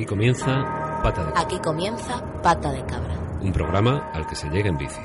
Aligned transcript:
Aquí 0.00 0.06
comienza 0.06 1.02
Pata 1.02 1.26
de 1.26 1.32
Cabra. 1.32 1.40
Aquí 1.42 1.58
comienza 1.58 2.24
Pata 2.42 2.72
de 2.72 2.82
Cabra. 2.86 3.18
Un 3.42 3.52
programa 3.52 4.10
al 4.14 4.26
que 4.26 4.34
se 4.34 4.48
llega 4.48 4.70
en 4.70 4.78
bici. 4.78 4.98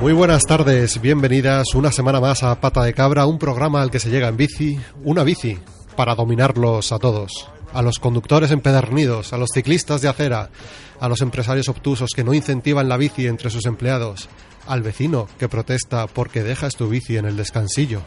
Muy 0.00 0.12
buenas 0.12 0.42
tardes, 0.46 1.00
bienvenidas 1.00 1.76
una 1.76 1.92
semana 1.92 2.18
más 2.20 2.42
a 2.42 2.60
Pata 2.60 2.82
de 2.82 2.92
Cabra, 2.92 3.26
un 3.26 3.38
programa 3.38 3.80
al 3.80 3.92
que 3.92 4.00
se 4.00 4.10
llega 4.10 4.26
en 4.26 4.36
bici, 4.36 4.80
una 5.04 5.22
bici 5.22 5.60
para 5.94 6.16
dominarlos 6.16 6.90
a 6.90 6.98
todos. 6.98 7.48
A 7.72 7.82
los 7.82 7.98
conductores 7.98 8.50
empedernidos, 8.50 9.32
a 9.32 9.38
los 9.38 9.50
ciclistas 9.54 10.02
de 10.02 10.08
acera, 10.08 10.50
a 10.98 11.08
los 11.08 11.20
empresarios 11.20 11.68
obtusos 11.68 12.10
que 12.14 12.24
no 12.24 12.34
incentivan 12.34 12.88
la 12.88 12.96
bici 12.96 13.26
entre 13.26 13.50
sus 13.50 13.66
empleados, 13.66 14.28
al 14.66 14.82
vecino 14.82 15.28
que 15.38 15.48
protesta 15.48 16.06
porque 16.06 16.42
dejas 16.42 16.74
tu 16.76 16.88
bici 16.88 17.16
en 17.16 17.26
el 17.26 17.36
descansillo. 17.36 18.02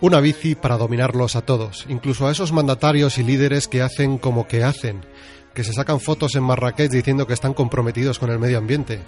Una 0.00 0.20
bici 0.20 0.54
para 0.54 0.76
dominarlos 0.76 1.34
a 1.34 1.40
todos, 1.40 1.86
incluso 1.88 2.26
a 2.26 2.30
esos 2.30 2.52
mandatarios 2.52 3.16
y 3.16 3.22
líderes 3.22 3.68
que 3.68 3.80
hacen 3.80 4.18
como 4.18 4.46
que 4.46 4.62
hacen, 4.62 5.00
que 5.54 5.64
se 5.64 5.72
sacan 5.72 5.98
fotos 5.98 6.34
en 6.34 6.42
Marrakech 6.42 6.90
diciendo 6.90 7.26
que 7.26 7.32
están 7.32 7.54
comprometidos 7.54 8.18
con 8.18 8.30
el 8.30 8.38
medio 8.38 8.58
ambiente. 8.58 9.00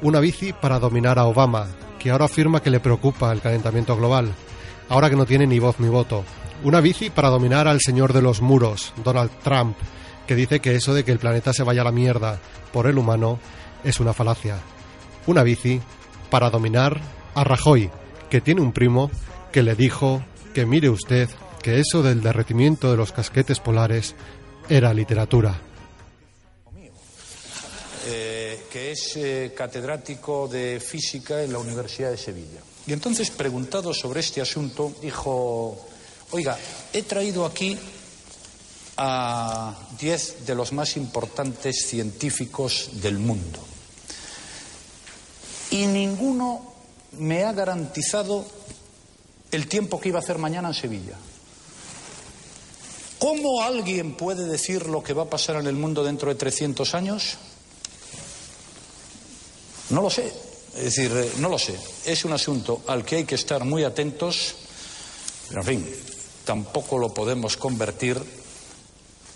Una 0.00 0.20
bici 0.20 0.52
para 0.52 0.78
dominar 0.78 1.18
a 1.18 1.24
Obama, 1.24 1.66
que 1.98 2.10
ahora 2.10 2.26
afirma 2.26 2.62
que 2.62 2.70
le 2.70 2.78
preocupa 2.78 3.32
el 3.32 3.40
calentamiento 3.40 3.96
global, 3.96 4.32
ahora 4.88 5.10
que 5.10 5.16
no 5.16 5.26
tiene 5.26 5.46
ni 5.46 5.58
voz 5.58 5.78
ni 5.78 5.88
voto. 5.88 6.24
Una 6.64 6.80
bici 6.80 7.10
para 7.10 7.28
dominar 7.28 7.68
al 7.68 7.80
señor 7.80 8.12
de 8.12 8.22
los 8.22 8.40
muros, 8.40 8.92
Donald 9.04 9.30
Trump, 9.42 9.76
que 10.26 10.34
dice 10.34 10.60
que 10.60 10.74
eso 10.74 10.94
de 10.94 11.04
que 11.04 11.12
el 11.12 11.18
planeta 11.18 11.52
se 11.52 11.62
vaya 11.62 11.82
a 11.82 11.84
la 11.84 11.92
mierda 11.92 12.40
por 12.72 12.86
el 12.86 12.98
humano 12.98 13.38
es 13.84 14.00
una 14.00 14.12
falacia. 14.12 14.58
Una 15.26 15.42
bici 15.42 15.80
para 16.30 16.50
dominar 16.50 17.00
a 17.34 17.44
Rajoy, 17.44 17.90
que 18.28 18.40
tiene 18.40 18.60
un 18.60 18.72
primo 18.72 19.10
que 19.52 19.62
le 19.62 19.74
dijo 19.74 20.22
que 20.52 20.66
mire 20.66 20.90
usted 20.90 21.28
que 21.62 21.80
eso 21.80 22.02
del 22.02 22.22
derretimiento 22.22 22.90
de 22.90 22.96
los 22.96 23.12
casquetes 23.12 23.60
polares 23.60 24.14
era 24.68 24.92
literatura. 24.92 25.60
Eh, 28.06 28.64
que 28.70 28.92
es 28.92 29.16
eh, 29.16 29.52
catedrático 29.56 30.48
de 30.48 30.80
física 30.80 31.42
en 31.42 31.52
la 31.52 31.58
Universidad 31.58 32.10
de 32.10 32.16
Sevilla. 32.16 32.60
Y 32.88 32.94
entonces, 32.94 33.30
preguntado 33.30 33.92
sobre 33.92 34.20
este 34.20 34.40
asunto, 34.40 34.94
dijo, 35.02 35.78
oiga, 36.30 36.58
he 36.90 37.02
traído 37.02 37.44
aquí 37.44 37.78
a 38.96 39.76
diez 40.00 40.46
de 40.46 40.54
los 40.54 40.72
más 40.72 40.96
importantes 40.96 41.86
científicos 41.86 42.88
del 42.94 43.18
mundo. 43.18 43.60
Y 45.70 45.84
ninguno 45.84 46.62
me 47.18 47.44
ha 47.44 47.52
garantizado 47.52 48.46
el 49.50 49.68
tiempo 49.68 50.00
que 50.00 50.08
iba 50.08 50.20
a 50.20 50.22
hacer 50.22 50.38
mañana 50.38 50.68
en 50.68 50.74
Sevilla. 50.74 51.18
¿Cómo 53.18 53.60
alguien 53.60 54.16
puede 54.16 54.46
decir 54.46 54.86
lo 54.86 55.02
que 55.02 55.12
va 55.12 55.24
a 55.24 55.30
pasar 55.30 55.56
en 55.56 55.66
el 55.66 55.74
mundo 55.74 56.04
dentro 56.04 56.30
de 56.30 56.36
300 56.36 56.94
años? 56.94 57.36
No 59.90 60.00
lo 60.00 60.08
sé. 60.08 60.47
Es 60.76 60.84
decir, 60.84 61.10
eh, 61.14 61.32
no 61.38 61.48
lo 61.48 61.58
sé. 61.58 61.78
Es 62.04 62.24
un 62.24 62.32
asunto 62.32 62.82
al 62.86 63.04
que 63.04 63.16
hay 63.16 63.24
que 63.24 63.34
estar 63.34 63.64
muy 63.64 63.84
atentos, 63.84 64.56
pero 65.48 65.60
en 65.60 65.66
fin, 65.66 65.94
tampoco 66.44 66.98
lo 66.98 67.12
podemos 67.12 67.56
convertir 67.56 68.18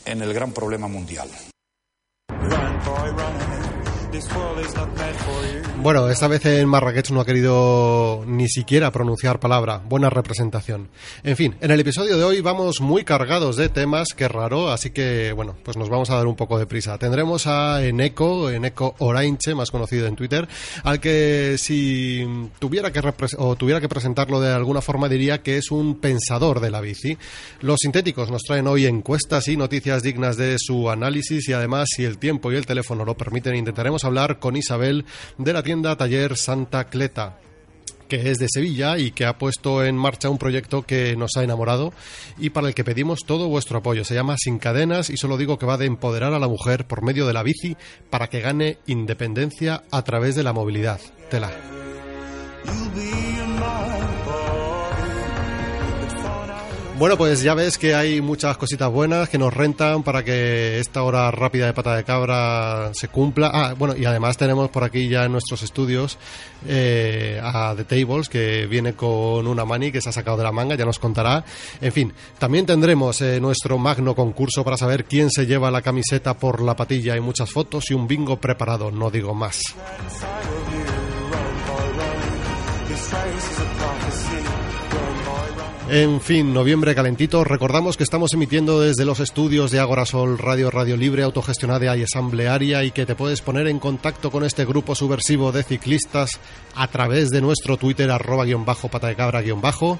en 0.04 0.22
el 0.22 0.32
gran 0.32 0.52
problema 0.52 0.88
mundial. 0.88 1.28
Bueno, 5.82 6.08
esta 6.08 6.28
vez 6.28 6.46
en 6.46 6.68
Marrakech 6.68 7.10
no 7.10 7.20
ha 7.20 7.26
querido 7.26 8.22
ni 8.24 8.48
siquiera 8.48 8.92
pronunciar 8.92 9.40
palabra. 9.40 9.82
Buena 9.84 10.10
representación. 10.10 10.88
En 11.24 11.36
fin, 11.36 11.56
en 11.60 11.72
el 11.72 11.80
episodio 11.80 12.16
de 12.16 12.22
hoy 12.22 12.40
vamos 12.40 12.80
muy 12.80 13.02
cargados 13.02 13.56
de 13.56 13.68
temas, 13.68 14.10
qué 14.16 14.28
raro, 14.28 14.70
así 14.70 14.90
que 14.90 15.32
bueno, 15.32 15.56
pues 15.64 15.76
nos 15.76 15.88
vamos 15.88 16.08
a 16.10 16.14
dar 16.14 16.28
un 16.28 16.36
poco 16.36 16.56
de 16.56 16.66
prisa. 16.66 16.98
Tendremos 16.98 17.48
a 17.48 17.84
Eneco, 17.84 18.48
Eneco 18.48 18.94
Orange, 18.98 19.56
más 19.56 19.72
conocido 19.72 20.06
en 20.06 20.14
Twitter, 20.14 20.46
al 20.84 21.00
que 21.00 21.56
si 21.58 22.24
tuviera 22.60 22.92
que 22.92 23.00
o 23.38 23.56
tuviera 23.56 23.80
que 23.80 23.88
presentarlo 23.88 24.40
de 24.40 24.52
alguna 24.52 24.82
forma 24.82 25.08
diría 25.08 25.42
que 25.42 25.56
es 25.56 25.72
un 25.72 25.98
pensador 25.98 26.60
de 26.60 26.70
la 26.70 26.80
bici. 26.80 27.18
Los 27.60 27.78
sintéticos 27.82 28.30
nos 28.30 28.44
traen 28.44 28.68
hoy 28.68 28.86
encuestas 28.86 29.48
y 29.48 29.56
noticias 29.56 30.04
dignas 30.04 30.36
de 30.36 30.58
su 30.60 30.88
análisis 30.90 31.48
y 31.48 31.52
además 31.54 31.88
si 31.96 32.04
el 32.04 32.18
tiempo 32.18 32.52
y 32.52 32.56
el 32.56 32.66
teléfono 32.66 33.04
lo 33.04 33.16
permiten 33.16 33.56
intentaremos 33.56 34.04
hablar 34.04 34.38
con 34.38 34.54
Isabel 34.54 35.04
de 35.38 35.52
la 35.52 35.64
tienda 35.64 35.71
Taller 35.80 36.36
Santa 36.36 36.84
Cleta 36.84 37.38
que 38.08 38.30
es 38.30 38.38
de 38.38 38.46
Sevilla 38.52 38.98
y 38.98 39.12
que 39.12 39.24
ha 39.24 39.38
puesto 39.38 39.82
en 39.82 39.96
marcha 39.96 40.28
un 40.28 40.36
proyecto 40.36 40.82
que 40.82 41.16
nos 41.16 41.30
ha 41.38 41.44
enamorado 41.44 41.94
y 42.36 42.50
para 42.50 42.68
el 42.68 42.74
que 42.74 42.84
pedimos 42.84 43.20
todo 43.26 43.48
vuestro 43.48 43.78
apoyo. 43.78 44.04
Se 44.04 44.14
llama 44.14 44.36
Sin 44.36 44.58
Cadenas 44.58 45.08
y 45.08 45.16
solo 45.16 45.38
digo 45.38 45.58
que 45.58 45.64
va 45.64 45.78
de 45.78 45.86
empoderar 45.86 46.34
a 46.34 46.38
la 46.38 46.46
mujer 46.46 46.86
por 46.86 47.02
medio 47.02 47.26
de 47.26 47.32
la 47.32 47.42
bici 47.42 47.74
para 48.10 48.28
que 48.28 48.42
gane 48.42 48.76
independencia 48.86 49.84
a 49.90 50.02
través 50.02 50.34
de 50.34 50.42
la 50.42 50.52
movilidad. 50.52 51.00
Tela. 51.30 51.50
Bueno, 57.02 57.18
pues 57.18 57.42
ya 57.42 57.54
ves 57.54 57.78
que 57.78 57.96
hay 57.96 58.20
muchas 58.20 58.56
cositas 58.56 58.88
buenas 58.88 59.28
que 59.28 59.36
nos 59.36 59.52
rentan 59.52 60.04
para 60.04 60.22
que 60.22 60.78
esta 60.78 61.02
hora 61.02 61.32
rápida 61.32 61.66
de 61.66 61.72
pata 61.72 61.96
de 61.96 62.04
cabra 62.04 62.92
se 62.94 63.08
cumpla. 63.08 63.50
Ah, 63.52 63.74
bueno, 63.76 63.96
y 63.96 64.04
además 64.04 64.36
tenemos 64.36 64.70
por 64.70 64.84
aquí 64.84 65.08
ya 65.08 65.24
en 65.24 65.32
nuestros 65.32 65.64
estudios 65.64 66.16
eh, 66.64 67.40
a 67.42 67.74
The 67.76 67.82
Tables, 67.82 68.28
que 68.28 68.68
viene 68.68 68.94
con 68.94 69.48
una 69.48 69.64
mani 69.64 69.90
que 69.90 70.00
se 70.00 70.10
ha 70.10 70.12
sacado 70.12 70.36
de 70.36 70.44
la 70.44 70.52
manga, 70.52 70.76
ya 70.76 70.84
nos 70.84 71.00
contará. 71.00 71.44
En 71.80 71.90
fin, 71.90 72.12
también 72.38 72.66
tendremos 72.66 73.20
eh, 73.20 73.40
nuestro 73.40 73.78
magno 73.78 74.14
concurso 74.14 74.62
para 74.62 74.76
saber 74.76 75.04
quién 75.04 75.28
se 75.28 75.44
lleva 75.44 75.72
la 75.72 75.82
camiseta 75.82 76.34
por 76.34 76.62
la 76.62 76.76
patilla. 76.76 77.14
Hay 77.14 77.20
muchas 77.20 77.50
fotos 77.50 77.90
y 77.90 77.94
un 77.94 78.06
bingo 78.06 78.36
preparado, 78.40 78.92
no 78.92 79.10
digo 79.10 79.34
más. 79.34 79.60
En 85.94 86.22
fin, 86.22 86.54
noviembre 86.54 86.94
calentito. 86.94 87.44
Recordamos 87.44 87.98
que 87.98 88.02
estamos 88.02 88.32
emitiendo 88.32 88.80
desde 88.80 89.04
los 89.04 89.20
estudios 89.20 89.70
de 89.70 89.78
Agorasol 89.78 90.38
Radio 90.38 90.70
Radio 90.70 90.96
Libre, 90.96 91.22
autogestionada 91.22 91.94
y 91.94 92.02
asamblearia, 92.02 92.82
y 92.82 92.92
que 92.92 93.04
te 93.04 93.14
puedes 93.14 93.42
poner 93.42 93.66
en 93.66 93.78
contacto 93.78 94.30
con 94.30 94.42
este 94.42 94.64
grupo 94.64 94.94
subversivo 94.94 95.52
de 95.52 95.62
ciclistas 95.62 96.40
a 96.74 96.88
través 96.88 97.28
de 97.28 97.42
nuestro 97.42 97.76
Twitter, 97.76 98.10
arroba 98.10 98.46
guion 98.46 98.64
bajo, 98.64 98.88
pata 98.88 99.08
de 99.08 99.16
cabra 99.16 99.42
guion 99.42 99.60
bajo. 99.60 99.98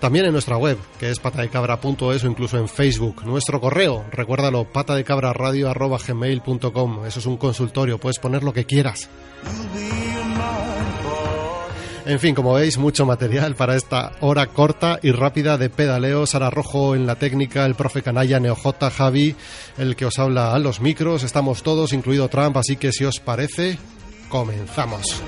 También 0.00 0.24
en 0.24 0.32
nuestra 0.32 0.56
web, 0.56 0.76
que 0.98 1.08
es 1.08 1.20
patadecabra.es 1.20 2.24
o 2.24 2.26
incluso 2.26 2.58
en 2.58 2.68
Facebook. 2.68 3.24
Nuestro 3.24 3.60
correo, 3.60 4.06
recuérdalo, 4.10 4.64
patadecabraradio 4.64 5.70
arroba 5.70 5.98
gmail.com. 6.04 7.06
Eso 7.06 7.20
es 7.20 7.26
un 7.26 7.36
consultorio, 7.36 7.98
puedes 7.98 8.18
poner 8.18 8.42
lo 8.42 8.52
que 8.52 8.64
quieras. 8.64 9.08
En 12.08 12.18
fin, 12.18 12.34
como 12.34 12.54
veis, 12.54 12.78
mucho 12.78 13.04
material 13.04 13.54
para 13.54 13.76
esta 13.76 14.12
hora 14.20 14.46
corta 14.46 14.98
y 15.02 15.12
rápida 15.12 15.58
de 15.58 15.68
pedaleo. 15.68 16.24
Sara 16.24 16.48
Rojo 16.48 16.94
en 16.94 17.06
la 17.06 17.16
técnica, 17.16 17.66
el 17.66 17.74
profe 17.74 18.00
Canalla, 18.00 18.40
Neoj, 18.40 18.76
Javi, 18.96 19.36
el 19.76 19.94
que 19.94 20.06
os 20.06 20.18
habla 20.18 20.54
a 20.54 20.58
los 20.58 20.80
micros. 20.80 21.22
Estamos 21.22 21.62
todos, 21.62 21.92
incluido 21.92 22.28
Trump, 22.28 22.56
así 22.56 22.76
que 22.76 22.92
si 22.92 23.04
os 23.04 23.20
parece, 23.20 23.76
comenzamos. 24.30 25.22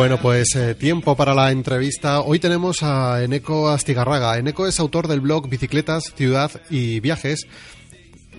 Bueno, 0.00 0.16
pues 0.16 0.56
eh, 0.56 0.74
tiempo 0.74 1.14
para 1.14 1.34
la 1.34 1.50
entrevista. 1.50 2.22
Hoy 2.22 2.38
tenemos 2.38 2.82
a 2.82 3.22
Eneco 3.22 3.68
Astigarraga. 3.68 4.38
Eneco 4.38 4.66
es 4.66 4.80
autor 4.80 5.08
del 5.08 5.20
blog 5.20 5.46
Bicicletas, 5.46 6.14
Ciudad 6.16 6.50
y 6.70 7.00
Viajes. 7.00 7.46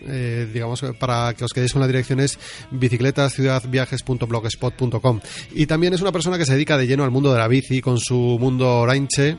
Eh, 0.08 0.50
digamos, 0.52 0.84
para 1.00 1.36
que 1.36 1.46
os 1.46 1.54
quedéis 1.54 1.74
con 1.74 1.82
la 1.82 1.88
dirección 1.88 2.20
es 2.20 2.40
bicicletasciudadviajes.blogspot.com. 2.72 5.20
Y 5.54 5.68
también 5.68 5.94
es 5.94 6.02
una 6.02 6.12
persona 6.12 6.40
que 6.40 6.48
se 6.48 6.54
dedica 6.54 6.80
de 6.80 6.88
lleno 6.88 7.04
al 7.04 7.12
mundo 7.12 7.32
de 7.32 7.38
la 7.38 7.48
bici 7.48 7.80
con 7.80 8.00
su 8.00 8.40
mundo 8.42 8.80
Orange 8.80 9.38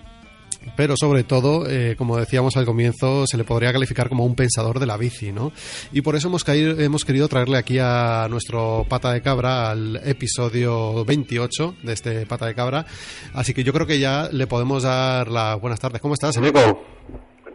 pero 0.77 0.95
sobre 0.97 1.25
todo, 1.25 1.69
eh, 1.69 1.95
como 1.97 2.17
decíamos 2.17 2.57
al 2.57 2.65
comienzo, 2.65 3.27
se 3.27 3.37
le 3.37 3.45
podría 3.45 3.73
calificar 3.73 4.09
como 4.09 4.25
un 4.25 4.35
pensador 4.35 4.79
de 4.79 4.87
la 4.87 4.97
bici, 4.97 5.33
¿no? 5.33 5.53
Y 5.93 6.03
por 6.03 6.17
eso 6.17 6.29
hemos, 6.29 6.45
caído, 6.45 6.79
hemos 6.81 7.05
querido 7.05 7.29
traerle 7.29 7.59
aquí 7.59 7.79
a 7.81 8.27
nuestro 8.31 8.87
pata 8.89 9.13
de 9.13 9.23
cabra 9.23 9.71
al 9.71 10.01
episodio 10.05 11.05
28 11.05 11.77
de 11.83 11.93
este 11.93 12.27
pata 12.27 12.47
de 12.47 12.55
cabra. 12.55 12.87
Así 13.35 13.55
que 13.55 13.65
yo 13.65 13.73
creo 13.73 13.87
que 13.87 13.99
ya 13.99 14.29
le 14.33 14.47
podemos 14.47 14.83
dar 14.83 15.29
las 15.29 15.61
buenas 15.61 15.81
tardes. 15.81 16.01
¿Cómo 16.01 16.15
estás, 16.15 16.37
Eneco? 16.37 16.85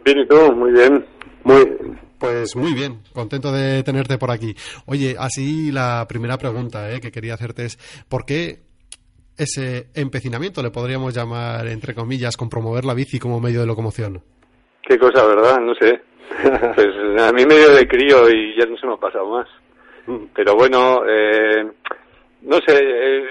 Bien, 0.04 0.18
¿y 0.18 0.26
tú? 0.26 0.52
Muy 0.54 0.72
bien. 0.72 1.04
Muy, 1.44 1.64
pues 2.18 2.56
muy 2.56 2.74
bien, 2.74 3.00
contento 3.12 3.52
de 3.52 3.82
tenerte 3.84 4.18
por 4.18 4.30
aquí. 4.30 4.54
Oye, 4.86 5.16
así 5.18 5.70
la 5.70 6.06
primera 6.08 6.36
pregunta 6.36 6.92
eh, 6.92 7.00
que 7.00 7.12
quería 7.12 7.34
hacerte 7.34 7.64
es, 7.64 7.78
¿por 8.08 8.24
qué 8.26 8.67
ese 9.38 9.86
empecinamiento, 9.94 10.62
le 10.62 10.70
podríamos 10.70 11.14
llamar, 11.14 11.66
entre 11.68 11.94
comillas, 11.94 12.36
con 12.36 12.48
promover 12.48 12.84
la 12.84 12.94
bici 12.94 13.18
como 13.18 13.40
medio 13.40 13.60
de 13.60 13.66
locomoción? 13.66 14.22
Qué 14.82 14.98
cosa, 14.98 15.24
¿verdad? 15.26 15.60
No 15.60 15.74
sé. 15.74 16.00
pues 16.74 16.88
a 17.20 17.32
mí 17.32 17.46
medio 17.46 17.74
de 17.74 17.88
crío 17.88 18.28
y 18.28 18.58
ya 18.58 18.66
no 18.66 18.76
se 18.76 18.86
me 18.86 18.94
ha 18.94 18.96
pasado 18.96 19.28
más. 19.30 19.48
Mm. 20.06 20.26
Pero 20.34 20.54
bueno, 20.54 21.02
eh, 21.08 21.66
no 22.42 22.56
sé, 22.66 22.76
eh, 22.78 23.24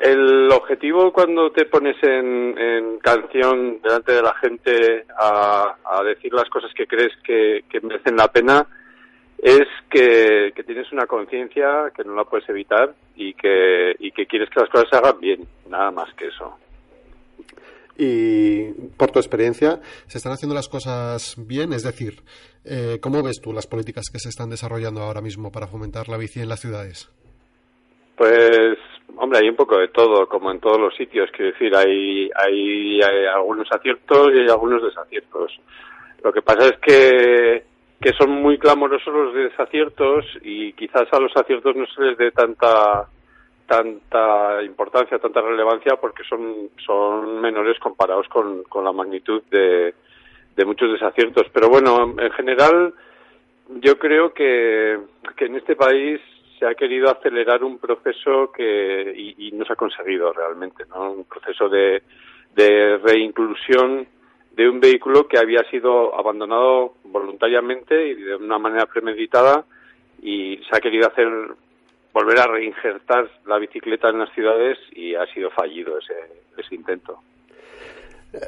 el 0.00 0.50
objetivo 0.50 1.12
cuando 1.12 1.50
te 1.50 1.64
pones 1.66 1.96
en, 2.02 2.98
canción 3.02 3.80
delante 3.82 4.12
de 4.12 4.22
la 4.22 4.34
gente 4.36 5.04
a, 5.18 5.76
decir 6.04 6.32
las 6.32 6.48
cosas 6.48 6.72
que 6.74 6.86
crees 6.86 7.12
que, 7.22 7.64
que 7.68 7.80
merecen 7.80 8.16
la 8.16 8.28
pena, 8.28 8.66
es 9.38 9.66
que, 9.90 10.52
tienes 10.64 10.90
una 10.92 11.06
conciencia 11.06 11.92
que 11.94 12.04
no 12.04 12.14
la 12.14 12.24
puedes 12.24 12.48
evitar 12.48 12.94
y 13.14 13.34
que, 13.34 13.94
y 13.98 14.10
que 14.10 14.26
quieres 14.26 14.48
que 14.50 14.60
las 14.60 14.70
cosas 14.70 14.88
se 14.90 14.96
hagan 14.96 15.20
bien, 15.20 15.46
nada 15.68 15.90
más 15.90 16.12
que 16.14 16.28
eso. 16.28 16.56
Y 17.96 18.72
por 18.96 19.10
tu 19.10 19.20
experiencia, 19.20 19.80
¿se 20.06 20.18
están 20.18 20.32
haciendo 20.32 20.54
las 20.54 20.68
cosas 20.68 21.36
bien? 21.38 21.72
Es 21.72 21.84
decir, 21.84 22.14
eh, 22.64 22.98
¿cómo 23.00 23.22
ves 23.22 23.40
tú 23.40 23.52
las 23.52 23.66
políticas 23.66 24.06
que 24.12 24.18
se 24.18 24.30
están 24.30 24.50
desarrollando 24.50 25.02
ahora 25.02 25.20
mismo 25.20 25.52
para 25.52 25.68
fomentar 25.68 26.08
la 26.08 26.16
bici 26.16 26.40
en 26.40 26.48
las 26.48 26.60
ciudades? 26.60 27.08
Pues, 28.16 28.76
hombre, 29.16 29.40
hay 29.42 29.48
un 29.48 29.56
poco 29.56 29.78
de 29.78 29.88
todo, 29.88 30.26
como 30.28 30.50
en 30.50 30.58
todos 30.58 30.80
los 30.80 30.96
sitios. 30.96 31.30
Quiero 31.36 31.52
decir, 31.52 31.74
hay, 31.76 32.30
hay, 32.34 33.00
hay 33.00 33.26
algunos 33.32 33.68
aciertos 33.70 34.32
y 34.34 34.40
hay 34.40 34.48
algunos 34.48 34.82
desaciertos. 34.82 35.52
Lo 36.22 36.32
que 36.32 36.42
pasa 36.42 36.66
es 36.66 36.78
que 36.80 37.64
que 38.04 38.12
son 38.12 38.32
muy 38.32 38.58
clamorosos 38.58 39.14
los 39.14 39.34
desaciertos 39.34 40.26
y 40.42 40.74
quizás 40.74 41.10
a 41.10 41.18
los 41.18 41.34
aciertos 41.34 41.74
no 41.74 41.86
se 41.86 42.02
les 42.02 42.18
dé 42.18 42.30
tanta 42.32 43.08
tanta 43.66 44.62
importancia, 44.62 45.18
tanta 45.18 45.40
relevancia 45.40 45.96
porque 45.96 46.22
son, 46.24 46.68
son 46.84 47.40
menores 47.40 47.78
comparados 47.78 48.28
con, 48.28 48.62
con 48.64 48.84
la 48.84 48.92
magnitud 48.92 49.42
de, 49.50 49.94
de 50.54 50.64
muchos 50.66 50.92
desaciertos. 50.92 51.44
Pero 51.50 51.70
bueno, 51.70 52.14
en 52.18 52.30
general 52.32 52.92
yo 53.80 53.98
creo 53.98 54.34
que, 54.34 54.98
que 55.34 55.46
en 55.46 55.56
este 55.56 55.74
país 55.74 56.20
se 56.58 56.66
ha 56.66 56.74
querido 56.74 57.10
acelerar 57.10 57.64
un 57.64 57.78
proceso 57.78 58.52
que 58.52 59.14
y, 59.16 59.48
y 59.48 59.52
no 59.52 59.64
se 59.64 59.72
ha 59.72 59.76
conseguido 59.76 60.30
realmente, 60.34 60.84
¿no? 60.90 61.10
Un 61.10 61.24
proceso 61.24 61.70
de, 61.70 62.02
de 62.54 62.98
reinclusión 62.98 64.06
de 64.56 64.68
un 64.68 64.80
vehículo 64.80 65.26
que 65.26 65.38
había 65.38 65.68
sido 65.70 66.16
abandonado 66.16 66.94
voluntariamente 67.04 68.08
y 68.08 68.14
de 68.14 68.36
una 68.36 68.58
manera 68.58 68.86
premeditada 68.86 69.64
y 70.22 70.58
se 70.68 70.76
ha 70.76 70.80
querido 70.80 71.08
hacer 71.08 71.28
volver 72.12 72.38
a 72.38 72.46
reinjertar 72.46 73.28
la 73.46 73.58
bicicleta 73.58 74.08
en 74.10 74.20
las 74.20 74.32
ciudades 74.32 74.78
y 74.92 75.14
ha 75.14 75.26
sido 75.34 75.50
fallido 75.50 75.98
ese, 75.98 76.14
ese 76.56 76.74
intento. 76.74 77.18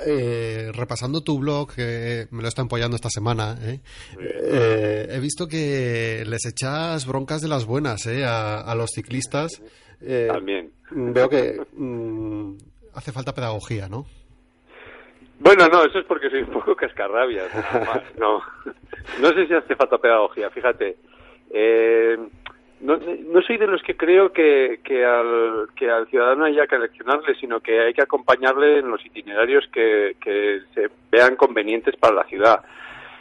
Eh, 0.06 0.70
repasando 0.72 1.20
tu 1.20 1.38
blog, 1.38 1.74
que 1.74 2.26
me 2.30 2.42
lo 2.42 2.48
está 2.48 2.62
apoyando 2.62 2.96
esta 2.96 3.08
semana, 3.08 3.56
¿eh? 3.62 3.80
Eh, 4.18 5.08
he 5.10 5.20
visto 5.20 5.46
que 5.46 6.24
les 6.26 6.44
echas 6.44 7.06
broncas 7.06 7.40
de 7.40 7.48
las 7.48 7.66
buenas 7.66 8.06
a, 8.06 8.74
los 8.76 8.90
ciclistas. 8.90 9.62
También. 10.28 10.72
Veo 10.90 11.28
que 11.28 11.60
mm, 11.72 12.56
hace 12.94 13.12
falta 13.12 13.34
pedagogía, 13.34 13.88
¿no? 13.88 14.06
Bueno, 15.38 15.68
no, 15.68 15.84
eso 15.84 15.98
es 15.98 16.04
porque 16.06 16.30
soy 16.30 16.42
un 16.42 16.50
poco 16.50 16.74
cascarrabias. 16.74 17.50
No, 18.18 18.42
no 19.20 19.28
sé 19.28 19.46
si 19.46 19.54
hace 19.54 19.76
falta 19.76 19.98
pedagogía, 19.98 20.50
fíjate. 20.50 20.96
Eh, 21.50 22.16
no, 22.80 22.96
no 22.96 23.42
soy 23.42 23.56
de 23.56 23.66
los 23.66 23.82
que 23.82 23.96
creo 23.96 24.32
que, 24.32 24.80
que, 24.82 25.04
al, 25.04 25.68
que 25.76 25.90
al 25.90 26.06
ciudadano 26.08 26.44
haya 26.44 26.66
que 26.66 26.78
leccionarle, 26.78 27.34
sino 27.36 27.60
que 27.60 27.80
hay 27.80 27.94
que 27.94 28.02
acompañarle 28.02 28.78
en 28.78 28.90
los 28.90 29.04
itinerarios 29.04 29.66
que, 29.72 30.16
que 30.20 30.62
se 30.74 30.90
vean 31.10 31.36
convenientes 31.36 31.96
para 31.96 32.14
la 32.14 32.24
ciudad. 32.24 32.64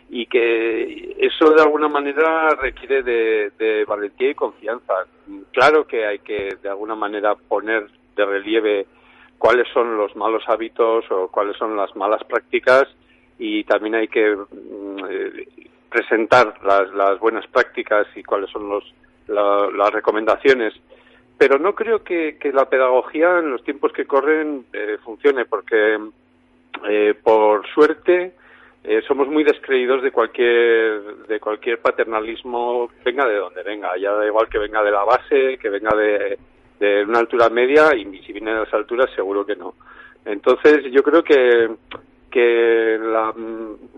Y 0.10 0.28
que 0.28 1.16
eso 1.20 1.50
de 1.52 1.62
alguna 1.62 1.88
manera 1.88 2.50
requiere 2.52 3.02
de 3.04 3.86
valentía 3.88 4.30
y 4.30 4.36
confianza. 4.36 4.94
Claro 5.52 5.86
que 5.88 6.06
hay 6.06 6.20
que 6.20 6.58
de 6.62 6.70
alguna 6.70 6.96
manera 6.96 7.36
poner 7.36 7.88
de 8.16 8.26
relieve 8.26 8.86
cuáles 9.38 9.68
son 9.74 9.98
los 9.98 10.16
malos 10.16 10.44
hábitos 10.48 11.06
o 11.12 11.28
cuáles 11.28 11.58
son 11.58 11.76
las 11.76 11.96
malas 11.96 12.24
prácticas 12.24 12.88
y 13.38 13.64
también 13.66 13.96
hay 13.96 14.08
que 14.08 14.36
mm, 14.36 15.00
eh, 15.10 15.48
presentar 15.90 16.54
las, 16.64 16.94
las, 16.94 17.20
buenas 17.20 17.46
prácticas 17.48 18.08
y 18.16 18.24
cuáles 18.24 18.50
son 18.50 18.70
los, 18.70 18.84
las 19.28 19.92
recomendaciones. 19.92 20.74
Pero 21.38 21.60
no 21.60 21.76
creo 21.76 22.04
que, 22.04 22.38
la 22.54 22.70
pedagogía 22.70 23.40
en 23.40 23.52
los 23.52 23.64
tiempos 23.64 23.92
que 23.92 24.06
corren 24.06 24.66
eh, 24.72 24.98
funcione 25.04 25.46
porque, 25.46 26.00
eh, 26.88 27.14
por 27.22 27.68
suerte, 27.68 28.34
somos 29.08 29.28
muy 29.28 29.44
descreídos 29.44 30.04
de 30.04 30.12
cualquier 30.12 31.26
de 31.28 31.40
cualquier 31.40 31.80
paternalismo 31.80 32.88
venga 33.04 33.26
de 33.28 33.38
donde 33.38 33.64
venga 33.64 33.98
ya 33.98 34.12
da 34.12 34.28
igual 34.28 34.48
que 34.48 34.60
venga 34.60 34.84
de 34.84 34.92
la 34.92 35.04
base 35.04 35.58
que 35.58 35.70
venga 35.70 35.90
de, 35.96 36.38
de 36.80 37.04
una 37.04 37.20
altura 37.20 37.50
media 37.50 37.96
y 37.96 38.04
si 38.24 38.34
viene 38.34 38.52
de 38.52 38.60
las 38.62 38.74
alturas 38.74 39.10
seguro 39.16 39.46
que 39.46 39.56
no. 39.56 39.74
Entonces 40.26 40.92
yo 40.92 41.04
creo 41.04 41.24
que 41.24 41.70
que 42.32 43.00
la, 43.00 43.34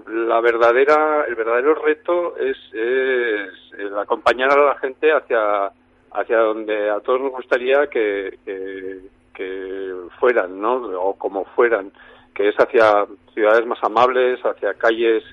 la 0.08 0.42
verdadera 0.42 1.26
el 1.28 1.34
verdadero 1.34 1.74
reto 1.74 2.38
es, 2.38 2.58
es 2.72 3.80
el 3.80 3.98
acompañar 3.98 4.52
a 4.52 4.66
la 4.66 4.76
gente 4.78 5.12
hacia 5.12 5.72
hacia 6.12 6.38
donde 6.40 6.90
a 6.90 7.00
todos 7.00 7.22
nos 7.22 7.32
gustaría 7.32 7.88
que, 7.88 8.38
que, 8.46 9.00
que 9.34 9.94
fueran, 10.20 10.60
¿no? 10.60 10.76
O 11.00 11.16
como 11.16 11.46
fueran, 11.46 11.92
que 12.34 12.50
es 12.50 12.56
hacia 12.56 13.06
ciudades 13.34 13.66
más 13.66 13.84
amables, 13.84 14.40
hacia 14.44 14.74
calles 14.76 15.24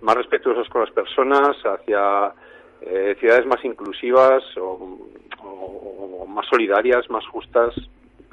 más 0.00 0.16
respetuosas 0.16 0.68
con 0.68 0.82
las 0.82 0.90
personas, 0.90 1.56
hacia 1.64 2.32
eh, 2.82 3.16
ciudades 3.18 3.46
más 3.46 3.64
inclusivas 3.64 4.42
o, 4.56 4.98
más 6.34 6.46
solidarias, 6.46 7.08
más 7.10 7.26
justas. 7.26 7.74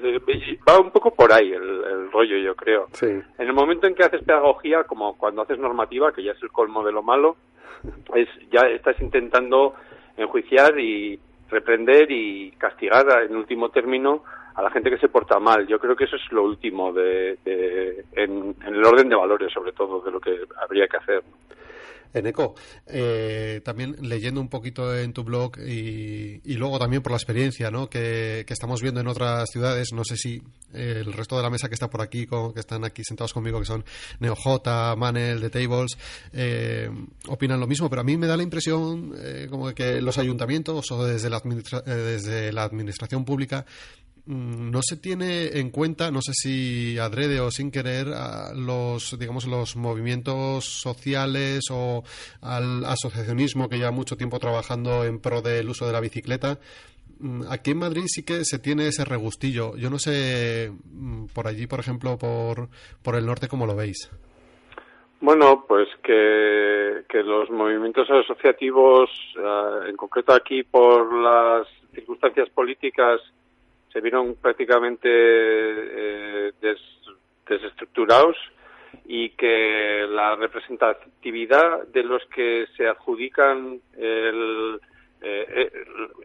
Eh, 0.04 0.20
va 0.68 0.80
un 0.80 0.92
poco 0.92 1.14
por 1.14 1.32
ahí 1.32 1.52
el, 1.52 2.12
rollo, 2.12 2.38
yo 2.38 2.56
creo. 2.56 2.88
En 3.02 3.24
el 3.38 3.54
momento 3.54 3.88
en 3.88 3.96
que 3.96 4.04
haces 4.04 4.24
pedagogía, 4.24 4.84
como 4.84 5.18
cuando 5.18 5.44
haces 5.44 5.60
normativa, 5.60 6.12
que 6.12 6.24
ya 6.24 6.32
es 6.32 6.44
el 6.44 6.52
colmo 6.52 6.84
de 6.84 6.92
lo 6.92 7.04
malo, 7.04 7.38
es 8.16 8.28
ya 8.52 8.68
estás 8.68 9.00
intentando 9.02 9.76
enjuiciar 10.18 10.78
y 10.80 11.20
reprender 11.50 12.12
y 12.12 12.52
castigar 12.58 13.24
en 13.24 13.36
último 13.36 13.70
término 13.70 14.24
a 14.56 14.62
la 14.62 14.72
gente 14.72 14.90
que 14.90 14.98
se 14.98 15.10
porta 15.10 15.40
mal. 15.40 15.68
Yo 15.68 15.80
creo 15.80 15.96
que 15.96 16.06
eso 16.06 16.16
es 16.16 16.32
lo 16.32 16.44
último 16.44 16.92
de, 16.92 17.38
en, 18.14 18.56
en, 18.66 18.76
el 18.76 18.84
orden 18.86 19.10
de 19.10 19.16
valores, 19.16 19.52
sobre 19.54 19.72
todo, 19.72 20.02
de 20.02 20.12
lo 20.12 20.20
que 20.20 20.40
habría 20.62 20.88
que 20.88 20.98
hacer. 20.98 21.24
Eneco, 22.14 22.56
eh, 22.88 23.62
también 23.64 23.96
leyendo 24.02 24.42
un 24.42 24.50
poquito 24.50 24.98
en 24.98 25.14
tu 25.14 25.24
blog 25.24 25.58
y, 25.60 26.42
luego 26.56 26.78
también 26.78 27.02
por 27.02 27.12
la 27.12 27.18
experiencia 27.18 27.72
¿no? 27.72 27.90
que, 27.90 28.46
estamos 28.48 28.82
viendo 28.82 29.00
en 29.00 29.08
otras 29.08 29.50
ciudades, 29.50 29.94
no 29.94 30.04
sé 30.04 30.18
si 30.18 30.42
el 30.74 31.12
resto 31.14 31.38
de 31.38 31.44
la 31.44 31.50
mesa 31.50 31.68
que 31.68 31.74
está 31.74 31.90
por 31.90 32.02
aquí, 32.02 32.28
que 32.28 32.60
están 32.60 32.84
aquí 32.84 33.04
sentados 33.04 33.34
conmigo, 33.34 33.60
que 33.60 33.66
son 33.66 33.84
NeoJ, 34.20 34.96
Manel, 34.98 35.42
The 35.42 35.50
Tables, 35.50 35.98
eh, 36.34 36.90
opinan 37.28 37.60
lo 37.60 37.68
mismo, 37.68 37.90
pero 37.90 38.02
a 38.02 38.04
mí 38.04 38.18
me 38.18 38.28
da 38.28 38.38
la 38.38 38.44
impresión 38.44 39.14
eh, 39.18 39.48
como 39.50 39.74
que 39.74 40.02
los 40.02 40.18
ayuntamientos 40.18 40.92
o 40.92 41.06
desde 41.06 41.30
la, 41.30 41.42
desde 41.86 42.52
la 42.52 42.64
administración 42.64 43.26
pública 43.26 43.66
no 44.26 44.82
se 44.84 44.98
tiene 44.98 45.60
en 45.60 45.72
cuenta, 45.72 46.12
no 46.12 46.22
sé 46.22 46.34
si 46.34 46.98
adrede 47.00 47.40
o 47.40 47.50
sin 47.52 47.72
querer, 47.72 48.08
los, 48.56 49.18
digamos, 49.20 49.48
los 49.48 49.76
movimientos 49.76 50.66
sociales 50.66 51.62
o 51.72 52.04
al 52.42 52.86
asociacionismo 52.86 53.68
que 53.68 53.78
lleva 53.78 53.92
mucho 53.92 54.18
tiempo 54.18 54.40
trabajando 54.40 55.06
en 55.06 55.20
pro 55.20 55.42
del 55.42 55.70
uso 55.70 55.88
de 55.88 55.94
la 55.94 56.00
bicicleta. 56.00 56.60
mm, 57.20 57.44
aquí 57.50 57.72
en 57.72 57.80
Madrid 57.80 58.04
sí 58.08 58.24
que 58.24 58.46
se 58.46 58.60
tiene 58.60 58.88
ese 58.88 59.06
regustillo. 59.06 59.76
Yo 59.76 59.90
no 59.90 60.00
sé 60.00 60.72
mm, 60.72 61.26
por 61.34 61.48
allí, 61.48 61.68
por 61.68 61.80
ejemplo, 61.80 62.18
por, 62.18 62.70
por 63.04 63.16
el 63.16 63.26
norte, 63.26 63.48
cómo 63.48 63.66
lo 63.66 63.76
veis. 63.76 64.10
Bueno, 65.20 65.66
pues 65.68 65.88
que, 66.04 67.04
que 67.08 67.22
los 67.22 67.50
movimientos 67.52 68.10
asociativos, 68.10 69.10
eh, 69.38 69.90
en 69.90 69.96
concreto 69.96 70.34
aquí 70.34 70.64
por 70.64 71.14
las 71.14 71.68
circunstancias 71.94 72.50
políticas, 72.50 73.22
se 73.92 74.02
vieron 74.02 74.36
prácticamente 74.36 75.10
eh, 75.10 76.54
desestructurados 77.48 78.36
y 79.06 79.30
que 79.32 80.06
la 80.10 80.36
representatividad 80.36 81.88
de 81.88 82.04
los 82.04 82.24
que 82.28 82.68
se 82.76 82.88
adjudican 82.88 83.80
el, 83.98 84.80
eh, 85.22 85.72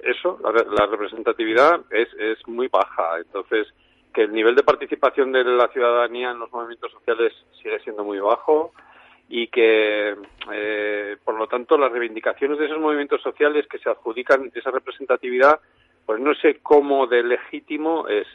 eso, 0.04 0.38
la, 0.42 0.86
representatividad 0.86 1.80
es, 1.90 2.08
es 2.18 2.46
muy 2.48 2.68
baja. 2.68 3.18
Entonces, 3.18 3.68
que 4.14 4.22
el 4.22 4.32
nivel 4.32 4.54
de 4.54 4.62
participación 4.62 5.32
de 5.32 5.44
la 5.44 5.68
ciudadanía 5.68 6.30
en 6.30 6.38
los 6.38 6.50
movimientos 6.50 6.90
sociales 6.90 7.32
sigue 7.62 7.78
siendo 7.80 8.02
muy 8.02 8.18
bajo 8.18 8.72
y 9.28 9.48
que, 9.48 10.16
eh, 10.52 11.16
por 11.22 11.34
lo 11.34 11.46
tanto, 11.48 11.76
las 11.76 11.92
reivindicaciones 11.92 12.58
de 12.58 12.66
esos 12.66 12.80
movimientos 12.80 13.20
sociales 13.20 13.66
que 13.68 13.78
se 13.78 13.90
adjudican 13.90 14.50
esa 14.54 14.70
representatividad, 14.70 15.60
pues 16.06 16.20
no 16.20 16.34
sé 16.36 16.60
cómo 16.62 17.06
de 17.06 17.22
legítimo 17.22 18.08
es. 18.08 18.26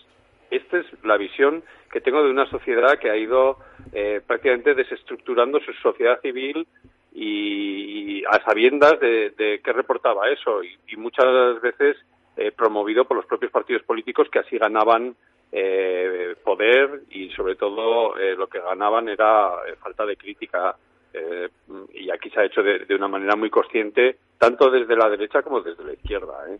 Esta 0.51 0.79
es 0.79 0.85
la 1.03 1.15
visión 1.15 1.63
que 1.91 2.01
tengo 2.01 2.21
de 2.23 2.29
una 2.29 2.45
sociedad 2.49 2.99
que 2.99 3.09
ha 3.09 3.15
ido 3.15 3.57
eh, 3.93 4.21
prácticamente 4.25 4.75
desestructurando 4.75 5.59
su 5.61 5.71
sociedad 5.73 6.19
civil 6.21 6.67
y, 7.13 8.23
a 8.25 8.43
sabiendas 8.43 8.99
de, 8.99 9.31
de 9.31 9.61
qué 9.63 9.73
reportaba 9.73 10.29
eso 10.29 10.61
y, 10.63 10.95
muchas 10.97 11.61
veces 11.61 11.97
eh, 12.37 12.51
promovido 12.51 13.05
por 13.05 13.17
los 13.17 13.25
propios 13.25 13.51
partidos 13.51 13.83
políticos 13.83 14.27
que 14.31 14.39
así 14.39 14.57
ganaban 14.57 15.15
eh, 15.51 16.35
poder 16.43 17.01
y 17.09 17.29
sobre 17.31 17.55
todo 17.55 18.17
eh, 18.17 18.35
lo 18.35 18.47
que 18.47 18.59
ganaban 18.59 19.09
era 19.09 19.49
eh, 19.67 19.75
falta 19.81 20.05
de 20.05 20.15
crítica 20.15 20.75
eh, 21.13 21.49
y 21.93 22.09
aquí 22.09 22.29
se 22.29 22.39
ha 22.39 22.45
hecho 22.45 22.63
de, 22.63 22.85
de, 22.85 22.95
una 22.95 23.09
manera 23.09 23.35
muy 23.35 23.49
consciente 23.49 24.17
tanto 24.37 24.69
desde 24.69 24.95
la 24.95 25.09
derecha 25.09 25.41
como 25.41 25.59
desde 25.59 25.83
la 25.83 25.93
izquierda 25.93 26.33
¿eh? 26.49 26.57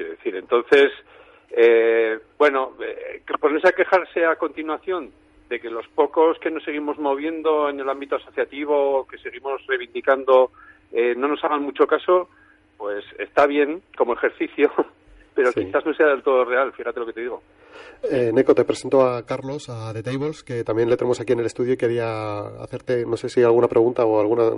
Quiero 0.00 0.12
decir 0.12 0.36
entonces 0.36 0.92
eh, 1.50 2.18
bueno 2.38 2.72
eh, 2.80 3.22
ponerse 3.38 3.68
a 3.68 3.72
quejarse 3.72 4.24
a 4.24 4.36
continuación 4.36 5.10
de 5.50 5.60
que 5.60 5.68
los 5.68 5.86
pocos 5.88 6.38
que 6.38 6.50
nos 6.50 6.64
seguimos 6.64 6.98
moviendo 6.98 7.68
en 7.68 7.80
el 7.80 7.88
ámbito 7.90 8.16
asociativo 8.16 9.06
que 9.06 9.18
seguimos 9.18 9.60
reivindicando 9.66 10.52
eh, 10.90 11.14
no 11.14 11.28
nos 11.28 11.44
hagan 11.44 11.62
mucho 11.62 11.86
caso 11.86 12.30
pues 12.78 13.04
está 13.18 13.46
bien 13.46 13.82
como 13.94 14.14
ejercicio 14.14 14.72
pero 15.34 15.52
sí. 15.52 15.66
quizás 15.66 15.84
no 15.84 15.92
sea 15.92 16.06
del 16.06 16.22
todo 16.22 16.46
real 16.46 16.72
fíjate 16.72 17.00
lo 17.00 17.06
que 17.06 17.12
te 17.12 17.20
digo 17.20 17.42
eh, 18.02 18.30
Neko, 18.32 18.54
te 18.54 18.64
presento 18.64 19.02
a 19.06 19.24
Carlos, 19.26 19.68
a 19.68 19.92
The 19.92 20.02
Tables, 20.02 20.42
que 20.42 20.64
también 20.64 20.88
le 20.88 20.96
tenemos 20.96 21.20
aquí 21.20 21.32
en 21.32 21.40
el 21.40 21.46
estudio 21.46 21.74
y 21.74 21.76
quería 21.76 22.38
hacerte, 22.62 23.04
no 23.04 23.16
sé 23.16 23.28
si 23.28 23.42
alguna 23.42 23.68
pregunta 23.68 24.04
o 24.04 24.20
alguna 24.20 24.50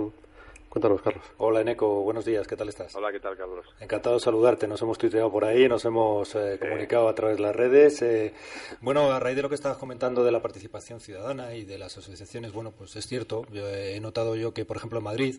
Cuéntanos, 0.73 1.03
Carlos. 1.03 1.23
Hola, 1.37 1.61
Eneco. 1.61 2.01
Buenos 2.01 2.25
días. 2.25 2.47
¿Qué 2.47 2.57
tal 2.57 2.67
estás? 2.67 2.95
Hola, 2.95 3.11
¿qué 3.11 3.19
tal, 3.19 3.37
Carlos? 3.37 3.63
Encantado 3.79 4.15
de 4.15 4.21
saludarte. 4.21 4.67
Nos 4.67 4.81
hemos 4.81 4.97
tuiteado 4.97 5.31
por 5.31 5.45
ahí, 5.45 5.69
nos 5.69 5.85
hemos 5.85 6.33
eh, 6.33 6.57
comunicado 6.59 7.07
a 7.09 7.13
través 7.13 7.37
de 7.37 7.43
las 7.43 7.55
redes. 7.55 8.01
Eh, 8.01 8.33
bueno, 8.81 9.11
a 9.11 9.19
raíz 9.19 9.35
de 9.35 9.43
lo 9.43 9.49
que 9.49 9.55
estabas 9.55 9.77
comentando 9.77 10.23
de 10.23 10.31
la 10.31 10.41
participación 10.41 10.99
ciudadana 10.99 11.53
y 11.53 11.63
de 11.63 11.77
las 11.77 11.95
asociaciones, 11.99 12.53
bueno, 12.53 12.71
pues 12.71 12.95
es 12.95 13.05
cierto. 13.05 13.45
Yo 13.51 13.69
he 13.69 13.99
notado 13.99 14.35
yo 14.35 14.55
que, 14.55 14.65
por 14.65 14.77
ejemplo, 14.77 14.97
en 14.97 15.03
Madrid 15.03 15.35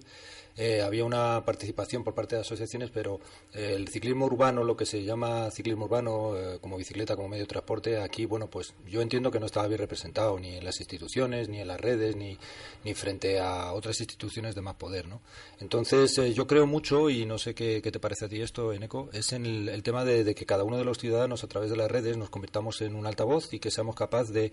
eh, 0.56 0.82
había 0.82 1.04
una 1.04 1.44
participación 1.44 2.04
por 2.04 2.14
parte 2.14 2.36
de 2.36 2.42
asociaciones, 2.42 2.90
pero 2.90 3.20
eh, 3.52 3.72
el 3.74 3.88
ciclismo 3.88 4.26
urbano, 4.26 4.62
lo 4.62 4.76
que 4.76 4.86
se 4.86 5.02
llama 5.02 5.50
ciclismo 5.50 5.86
urbano, 5.86 6.36
eh, 6.36 6.58
como 6.60 6.76
bicicleta, 6.76 7.16
como 7.16 7.28
medio 7.28 7.42
de 7.42 7.48
transporte, 7.48 8.00
aquí, 8.00 8.24
bueno, 8.24 8.48
pues 8.48 8.74
yo 8.86 9.02
entiendo 9.02 9.32
que 9.32 9.40
no 9.40 9.46
estaba 9.46 9.66
bien 9.66 9.80
representado 9.80 10.38
ni 10.38 10.56
en 10.56 10.64
las 10.64 10.78
instituciones, 10.78 11.48
ni 11.48 11.60
en 11.60 11.66
las 11.66 11.80
redes, 11.80 12.14
ni, 12.14 12.38
ni 12.84 12.94
frente 12.94 13.40
a 13.40 13.72
otras 13.72 13.98
instituciones 13.98 14.54
de 14.54 14.62
más 14.62 14.76
poder, 14.76 15.08
¿no? 15.08 15.20
Entonces, 15.60 16.18
eh, 16.18 16.32
yo 16.32 16.46
creo 16.46 16.66
mucho, 16.66 17.10
y 17.10 17.26
no 17.26 17.38
sé 17.38 17.54
qué, 17.54 17.80
qué, 17.82 17.90
te 17.90 18.00
parece 18.00 18.26
a 18.26 18.28
ti 18.28 18.40
esto, 18.40 18.72
Eneco, 18.72 19.08
es 19.12 19.32
en 19.32 19.46
el, 19.46 19.68
el 19.68 19.82
tema 19.82 20.04
de, 20.04 20.24
de, 20.24 20.34
que 20.34 20.46
cada 20.46 20.64
uno 20.64 20.76
de 20.76 20.84
los 20.84 20.98
ciudadanos, 20.98 21.44
a 21.44 21.48
través 21.48 21.70
de 21.70 21.76
las 21.76 21.90
redes, 21.90 22.16
nos 22.16 22.30
convirtamos 22.30 22.80
en 22.82 22.94
un 22.96 23.06
altavoz 23.06 23.52
y 23.52 23.60
que 23.60 23.70
seamos 23.70 23.94
capaces 23.94 24.32
de, 24.32 24.52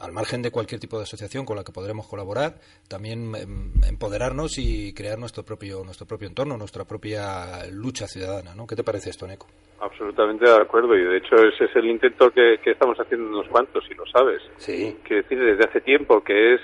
al 0.00 0.12
margen 0.12 0.42
de 0.42 0.50
cualquier 0.50 0.80
tipo 0.80 0.96
de 0.96 1.02
asociación 1.04 1.44
con 1.44 1.56
la 1.56 1.64
que 1.64 1.72
podremos 1.72 2.06
colaborar, 2.06 2.54
también 2.88 3.32
empoderarnos 3.86 4.58
y 4.58 4.94
crear 4.94 5.18
nuestro 5.18 5.42
propio, 5.44 5.82
nuestro 5.84 6.06
propio 6.06 6.28
entorno, 6.28 6.56
nuestra 6.56 6.84
propia 6.84 7.66
lucha 7.70 8.06
ciudadana, 8.06 8.54
¿no? 8.54 8.66
¿Qué 8.66 8.76
te 8.76 8.84
parece 8.84 9.10
esto, 9.10 9.26
Neco? 9.26 9.46
Absolutamente 9.80 10.44
de 10.48 10.56
acuerdo 10.56 10.96
y 10.96 11.04
de 11.04 11.18
hecho 11.18 11.36
ese 11.36 11.64
es 11.64 11.76
el 11.76 11.86
intento 11.86 12.30
que, 12.30 12.58
que 12.62 12.72
estamos 12.72 12.98
haciendo 12.98 13.28
unos 13.28 13.48
cuantos, 13.48 13.84
y 13.90 13.94
lo 13.94 14.04
sabes. 14.06 14.42
Sí. 14.56 14.96
Quiero 15.04 15.22
decir, 15.22 15.38
desde 15.38 15.68
hace 15.68 15.80
tiempo, 15.80 16.22
que 16.22 16.54
es 16.54 16.60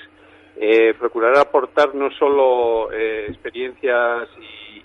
eh, 0.57 0.95
procurar 0.99 1.37
aportar 1.37 1.95
no 1.95 2.11
solo 2.13 2.93
eh, 2.93 3.27
experiencias 3.29 4.29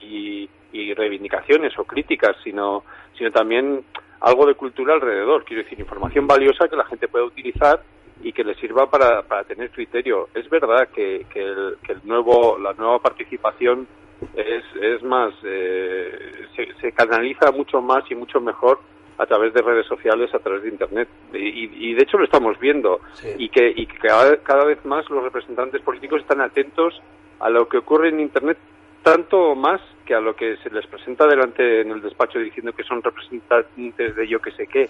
y, 0.02 0.50
y, 0.74 0.94
reivindicaciones 0.94 1.78
o 1.78 1.84
críticas, 1.84 2.36
sino, 2.44 2.84
sino 3.18 3.32
también 3.32 3.84
algo 4.22 4.46
de 4.46 4.56
cultura 4.56 4.96
alrededor. 4.96 5.46
Quiero 5.46 5.64
decir, 5.64 5.80
información 5.80 6.28
valiosa 6.28 6.68
que 6.68 6.76
la 6.76 6.86
gente 6.86 7.08
pueda 7.08 7.26
utilizar 7.26 7.82
y 8.22 8.34
que 8.34 8.44
le 8.44 8.56
sirva 8.56 8.90
para, 8.90 9.22
para 9.24 9.44
tener 9.44 9.70
criterio. 9.70 10.30
Es 10.34 10.50
verdad 10.50 10.90
que, 10.90 11.26
que, 11.32 11.42
el, 11.42 11.78
que 11.84 11.94
el 11.94 12.02
nuevo, 12.04 12.58
la 12.58 12.74
nueva 12.74 13.00
participación 13.00 13.88
es, 14.36 14.64
es 14.82 15.04
más, 15.04 15.34
eh, 15.44 16.48
se, 16.56 16.74
se 16.82 16.92
canaliza 16.92 17.52
mucho 17.52 17.82
más 17.82 18.10
y 18.10 18.16
mucho 18.16 18.42
mejor 18.42 18.80
a 19.20 19.26
través 19.26 19.54
de 19.54 19.62
redes 19.62 19.86
sociales, 19.86 20.34
a 20.34 20.40
través 20.40 20.64
de 20.64 20.70
Internet. 20.70 21.10
Y, 21.34 21.90
y 21.90 21.94
de 21.94 22.04
hecho 22.04 22.18
lo 22.18 22.24
estamos 22.24 22.58
viendo. 22.58 23.02
Sí. 23.14 23.28
Y 23.38 23.50
que, 23.50 23.72
y 23.76 23.86
que 23.86 23.98
cada, 23.98 24.38
cada, 24.38 24.64
vez 24.64 24.84
más 24.86 25.10
los 25.10 25.22
representantes 25.22 25.82
políticos 25.82 26.22
están 26.22 26.40
atentos 26.40 27.00
a 27.40 27.50
lo 27.50 27.68
que 27.68 27.78
ocurre 27.78 28.10
en 28.10 28.22
Internet, 28.22 28.58
tanto 29.04 29.56
más 29.56 29.82
que 30.06 30.16
a 30.16 30.22
lo 30.22 30.36
que 30.36 30.56
se 30.58 30.70
les 30.70 30.88
presenta 30.88 31.28
delante 31.28 31.82
en 31.82 31.92
el 31.92 32.02
despacho 32.02 32.40
diciendo 32.40 32.72
que 32.72 32.84
son 32.84 33.04
representantes 33.04 34.16
de 34.16 34.28
yo 34.28 34.40
que 34.40 34.52
sé 34.52 34.68
qué. 34.68 34.90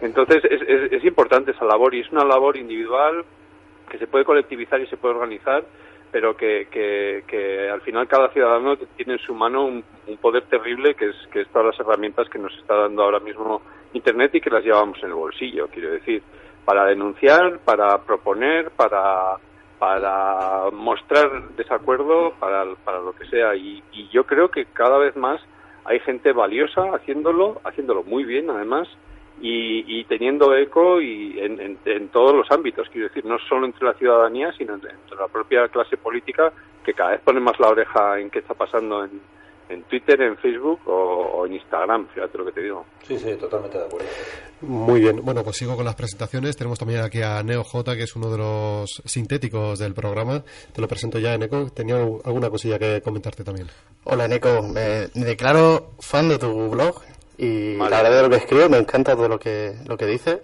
Entonces 0.00 0.44
es, 0.44 0.62
es, 0.62 0.92
es 0.92 1.04
importante 1.04 1.50
esa 1.50 1.64
labor 1.64 1.94
y 1.94 2.00
es 2.00 2.10
una 2.12 2.24
labor 2.24 2.56
individual 2.56 3.24
que 3.90 3.98
se 3.98 4.06
puede 4.06 4.24
colectivizar 4.24 4.80
y 4.80 4.86
se 4.86 4.96
puede 4.96 5.16
organizar 5.16 5.64
pero 6.10 6.36
que, 6.36 6.68
que, 6.70 7.24
que, 7.26 7.70
al 7.70 7.80
final 7.82 8.08
cada 8.08 8.28
ciudadano 8.30 8.76
tiene 8.96 9.14
en 9.14 9.18
su 9.18 9.34
mano 9.34 9.64
un, 9.64 9.84
poder 10.20 10.44
terrible 10.46 10.94
que 10.94 11.10
es, 11.10 11.16
que 11.32 11.42
es 11.42 11.48
todas 11.48 11.68
las 11.68 11.80
herramientas 11.80 12.28
que 12.28 12.38
nos 12.38 12.52
está 12.58 12.74
dando 12.74 13.02
ahora 13.02 13.20
mismo 13.20 13.62
Internet 13.92 14.34
y 14.34 14.40
que 14.40 14.50
las 14.50 14.64
llevamos 14.64 14.98
en 15.02 15.08
el 15.08 15.14
bolsillo, 15.14 15.68
quiero 15.68 15.90
decir, 15.92 16.22
para 16.64 16.84
denunciar, 16.84 17.60
para 17.60 17.98
proponer, 17.98 18.70
para, 18.72 19.36
para 19.78 20.70
mostrar 20.72 21.50
desacuerdo, 21.56 22.34
para, 22.38 22.64
para 22.84 23.00
lo 23.00 23.12
que 23.12 23.26
sea. 23.26 23.54
Y 23.54 23.82
yo 24.12 24.24
creo 24.24 24.50
que 24.50 24.66
cada 24.66 24.98
vez 24.98 25.16
más 25.16 25.40
hay 25.84 26.00
gente 26.00 26.32
valiosa 26.32 26.82
haciéndolo, 26.94 27.60
haciéndolo 27.64 28.02
muy 28.04 28.24
bien 28.24 28.50
además, 28.50 28.88
y, 29.40 30.00
y, 30.00 30.04
teniendo 30.04 30.54
eco 30.54 31.00
y 31.00 31.38
en, 31.38 31.60
en, 31.60 31.78
en, 31.84 32.08
todos 32.08 32.34
los 32.34 32.50
ámbitos, 32.50 32.88
quiero 32.90 33.08
decir, 33.08 33.24
no 33.24 33.38
solo 33.48 33.66
entre 33.66 33.86
la 33.86 33.94
ciudadanía, 33.94 34.52
sino 34.52 34.74
entre, 34.74 34.92
entre, 34.92 35.16
la 35.16 35.28
propia 35.28 35.66
clase 35.68 35.96
política, 35.96 36.52
que 36.84 36.92
cada 36.92 37.12
vez 37.12 37.20
pone 37.22 37.40
más 37.40 37.58
la 37.58 37.68
oreja 37.68 38.18
en 38.20 38.28
qué 38.30 38.40
está 38.40 38.52
pasando 38.52 39.04
en, 39.04 39.20
en 39.70 39.82
Twitter, 39.84 40.20
en 40.20 40.36
Facebook 40.36 40.80
o, 40.86 40.92
o, 40.92 41.46
en 41.46 41.54
Instagram, 41.54 42.06
fíjate 42.08 42.36
lo 42.36 42.44
que 42.44 42.52
te 42.52 42.62
digo. 42.62 42.84
Sí, 43.02 43.18
sí, 43.18 43.34
totalmente 43.36 43.78
de 43.78 43.84
acuerdo. 43.84 44.08
Muy 44.62 45.00
bien, 45.00 45.24
bueno, 45.24 45.42
pues 45.42 45.56
sigo 45.56 45.74
con 45.74 45.86
las 45.86 45.94
presentaciones. 45.94 46.54
Tenemos 46.56 46.78
también 46.78 47.00
aquí 47.00 47.22
a 47.22 47.42
Neo 47.42 47.64
J, 47.64 47.96
que 47.96 48.02
es 48.02 48.14
uno 48.14 48.30
de 48.30 48.36
los 48.36 49.02
sintéticos 49.06 49.78
del 49.78 49.94
programa. 49.94 50.44
Te 50.74 50.82
lo 50.82 50.88
presento 50.88 51.18
ya, 51.18 51.38
Neko. 51.38 51.70
Tenía 51.70 51.96
alguna 51.96 52.50
cosilla 52.50 52.78
que 52.78 53.00
comentarte 53.00 53.42
también. 53.42 53.68
Hola, 54.04 54.28
Neko. 54.28 54.62
Me, 54.62 55.08
me 55.14 55.24
declaro 55.24 55.92
fan 56.00 56.28
de 56.28 56.38
tu 56.38 56.68
blog 56.68 57.00
y 57.40 57.74
vale. 57.76 57.90
la 57.96 58.02
verdad 58.02 58.16
de 58.18 58.22
lo 58.24 58.30
que 58.30 58.36
escribo 58.36 58.68
me 58.68 58.76
encanta 58.76 59.16
todo 59.16 59.28
lo 59.28 59.38
que 59.38 59.74
lo 59.86 59.96
que 59.96 60.04
dice. 60.04 60.42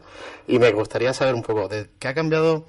Y 0.48 0.58
me 0.58 0.72
gustaría 0.72 1.12
saber 1.12 1.34
un 1.34 1.42
poco 1.42 1.68
de 1.68 1.90
qué 1.98 2.08
ha 2.08 2.14
cambiado 2.14 2.64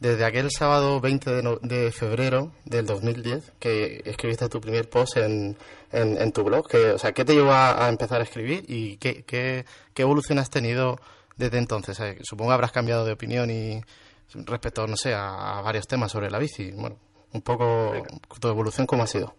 desde 0.00 0.24
aquel 0.24 0.50
sábado 0.50 1.00
20 1.00 1.30
de, 1.30 1.42
no, 1.42 1.56
de 1.62 1.90
febrero 1.90 2.52
del 2.64 2.84
2010 2.84 3.52
que 3.58 4.02
escribiste 4.04 4.48
tu 4.50 4.60
primer 4.60 4.90
post 4.90 5.16
en, 5.16 5.56
en, 5.92 6.20
en 6.20 6.32
tu 6.32 6.44
blog. 6.44 6.68
Que 6.68 6.90
o 6.90 6.98
sea 6.98 7.12
qué 7.12 7.24
te 7.24 7.34
llevó 7.34 7.52
a, 7.52 7.86
a 7.86 7.88
empezar 7.88 8.20
a 8.20 8.24
escribir 8.24 8.64
y 8.68 8.98
qué, 8.98 9.22
qué, 9.22 9.64
qué, 9.94 10.02
evolución 10.02 10.38
has 10.38 10.50
tenido 10.50 10.98
desde 11.38 11.56
entonces 11.56 11.98
eh, 12.00 12.18
supongo 12.22 12.52
habrás 12.52 12.72
cambiado 12.72 13.06
de 13.06 13.12
opinión 13.12 13.50
y 13.50 13.80
respecto 14.34 14.86
no 14.86 14.96
sé 14.96 15.14
a, 15.14 15.58
a 15.58 15.62
varios 15.62 15.88
temas 15.88 16.12
sobre 16.12 16.30
la 16.30 16.38
bici. 16.38 16.70
Bueno 16.72 16.96
un 17.32 17.40
poco 17.40 17.92
tu 18.40 18.48
evolución 18.48 18.86
cómo 18.86 19.04
ha 19.04 19.06
sido 19.06 19.34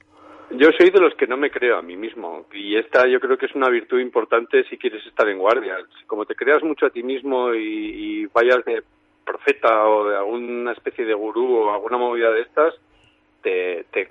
yo 0.54 0.70
soy 0.78 0.90
de 0.90 1.00
los 1.00 1.16
que 1.16 1.28
no 1.28 1.38
me 1.38 1.52
creo 1.52 1.78
a 1.78 1.82
mí 1.82 1.96
mismo 1.96 2.46
y 2.54 2.76
esta 2.76 3.08
yo 3.08 3.20
creo 3.20 3.38
que 3.38 3.46
es 3.46 3.56
una 3.56 3.70
virtud 3.70 4.00
importante 4.00 4.64
si 4.66 4.78
quieres 4.78 5.06
estar 5.06 5.28
en 5.30 5.40
guardia. 5.40 5.78
Como 6.08 6.26
te 6.26 6.36
creas 6.36 6.64
mucho 6.64 6.86
a 6.86 6.90
ti 6.90 7.04
mismo 7.04 7.54
y, 7.54 7.60
y 7.60 8.26
vayas 8.28 8.64
de 8.66 8.84
profeta 9.26 9.88
o 9.88 10.10
de 10.10 10.18
alguna 10.18 10.74
especie 10.74 11.06
de 11.06 11.14
gurú 11.14 11.56
o 11.56 11.74
alguna 11.74 11.98
movida 11.98 12.32
de 12.32 12.42
estas, 12.42 12.74
te, 13.42 13.86
te, 13.92 14.10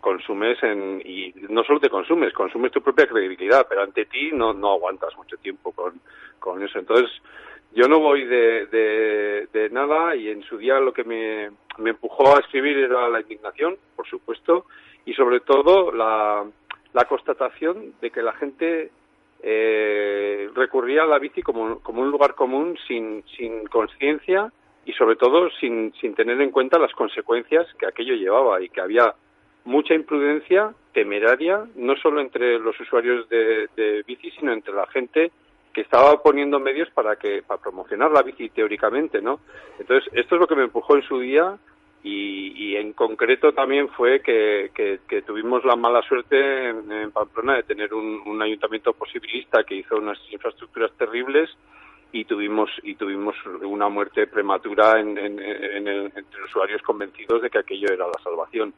consumes 0.00 0.62
en, 0.62 1.02
y 1.04 1.34
no 1.48 1.64
solo 1.64 1.80
te 1.80 1.90
consumes, 1.90 2.32
consumes 2.32 2.70
tu 2.70 2.80
propia 2.80 3.08
credibilidad, 3.08 3.66
pero 3.68 3.82
ante 3.82 4.04
ti 4.04 4.30
no, 4.32 4.50
aguantas 4.70 5.16
mucho 5.16 5.36
tiempo 5.38 5.72
con 5.72 6.62
eso. 6.62 6.78
Entonces, 6.78 7.10
yo 7.72 7.86
no 7.86 8.00
voy 8.00 8.24
de, 8.24 8.66
de, 9.52 9.70
nada 9.70 10.16
y 10.16 10.28
en 10.28 10.42
su 10.42 10.58
día 10.58 10.80
lo 10.80 10.92
que 10.92 11.04
me, 11.04 11.50
empujó 11.78 12.36
a 12.36 12.40
escribir 12.40 12.76
era 12.78 13.08
la 13.08 13.20
indignación, 13.20 13.76
por 13.94 14.06
supuesto, 14.08 14.66
y 15.04 15.14
sobre 15.14 15.40
todo 15.40 15.92
la, 15.92 16.44
la 16.92 17.04
constatación 17.04 17.94
de 18.00 18.10
que 18.10 18.22
la 18.22 18.32
gente 18.32 18.90
eh, 19.42 20.50
recurría 20.54 21.04
a 21.04 21.06
la 21.06 21.18
bici 21.18 21.42
como, 21.42 21.80
como 21.80 22.02
un 22.02 22.10
lugar 22.10 22.34
común 22.34 22.76
sin, 22.88 23.22
sin 23.36 23.64
conciencia 23.66 24.52
y 24.84 24.92
sobre 24.92 25.16
todo 25.16 25.48
sin, 25.60 25.92
sin 26.00 26.14
tener 26.14 26.40
en 26.40 26.50
cuenta 26.50 26.78
las 26.78 26.92
consecuencias 26.92 27.66
que 27.78 27.86
aquello 27.86 28.14
llevaba 28.14 28.60
y 28.60 28.68
que 28.68 28.80
había 28.80 29.14
mucha 29.64 29.94
imprudencia 29.94 30.74
temeraria, 30.92 31.64
no 31.76 31.94
solo 31.96 32.20
entre 32.20 32.58
los 32.58 32.78
usuarios 32.80 33.28
de, 33.28 33.68
de 33.76 34.02
bici, 34.02 34.30
sino 34.32 34.52
entre 34.52 34.74
la 34.74 34.86
gente 34.88 35.30
que 35.72 35.82
estaba 35.82 36.22
poniendo 36.22 36.58
medios 36.58 36.90
para 36.90 37.16
que 37.16 37.42
para 37.42 37.60
promocionar 37.60 38.10
la 38.10 38.22
bici 38.22 38.48
teóricamente, 38.50 39.22
¿no? 39.22 39.40
Entonces 39.78 40.10
esto 40.14 40.34
es 40.34 40.40
lo 40.40 40.46
que 40.46 40.56
me 40.56 40.64
empujó 40.64 40.96
en 40.96 41.02
su 41.02 41.20
día 41.20 41.56
y, 42.02 42.52
y 42.56 42.76
en 42.76 42.92
concreto 42.92 43.52
también 43.52 43.88
fue 43.90 44.20
que, 44.20 44.70
que, 44.74 45.22
tuvimos 45.22 45.64
la 45.64 45.76
mala 45.76 46.00
suerte 46.02 46.70
en, 46.70 46.90
en 46.90 47.12
Pamplona 47.12 47.56
de 47.56 47.62
tener 47.62 47.92
un, 47.92 48.22
un, 48.26 48.40
ayuntamiento 48.40 48.94
posibilista 48.94 49.64
que 49.64 49.76
hizo 49.76 49.96
unas 49.96 50.18
infraestructuras 50.30 50.92
terribles 50.96 51.50
y 52.12 52.24
tuvimos 52.24 52.70
y 52.82 52.94
tuvimos 52.94 53.36
una 53.62 53.88
muerte 53.88 54.26
prematura 54.26 54.98
en, 54.98 55.18
en, 55.18 55.38
en 55.38 55.88
el, 55.88 56.12
entre 56.16 56.42
usuarios 56.44 56.82
convencidos 56.82 57.42
de 57.42 57.50
que 57.50 57.58
aquello 57.58 57.92
era 57.92 58.06
la 58.06 58.22
salvación 58.24 58.72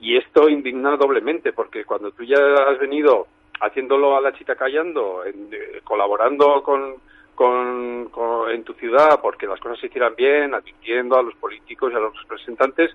y 0.00 0.16
esto 0.16 0.48
indigna 0.48 0.96
doblemente 0.96 1.52
porque 1.52 1.84
cuando 1.84 2.10
tú 2.10 2.24
ya 2.24 2.36
has 2.36 2.78
venido 2.78 3.28
haciéndolo 3.60 4.16
a 4.16 4.20
la 4.20 4.32
chita 4.32 4.56
callando, 4.56 5.24
en, 5.24 5.48
eh, 5.52 5.80
colaborando 5.84 6.62
con, 6.62 6.96
con, 7.34 8.08
con, 8.10 8.50
en 8.50 8.64
tu 8.64 8.74
ciudad 8.74 9.20
porque 9.20 9.46
las 9.46 9.60
cosas 9.60 9.78
se 9.80 9.86
hicieran 9.86 10.14
bien, 10.16 10.54
advirtiendo 10.54 11.18
a 11.18 11.22
los 11.22 11.34
políticos 11.36 11.92
y 11.92 11.96
a 11.96 12.00
los 12.00 12.20
representantes, 12.22 12.90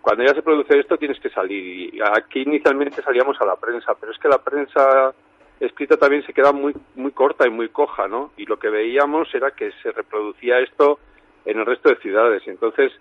cuando 0.00 0.24
ya 0.24 0.34
se 0.34 0.42
produce 0.42 0.78
esto 0.78 0.96
tienes 0.96 1.20
que 1.20 1.30
salir. 1.30 1.94
Y 1.94 2.00
aquí 2.00 2.42
inicialmente 2.42 3.02
salíamos 3.02 3.40
a 3.40 3.46
la 3.46 3.56
prensa, 3.56 3.94
pero 3.98 4.12
es 4.12 4.18
que 4.18 4.28
la 4.28 4.38
prensa 4.38 5.14
escrita 5.60 5.96
también 5.96 6.26
se 6.26 6.32
queda 6.32 6.52
muy, 6.52 6.74
muy 6.96 7.12
corta 7.12 7.46
y 7.46 7.50
muy 7.50 7.68
coja, 7.68 8.08
¿no? 8.08 8.32
Y 8.36 8.46
lo 8.46 8.58
que 8.58 8.68
veíamos 8.68 9.32
era 9.32 9.52
que 9.52 9.70
se 9.82 9.92
reproducía 9.92 10.58
esto 10.58 10.98
en 11.44 11.60
el 11.60 11.66
resto 11.66 11.88
de 11.88 11.96
ciudades. 11.96 12.42
Entonces, 12.46 12.92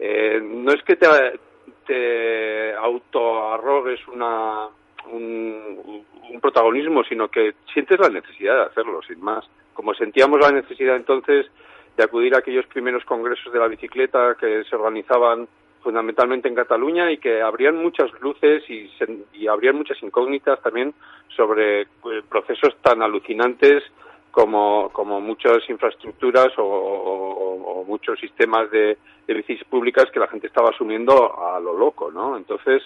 eh, 0.00 0.40
no 0.42 0.72
es 0.72 0.82
que 0.84 0.96
te, 0.96 1.06
te 1.86 2.74
autoarrogues 2.74 4.06
una, 4.08 4.68
un, 5.06 6.04
protagonismo, 6.40 7.02
sino 7.04 7.28
que 7.28 7.54
sientes 7.72 7.98
la 7.98 8.08
necesidad 8.08 8.56
de 8.56 8.62
hacerlo, 8.66 9.00
sin 9.02 9.20
más. 9.20 9.44
Como 9.74 9.94
sentíamos 9.94 10.38
la 10.40 10.52
necesidad 10.52 10.96
entonces 10.96 11.46
de 11.96 12.04
acudir 12.04 12.34
a 12.34 12.38
aquellos 12.38 12.66
primeros 12.66 13.04
congresos 13.04 13.52
de 13.52 13.58
la 13.58 13.66
bicicleta 13.66 14.36
que 14.38 14.62
se 14.64 14.76
organizaban 14.76 15.48
fundamentalmente 15.82 16.48
en 16.48 16.54
Cataluña 16.54 17.10
y 17.10 17.18
que 17.18 17.40
habrían 17.40 17.76
muchas 17.76 18.10
luces 18.20 18.62
y, 18.68 18.88
se, 18.98 19.06
y 19.32 19.48
habrían 19.48 19.76
muchas 19.76 20.00
incógnitas 20.02 20.60
también 20.62 20.94
sobre 21.34 21.82
eh, 21.82 21.86
procesos 22.28 22.76
tan 22.82 23.02
alucinantes 23.02 23.82
como, 24.30 24.90
como 24.92 25.20
muchas 25.20 25.58
infraestructuras 25.68 26.48
o 26.58 27.84
muchos 27.86 28.20
sistemas 28.20 28.70
de, 28.70 28.98
de 29.28 29.34
bicis 29.34 29.62
públicas 29.64 30.06
que 30.10 30.18
la 30.18 30.26
gente 30.26 30.46
estaba 30.46 30.70
asumiendo 30.70 31.38
a 31.38 31.60
lo 31.60 31.76
loco, 31.76 32.10
¿no? 32.10 32.36
Entonces, 32.36 32.82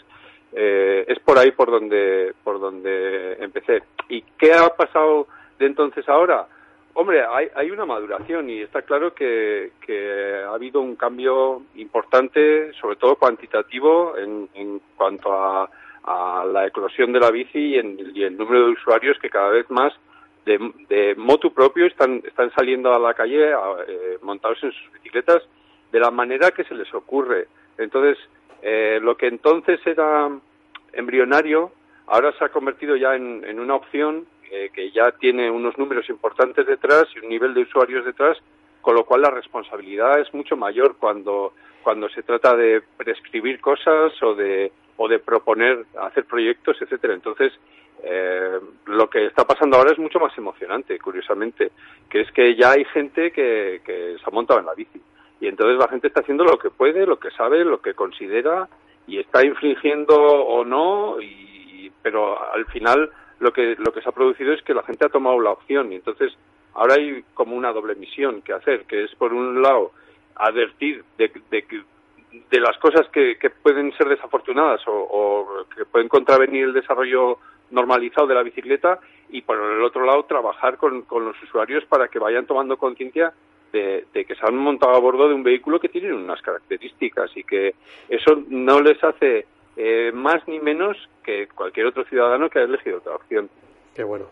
eh, 0.52 1.04
es 1.08 1.18
por 1.20 1.38
ahí 1.38 1.50
por 1.52 1.70
donde 1.70 2.34
por 2.44 2.60
donde 2.60 3.34
empecé. 3.40 3.82
Y 4.08 4.22
qué 4.38 4.52
ha 4.52 4.68
pasado 4.70 5.26
de 5.58 5.66
entonces 5.66 6.08
ahora 6.08 6.46
hombre 6.94 7.24
hay, 7.24 7.48
hay 7.54 7.70
una 7.70 7.86
maduración 7.86 8.50
y 8.50 8.60
está 8.60 8.82
claro 8.82 9.14
que, 9.14 9.72
que, 9.86 10.42
ha 10.46 10.54
habido 10.54 10.80
un 10.80 10.96
cambio 10.96 11.62
importante 11.76 12.72
sobre 12.74 12.96
todo 12.96 13.16
cuantitativo 13.16 14.16
en, 14.18 14.48
en 14.54 14.80
cuanto 14.96 15.32
a, 15.32 15.70
a, 16.04 16.44
la 16.44 16.66
eclosión 16.66 17.12
de 17.12 17.20
la 17.20 17.30
bici 17.30 17.58
y, 17.58 17.78
en, 17.78 17.98
el 18.14 18.36
número 18.36 18.66
de 18.66 18.72
usuarios 18.72 19.18
que 19.20 19.30
cada 19.30 19.50
vez 19.50 19.70
más 19.70 19.92
de, 20.44 20.58
de 20.88 21.14
motu 21.16 21.52
propio 21.52 21.86
están 21.86 22.22
están 22.26 22.52
saliendo 22.54 22.94
a 22.94 22.98
la 22.98 23.14
calle 23.14 23.52
a, 23.52 23.76
eh, 23.86 24.18
montados 24.22 24.62
en 24.62 24.72
sus 24.72 24.92
bicicletas 24.92 25.42
de 25.92 26.00
la 26.00 26.10
manera 26.10 26.50
que 26.50 26.64
se 26.64 26.74
les 26.74 26.92
ocurre. 26.94 27.46
Entonces 27.78 28.18
eh, 28.62 29.00
lo 29.02 29.16
que 29.16 29.26
entonces 29.26 29.80
era 29.86 30.30
embrionario 30.92 31.72
ahora 32.06 32.32
se 32.38 32.44
ha 32.44 32.48
convertido 32.50 32.96
ya 32.96 33.14
en, 33.14 33.44
en 33.44 33.58
una 33.58 33.74
opción 33.74 34.26
eh, 34.50 34.70
que 34.72 34.90
ya 34.90 35.12
tiene 35.12 35.50
unos 35.50 35.78
números 35.78 36.08
importantes 36.10 36.66
detrás 36.66 37.06
y 37.14 37.20
un 37.20 37.28
nivel 37.28 37.54
de 37.54 37.62
usuarios 37.62 38.04
detrás, 38.04 38.36
con 38.80 38.94
lo 38.94 39.04
cual 39.04 39.22
la 39.22 39.30
responsabilidad 39.30 40.20
es 40.20 40.32
mucho 40.34 40.56
mayor 40.56 40.96
cuando, 40.98 41.54
cuando 41.82 42.08
se 42.10 42.22
trata 42.22 42.54
de 42.56 42.82
prescribir 42.96 43.60
cosas 43.60 44.12
o 44.22 44.34
de, 44.34 44.70
o 44.96 45.08
de 45.08 45.18
proponer 45.20 45.86
hacer 46.00 46.26
proyectos, 46.26 46.76
etcétera. 46.82 47.14
Entonces, 47.14 47.52
eh, 48.02 48.58
lo 48.86 49.08
que 49.08 49.26
está 49.26 49.46
pasando 49.46 49.76
ahora 49.76 49.92
es 49.92 49.98
mucho 49.98 50.20
más 50.20 50.36
emocionante, 50.36 50.98
curiosamente, 50.98 51.70
que 52.10 52.20
es 52.20 52.32
que 52.32 52.54
ya 52.54 52.72
hay 52.72 52.84
gente 52.86 53.30
que, 53.30 53.80
que 53.84 54.16
se 54.18 54.24
ha 54.26 54.30
montado 54.30 54.60
en 54.60 54.66
la 54.66 54.74
bici 54.74 55.00
y 55.42 55.48
entonces 55.48 55.76
la 55.76 55.88
gente 55.88 56.06
está 56.06 56.20
haciendo 56.20 56.44
lo 56.44 56.56
que 56.56 56.70
puede, 56.70 57.04
lo 57.04 57.18
que 57.18 57.32
sabe, 57.32 57.64
lo 57.64 57.82
que 57.82 57.94
considera 57.94 58.68
y 59.08 59.18
está 59.18 59.44
infringiendo 59.44 60.14
o 60.14 60.64
no, 60.64 61.20
y, 61.20 61.90
pero 62.00 62.40
al 62.52 62.64
final 62.66 63.10
lo 63.40 63.52
que, 63.52 63.74
lo 63.76 63.92
que 63.92 64.00
se 64.02 64.08
ha 64.08 64.12
producido 64.12 64.52
es 64.52 64.62
que 64.62 64.72
la 64.72 64.84
gente 64.84 65.04
ha 65.04 65.08
tomado 65.08 65.40
la 65.40 65.50
opción. 65.50 65.90
Y 65.90 65.96
entonces 65.96 66.32
ahora 66.74 66.94
hay 66.94 67.24
como 67.34 67.56
una 67.56 67.72
doble 67.72 67.96
misión 67.96 68.42
que 68.42 68.52
hacer, 68.52 68.84
que 68.84 69.02
es 69.02 69.12
por 69.16 69.32
un 69.32 69.60
lado 69.60 69.90
advertir 70.36 71.02
de, 71.18 71.32
de, 71.50 71.64
de 72.48 72.60
las 72.60 72.78
cosas 72.78 73.08
que, 73.08 73.36
que, 73.36 73.50
pueden 73.50 73.92
ser 73.96 74.10
desafortunadas 74.10 74.86
o, 74.86 74.92
o 74.92 75.66
que 75.74 75.84
pueden 75.86 76.06
contravenir 76.06 76.66
el 76.66 76.72
desarrollo 76.72 77.38
normalizado 77.72 78.28
de 78.28 78.36
la 78.36 78.44
bicicleta 78.44 79.00
y 79.28 79.42
por 79.42 79.58
el 79.58 79.82
otro 79.82 80.04
lado 80.04 80.22
trabajar 80.22 80.76
con, 80.76 81.02
con 81.02 81.24
los 81.24 81.42
usuarios 81.42 81.84
para 81.86 82.06
que 82.06 82.20
vayan 82.20 82.46
tomando 82.46 82.76
conciencia 82.76 83.32
de, 83.72 84.06
de, 84.12 84.24
que 84.24 84.34
se 84.34 84.46
han 84.46 84.56
montado 84.56 84.94
a 84.94 85.00
bordo 85.00 85.28
de 85.28 85.34
un 85.34 85.42
vehículo 85.42 85.80
que 85.80 85.88
tiene 85.88 86.12
unas 86.12 86.40
características 86.42 87.30
y 87.36 87.44
que 87.44 87.74
eso 88.08 88.42
no 88.48 88.80
les 88.80 89.02
hace 89.02 89.46
eh, 89.76 90.12
más 90.12 90.46
ni 90.46 90.60
menos 90.60 90.96
que 91.24 91.48
cualquier 91.48 91.86
otro 91.86 92.04
ciudadano 92.04 92.50
que 92.50 92.58
haya 92.58 92.68
elegido 92.68 92.98
otra 92.98 93.16
opción. 93.16 93.48
Qué 93.94 94.04
bueno. 94.04 94.26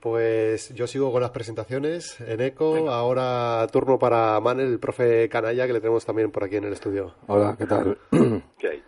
Pues 0.00 0.72
yo 0.74 0.86
sigo 0.86 1.10
con 1.10 1.22
las 1.22 1.30
presentaciones 1.30 2.20
en 2.20 2.40
ECO. 2.40 2.74
Venga. 2.74 2.94
Ahora 2.94 3.66
turno 3.72 3.98
para 3.98 4.38
Manel, 4.40 4.72
el 4.72 4.78
profe 4.78 5.28
Canalla, 5.28 5.66
que 5.66 5.72
le 5.72 5.80
tenemos 5.80 6.06
también 6.06 6.30
por 6.30 6.44
aquí 6.44 6.56
en 6.56 6.64
el 6.64 6.72
estudio. 6.72 7.14
Hola, 7.26 7.56
¿qué 7.58 7.66
tal? 7.66 7.98
¿Qué 8.58 8.68
hay? 8.68 8.82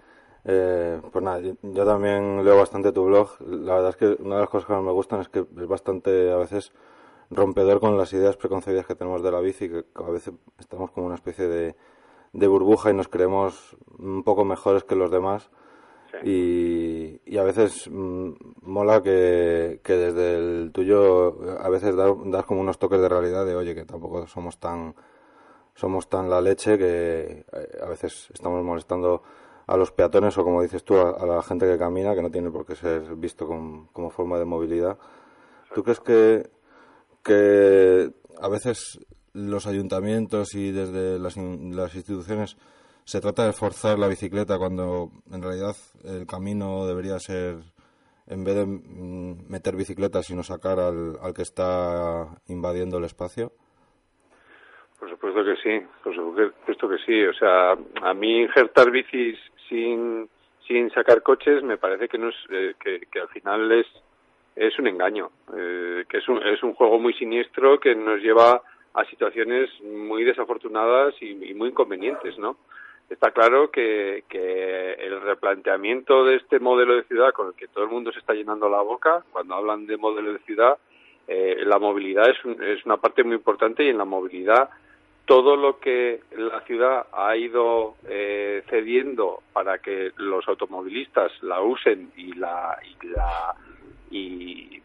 Eh, 0.45 1.01
pues 1.13 1.25
nada, 1.25 1.41
yo, 1.41 1.53
yo, 1.63 1.85
también 1.85 2.45
leo 2.45 2.57
bastante 2.57 2.93
tu 2.93 3.05
blog. 3.05 3.29
La 3.41 3.75
verdad 3.75 3.91
es 3.91 3.97
que 3.97 4.23
una 4.23 4.37
de 4.37 4.41
las 4.43 4.51
cosas 4.51 4.67
que 4.67 4.73
más 4.73 4.83
me 4.83 4.93
gustan 4.93 5.21
es 5.21 5.29
que 5.29 5.41
es 5.41 5.67
bastante 5.67 6.31
a 6.31 6.37
veces 6.37 6.73
rompedor 7.31 7.81
con 7.81 7.97
las 7.97 8.13
ideas 8.13 8.37
preconcebidas 8.37 8.87
que 8.87 8.95
tenemos 8.95 9.23
de 9.23 9.31
la 9.31 9.41
bici, 9.41 9.69
que 9.69 9.85
a 9.95 10.11
veces 10.11 10.35
estamos 10.59 10.91
como 10.91 11.07
una 11.07 11.15
especie 11.15 11.47
de, 11.47 11.77
de 12.33 12.47
burbuja 12.47 12.91
y 12.91 12.95
nos 12.95 13.09
creemos 13.09 13.77
un 13.99 14.23
poco 14.25 14.45
mejores 14.45 14.85
que 14.85 14.97
los 14.97 15.11
demás. 15.11 15.51
Sí. 16.11 16.29
Y, 16.29 17.35
y, 17.35 17.39
a 17.39 17.45
veces 17.45 17.89
mmm, 17.89 18.33
mola 18.63 19.01
que, 19.01 19.81
que, 19.85 19.93
desde 19.95 20.35
el 20.35 20.73
tuyo 20.73 21.37
a 21.61 21.69
veces 21.69 21.95
das, 21.95 22.11
das, 22.25 22.45
como 22.45 22.61
unos 22.61 22.81
toques 22.81 23.01
de 23.01 23.09
realidad 23.09 23.47
de 23.47 23.55
oye 23.55 23.77
que 23.77 23.85
tampoco 23.85 24.27
somos 24.27 24.59
tan 24.59 24.97
somos 25.75 26.09
tan 26.09 26.29
la 26.29 26.41
leche 26.41 26.77
que 26.79 27.45
eh, 27.53 27.79
a 27.81 27.89
veces 27.89 28.29
estamos 28.35 28.65
molestando 28.65 29.23
a 29.69 29.77
los 29.77 29.93
peatones 29.93 30.37
o 30.37 30.43
como 30.43 30.63
dices 30.63 30.83
tú 30.83 30.97
a, 30.97 31.11
a 31.11 31.27
la 31.27 31.43
gente 31.43 31.67
que 31.71 31.79
camina 31.79 32.13
que 32.17 32.23
no 32.23 32.31
tiene 32.33 32.51
por 32.51 32.67
qué 32.67 32.75
ser 32.75 33.15
visto 33.15 33.47
con, 33.47 33.87
como 33.93 34.11
forma 34.11 34.37
de 34.37 34.47
movilidad. 34.47 34.99
¿Tú 35.73 35.85
crees 35.85 36.01
que 36.01 36.51
que 37.25 38.11
a 38.41 38.49
veces 38.49 38.99
los 39.33 39.67
ayuntamientos 39.67 40.55
y 40.55 40.73
desde 40.73 41.19
las, 41.19 41.37
las, 41.37 41.95
instituciones 41.95 42.57
se 43.05 43.21
trata 43.21 43.47
de 43.47 43.53
forzar 43.53 43.99
la 43.99 44.09
bicicleta 44.09 44.59
cuando 44.59 45.11
en 45.33 45.43
realidad 45.43 45.77
el 46.05 46.27
camino 46.27 46.87
debería 46.87 47.19
ser, 47.19 47.57
en 48.27 48.45
vez 48.45 48.57
de 48.57 48.67
mm, 48.67 49.51
meter 49.51 49.77
bicicletas, 49.77 50.27
sino 50.27 50.43
sacar 50.43 50.81
al, 50.81 51.17
al 51.23 51.35
que 51.35 51.43
está 51.43 52.27
invadiendo 52.49 52.99
el 52.99 53.05
espacio? 53.05 53.53
Por 54.99 55.09
supuesto 55.09 55.43
que 55.45 55.57
sí, 55.57 55.87
por 56.05 56.15
supuesto 56.15 56.89
que 56.89 56.99
sí. 57.07 57.25
O 57.25 57.33
sea, 57.35 57.73
a 58.03 58.15
mí 58.15 58.43
injertar 58.43 58.91
bicis 58.91 59.39
sin, 59.69 60.29
sin 60.67 60.91
sacar 60.91 61.23
coches 61.23 61.63
me 61.63 61.79
parece 61.79 62.09
que 62.09 62.19
no 62.19 62.29
es 62.29 62.37
eh, 62.51 62.75
que, 62.79 63.01
que 63.11 63.21
al 63.21 63.29
final 63.29 63.73
es 63.73 63.87
es 64.57 64.79
un 64.79 64.87
engaño, 64.87 65.31
eh, 65.57 66.05
que 66.09 66.19
es 66.19 66.29
un, 66.29 66.43
es 66.47 66.63
un 66.63 66.75
juego 66.75 66.99
muy 66.99 67.13
siniestro 67.15 67.79
que 67.81 67.95
nos 67.95 68.21
lleva 68.21 68.63
a 68.95 69.05
situaciones 69.05 69.71
muy 69.83 70.25
desafortunadas 70.25 71.15
y, 71.21 71.55
muy 71.55 71.69
inconvenientes, 71.69 72.39
¿no? 72.39 72.57
está 73.09 73.33
claro 73.33 73.71
que, 73.71 74.25
que, 74.29 74.93
el 74.93 75.21
replanteamiento 75.21 76.25
de 76.25 76.37
este 76.37 76.61
modelo 76.61 76.95
de 76.95 77.03
ciudad 77.05 77.33
con 77.33 77.49
el 77.49 77.55
que 77.55 77.67
todo 77.67 77.85
el 77.85 77.91
mundo 77.91 78.13
se 78.13 78.21
está 78.21 78.35
llenando 78.35 78.69
la 78.69 78.81
boca, 78.83 79.25
cuando 79.33 79.55
hablan 79.55 79.87
de 79.87 79.97
modelo 79.97 80.33
de 80.33 80.39
ciudad, 80.41 80.79
eh, 81.27 81.57
la 81.65 81.79
movilidad 81.79 82.29
es, 82.31 82.39
es, 82.61 82.85
una 82.85 82.97
parte 82.97 83.25
muy 83.25 83.37
importante 83.37 83.85
y 83.85 83.89
en 83.89 83.99
la 83.99 84.05
movilidad 84.05 84.71
todo 85.31 85.55
lo 85.55 85.79
que 85.79 86.23
la 86.37 86.61
ciudad 86.63 87.07
ha 87.13 87.37
ido 87.37 87.95
eh, 88.09 88.65
cediendo 88.69 89.45
para 89.53 89.79
que 89.79 90.11
los 90.17 90.49
automovilistas 90.49 91.31
la 91.43 91.63
usen 91.63 92.11
y 92.17 92.33
la, 92.33 92.77
y 92.83 93.07
la 93.07 93.55
y, 94.11 94.83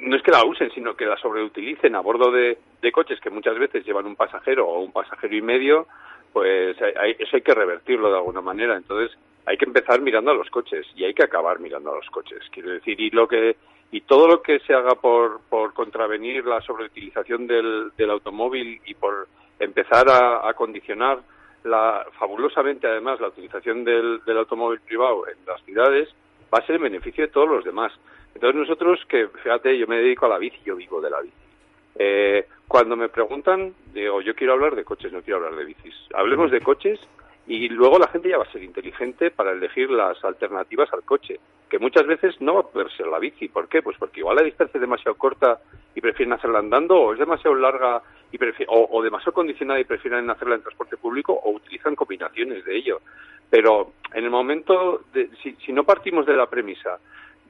no 0.00 0.16
es 0.16 0.22
que 0.22 0.30
la 0.30 0.44
usen, 0.44 0.70
sino 0.72 0.94
que 0.94 1.06
la 1.06 1.16
sobreutilicen 1.16 1.94
a 1.94 2.00
bordo 2.00 2.30
de, 2.30 2.58
coches 2.92 3.20
que 3.20 3.30
muchas 3.30 3.58
veces 3.58 3.84
llevan 3.86 4.06
un 4.06 4.16
pasajero 4.16 4.68
o 4.68 4.80
un 4.80 4.92
pasajero 4.92 5.34
y 5.34 5.42
medio, 5.42 5.86
pues 6.32 6.76
hay, 6.82 7.14
eso 7.18 7.36
hay 7.36 7.42
que 7.42 7.54
revertirlo 7.54 8.10
de 8.10 8.16
alguna 8.16 8.40
manera. 8.40 8.76
Entonces 8.76 9.16
hay 9.46 9.56
que 9.56 9.64
empezar 9.64 10.00
mirando 10.00 10.32
a 10.32 10.34
los 10.34 10.50
coches 10.50 10.86
y 10.96 11.04
hay 11.04 11.14
que 11.14 11.22
acabar 11.22 11.60
mirando 11.60 11.92
a 11.92 11.96
los 11.96 12.10
coches. 12.10 12.40
Quiero 12.50 12.70
decir, 12.70 13.00
y 13.00 13.10
lo 13.10 13.28
que 13.28 13.56
y 13.92 14.00
todo 14.00 14.26
lo 14.26 14.42
que 14.42 14.58
se 14.60 14.72
haga 14.72 14.94
por, 14.94 15.40
por 15.50 15.74
contravenir 15.74 16.46
la 16.46 16.62
sobreutilización 16.62 17.46
del, 17.46 17.92
del 17.96 18.10
automóvil 18.10 18.80
y 18.86 18.94
por 18.94 19.28
empezar 19.58 20.08
a, 20.08 20.48
a 20.48 20.54
condicionar 20.54 21.20
la, 21.64 22.04
fabulosamente 22.18 22.86
además 22.86 23.20
la 23.20 23.28
utilización 23.28 23.84
del, 23.84 24.24
del 24.24 24.38
automóvil 24.38 24.80
privado 24.80 25.28
en 25.28 25.36
las 25.46 25.62
ciudades 25.64 26.08
va 26.52 26.58
a 26.58 26.66
ser 26.66 26.76
en 26.76 26.82
beneficio 26.82 27.26
de 27.26 27.32
todos 27.32 27.48
los 27.48 27.64
demás. 27.64 27.92
Entonces 28.34 28.60
nosotros, 28.60 29.00
que 29.08 29.28
fíjate, 29.28 29.76
yo 29.78 29.86
me 29.86 29.96
dedico 29.96 30.26
a 30.26 30.30
la 30.30 30.38
bici, 30.38 30.58
yo 30.64 30.76
vivo 30.76 31.00
de 31.00 31.10
la 31.10 31.20
bici. 31.20 31.34
Eh, 31.94 32.46
cuando 32.66 32.96
me 32.96 33.08
preguntan, 33.08 33.74
digo, 33.92 34.20
yo 34.22 34.34
quiero 34.34 34.54
hablar 34.54 34.74
de 34.74 34.84
coches, 34.84 35.12
no 35.12 35.22
quiero 35.22 35.38
hablar 35.38 35.56
de 35.56 35.64
bicis. 35.64 35.94
Hablemos 36.14 36.50
de 36.50 36.60
coches 36.60 37.00
y 37.46 37.68
luego 37.68 37.98
la 37.98 38.08
gente 38.08 38.28
ya 38.28 38.38
va 38.38 38.44
a 38.44 38.52
ser 38.52 38.62
inteligente 38.62 39.30
para 39.30 39.52
elegir 39.52 39.90
las 39.90 40.22
alternativas 40.24 40.92
al 40.92 41.02
coche, 41.02 41.40
que 41.68 41.78
muchas 41.78 42.06
veces 42.06 42.40
no 42.40 42.54
va 42.54 42.60
a 42.60 42.68
poder 42.68 42.90
ser 42.92 43.06
la 43.08 43.18
bici. 43.18 43.48
¿Por 43.48 43.68
qué? 43.68 43.82
Pues 43.82 43.96
porque 43.98 44.20
igual 44.20 44.36
la 44.36 44.42
distancia 44.42 44.78
es 44.78 44.80
demasiado 44.80 45.16
corta 45.16 45.60
y 45.94 46.00
prefieren 46.00 46.32
hacerla 46.32 46.60
andando, 46.60 46.96
o 46.96 47.12
es 47.12 47.18
demasiado 47.18 47.56
larga 47.56 48.02
y 48.30 48.38
o, 48.68 48.88
o, 48.90 49.02
demasiado 49.02 49.32
condicionada 49.32 49.80
y 49.80 49.84
prefieren 49.84 50.30
hacerla 50.30 50.54
en 50.54 50.62
transporte 50.62 50.96
público, 50.96 51.32
o 51.32 51.50
utilizan 51.50 51.96
combinaciones 51.96 52.64
de 52.64 52.76
ello. 52.76 53.00
Pero 53.50 53.92
en 54.14 54.24
el 54.24 54.30
momento, 54.30 55.02
de, 55.12 55.28
si, 55.42 55.52
si 55.66 55.72
no 55.72 55.84
partimos 55.84 56.24
de 56.24 56.36
la 56.36 56.48
premisa 56.48 56.98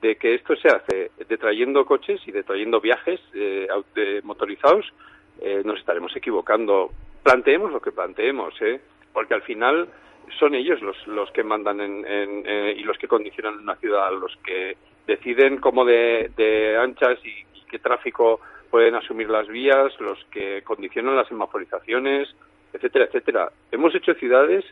de 0.01 0.17
que 0.17 0.35
esto 0.35 0.57
se 0.57 0.69
hace 0.69 1.13
detrayendo 1.29 1.87
coches 1.87 2.21
y 2.27 2.33
detrayendo 2.33 2.81
viajes 2.81 3.21
eh, 3.35 3.69
motorizados, 4.25 4.93
eh, 5.41 5.63
nos 5.65 5.79
estaremos 5.79 6.15
equivocando. 6.17 6.91
Planteemos 7.23 7.71
lo 7.71 7.81
que 7.81 7.93
planteemos, 7.93 8.61
¿eh? 8.61 8.81
Porque 9.13 9.35
al 9.35 9.43
final 9.43 9.89
son 10.39 10.55
ellos 10.55 10.81
los, 10.81 11.07
los 11.07 11.31
que 11.33 11.43
mandan 11.43 11.81
en, 11.81 12.07
en, 12.07 12.79
y 12.79 12.83
los 12.83 12.97
que 12.99 13.09
condicionan 13.09 13.59
una 13.59 13.77
ciudad, 13.77 14.11
los 14.13 14.37
que 14.45 14.77
deciden 15.07 15.59
cómo 15.59 15.85
de, 15.85 16.77
anchas 16.81 17.19
y, 17.25 17.45
qué 17.71 17.79
tráfico 17.79 18.39
pueden 18.71 18.95
asumir 18.95 19.31
las 19.31 19.49
vías, 19.49 19.99
los 19.99 20.23
que 20.27 20.61
condicionan 20.63 21.17
las 21.17 21.27
semaforizaciones, 21.29 22.29
etcétera, 22.71 23.07
etcétera. 23.07 23.53
Hemos 23.71 23.95
hecho 23.95 24.13
ciudades 24.13 24.63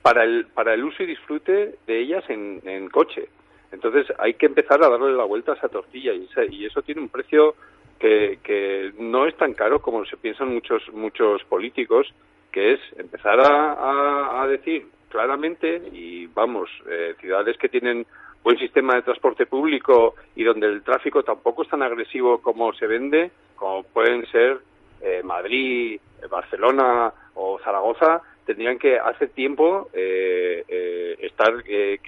para 0.00 0.22
el, 0.22 0.46
para 0.46 0.74
el 0.74 0.84
uso 0.84 1.02
y 1.02 1.06
disfrute 1.06 1.74
de 1.88 1.98
ellas 1.98 2.22
en, 2.28 2.60
en 2.64 2.88
coche 2.88 3.28
entonces 3.72 4.06
hay 4.18 4.34
que 4.34 4.46
empezar 4.46 4.82
a 4.82 4.88
darle 4.88 5.12
la 5.12 5.24
vuelta 5.24 5.52
a 5.52 5.56
esa 5.56 5.68
tortilla 5.68 6.12
y, 6.12 6.28
y 6.50 6.66
eso 6.66 6.82
tiene 6.82 7.00
un 7.00 7.08
precio 7.08 7.54
que, 7.98 8.38
que, 8.42 8.92
no 8.98 9.26
es 9.26 9.36
tan 9.36 9.54
caro 9.54 9.80
como 9.80 10.04
se 10.06 10.16
piensan 10.16 10.52
muchos 10.52 10.82
muchos 10.92 11.44
políticos, 11.44 12.12
que 12.50 12.74
es 12.74 12.80
empezar 12.96 13.38
a, 13.40 14.46
decir 14.48 14.86
claramente 15.08 15.82
y 15.92 16.26
vamos, 16.26 16.68
eh, 16.88 17.14
ciudades 17.20 17.56
que 17.58 17.68
tienen 17.68 18.06
buen 18.42 18.58
sistema 18.58 18.94
de 18.94 19.02
transporte 19.02 19.46
público 19.46 20.14
y 20.34 20.44
donde 20.44 20.66
el 20.66 20.82
tráfico 20.82 21.22
tampoco 21.22 21.62
es 21.62 21.68
tan 21.68 21.82
agresivo 21.82 22.40
como 22.40 22.72
se 22.72 22.86
vende, 22.86 23.30
como 23.54 23.82
pueden 23.84 24.26
ser 24.26 24.58
eh, 25.02 25.22
Madrid, 25.22 26.00
Barcelona 26.28 27.12
o 27.34 27.58
Zaragoza, 27.62 28.22
tendrían 28.50 28.80
que 28.80 28.98
hace 28.98 29.28
tiempo 29.28 29.90
eh, 29.92 30.64
eh, 30.66 31.16
estar 31.20 31.62
eh, 31.68 32.00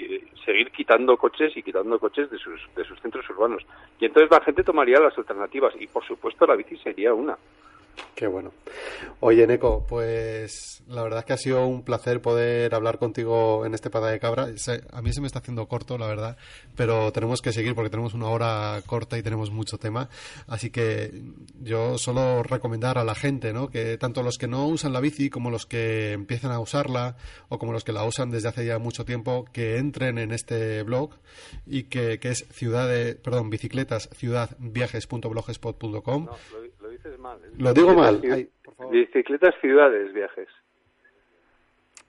seguir 0.45 0.73
quitando 0.73 1.17
coches 1.17 1.57
y 1.57 1.63
quitando 1.63 2.01
coches 2.01 2.29
de 2.31 2.39
sus 2.39 2.61
de 2.75 2.85
sus 2.85 2.99
centros 3.01 3.29
urbanos. 3.31 3.63
Y 4.01 4.07
entonces 4.07 4.29
la 4.29 4.41
gente 4.41 4.65
tomaría 4.65 4.99
las 4.99 5.17
alternativas 5.17 5.73
y 5.79 5.87
por 5.87 6.05
supuesto 6.05 6.45
la 6.45 6.57
bici 6.57 6.77
sería 6.79 7.15
una 7.15 7.39
Qué 8.15 8.27
bueno. 8.27 8.53
Oye, 9.21 9.47
Neko, 9.47 9.85
pues 9.89 10.83
la 10.87 11.03
verdad 11.03 11.21
es 11.21 11.25
que 11.25 11.33
ha 11.33 11.37
sido 11.37 11.67
un 11.67 11.83
placer 11.83 12.21
poder 12.21 12.75
hablar 12.75 12.99
contigo 12.99 13.65
en 13.65 13.75
este 13.75 13.91
pata 13.91 14.09
de 14.09 14.19
cabra. 14.19 14.49
A 14.91 15.03
mí 15.03 15.13
se 15.13 15.21
me 15.21 15.27
está 15.27 15.41
haciendo 15.41 15.67
corto, 15.67 15.99
la 15.99 16.07
verdad, 16.07 16.37
pero 16.77 17.13
tenemos 17.13 17.41
que 17.41 17.53
seguir 17.53 17.75
porque 17.75 17.91
tenemos 17.91 18.15
una 18.15 18.29
hora 18.29 18.81
corta 18.87 19.19
y 19.19 19.23
tenemos 19.23 19.51
mucho 19.51 19.79
tema. 19.79 20.09
Así 20.47 20.71
que 20.71 21.23
yo 21.61 21.99
solo 21.99 22.43
recomendar 22.43 22.99
a 22.99 23.05
la 23.05 23.15
gente, 23.15 23.53
¿no? 23.53 23.71
Que 23.71 23.99
tanto 23.99 24.23
los 24.23 24.39
que 24.39 24.49
no 24.49 24.67
usan 24.67 24.93
la 24.93 25.01
bici 25.01 25.31
como 25.31 25.51
los 25.51 25.67
que 25.67 26.13
empiezan 26.13 26.53
a 26.53 26.61
usarla 26.61 27.17
o 27.49 27.59
como 27.59 27.73
los 27.73 27.85
que 27.85 27.93
la 27.93 28.05
usan 28.05 28.31
desde 28.31 28.49
hace 28.49 28.67
ya 28.67 28.79
mucho 28.79 29.05
tiempo, 29.05 29.47
que 29.53 29.79
entren 29.79 30.19
en 30.19 30.33
este 30.33 30.83
blog 30.83 31.11
y 31.67 31.85
que, 31.85 32.19
que 32.19 32.31
es 32.31 32.47
ciudad 32.53 32.89
de, 32.89 33.15
perdón, 33.15 33.51
bicicletas 33.51 34.09
ciudadviajes.blogspot.com. 34.15 36.25
No, 36.25 36.37
dices 36.93 37.19
mal. 37.19 37.41
Lo 37.59 37.73
digo 37.73 37.95
mal. 37.95 38.21
Ay, 38.31 38.49
por 38.65 38.75
favor. 38.75 38.93
Bicicletas, 38.93 39.55
ciudades, 39.61 40.13
viajes. 40.13 40.49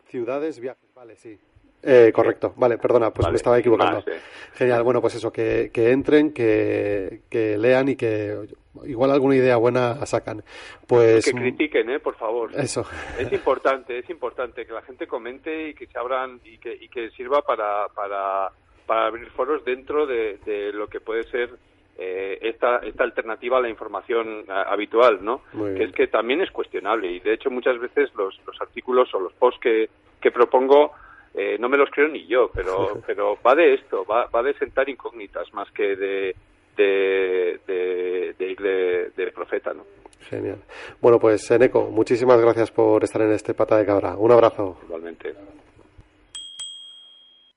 Ciudades, 0.08 0.60
viajes, 0.60 0.94
vale, 0.94 1.16
sí. 1.16 1.40
Eh, 1.86 2.12
correcto, 2.14 2.54
vale, 2.56 2.78
perdona, 2.78 3.12
pues 3.12 3.24
vale, 3.24 3.34
me 3.34 3.38
estaba 3.38 3.60
equivocando. 3.60 3.98
más, 3.98 4.08
eh. 4.08 4.22
Genial, 4.54 4.84
bueno, 4.84 5.02
pues 5.02 5.16
eso, 5.16 5.34
que, 5.34 5.70
que 5.74 5.92
entren, 5.92 6.34
que, 6.34 7.24
que, 7.30 7.58
lean 7.58 7.90
y 7.90 7.96
que 7.98 8.38
igual 8.86 9.12
alguna 9.12 9.36
idea 9.36 9.58
buena 9.58 10.06
sacan. 10.06 10.44
Pues 10.88 11.26
que 11.26 11.34
critiquen, 11.34 11.90
eh, 11.90 12.00
por 12.00 12.16
favor. 12.16 12.52
Eso. 12.56 12.86
Es 13.20 13.32
importante, 13.34 14.00
es 14.00 14.10
importante 14.10 14.66
que 14.66 14.72
la 14.72 14.82
gente 14.84 15.08
comente 15.08 15.70
y 15.70 15.74
que 15.74 15.88
se 15.88 16.00
abran 16.00 16.40
y 16.46 16.58
que, 16.58 16.74
y 16.74 16.88
que 16.88 17.10
sirva 17.12 17.42
para, 17.42 17.90
para, 17.90 18.50
para 18.86 19.08
abrir 19.08 19.30
foros 19.32 19.66
dentro 19.66 20.06
de, 20.06 20.38
de 20.46 20.72
lo 20.72 20.88
que 20.88 21.02
puede 21.02 21.24
ser 21.24 21.50
eh, 21.98 22.40
esta, 22.42 22.78
esta 22.78 23.04
alternativa 23.04 23.58
a 23.58 23.62
la 23.62 23.70
información 23.70 24.46
a, 24.48 24.64
habitual, 24.64 25.24
¿no? 25.24 25.42
Que 25.52 25.84
es 25.84 25.92
que 25.92 26.08
también 26.08 26.42
es 26.42 26.52
cuestionable 26.52 27.12
y 27.12 27.20
de 27.20 27.34
hecho 27.34 27.52
muchas 27.52 27.80
veces 27.80 28.10
los, 28.16 28.40
los 28.46 28.60
artículos 28.62 29.14
o 29.14 29.20
los 29.20 29.34
posts 29.34 29.60
que, 29.62 29.90
que 30.20 30.32
propongo 30.32 30.94
eh, 31.34 31.58
no 31.60 31.70
me 31.70 31.78
los 31.78 31.90
creo 31.90 32.08
ni 32.08 32.26
yo, 32.28 32.50
pero, 32.54 33.02
pero 33.08 33.38
va 33.46 33.56
de 33.56 33.76
esto, 33.76 34.06
va, 34.06 34.26
va 34.28 34.44
de 34.44 34.54
sentar 34.56 34.90
incógnitas 34.90 35.54
más 35.54 35.70
que 35.72 35.96
de, 35.96 36.36
de, 36.78 37.60
de, 37.68 38.36
de 38.38 38.46
ir 38.46 38.60
de, 38.60 39.12
de 39.16 39.32
profeta, 39.32 39.74
¿no? 39.74 39.84
Genial. 40.30 40.64
Bueno, 41.02 41.20
pues 41.20 41.50
Eneco, 41.52 41.90
muchísimas 41.92 42.40
gracias 42.40 42.72
por 42.72 43.04
estar 43.04 43.22
en 43.22 43.34
este 43.34 43.54
Pata 43.54 43.78
de 43.78 43.86
Cabra. 43.86 44.16
Un 44.16 44.32
abrazo. 44.32 44.78
Igualmente. 44.84 45.34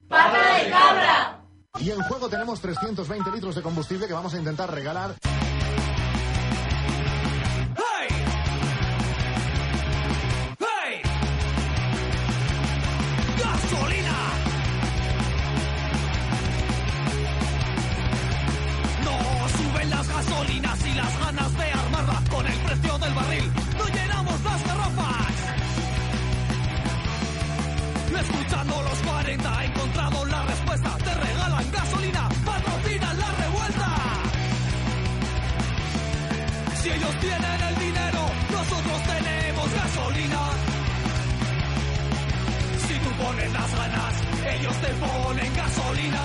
¡Pata 0.08 0.64
de 0.64 0.70
cabra! 0.70 1.35
Y 1.78 1.90
en 1.90 2.00
juego 2.02 2.28
tenemos 2.28 2.60
320 2.60 3.30
litros 3.30 3.54
de 3.54 3.62
combustible 3.62 4.06
que 4.06 4.12
vamos 4.12 4.34
a 4.34 4.38
intentar 4.38 4.72
regalar. 4.72 5.14
¡Gasolina! 13.38 14.16
No 19.04 19.48
suben 19.48 19.90
las 19.90 20.08
gasolinas 20.08 20.86
y 20.86 20.94
las 20.94 21.18
ganas 21.20 21.56
de 21.56 21.72
armarla 21.72 22.22
con 22.30 22.46
el 22.46 22.58
precio 22.58 22.98
del 22.98 23.14
barril. 23.14 23.52
No 23.78 23.86
llenamos 23.86 24.44
las 24.44 24.66
garrafas. 24.66 25.26
Escuchando 28.18 28.82
los 28.82 28.98
40 29.00 29.64
he 29.64 29.72
tienen 37.26 37.60
el 37.68 37.76
dinero, 37.86 38.22
nosotros 38.52 38.98
tenemos 39.12 39.66
gasolina. 39.80 40.42
Si 42.86 42.94
tú 43.04 43.10
pones 43.22 43.52
las 43.52 43.70
ganas, 43.78 44.14
ellos 44.54 44.76
te 44.84 44.90
ponen 45.04 45.50
gasolina. 45.62 46.22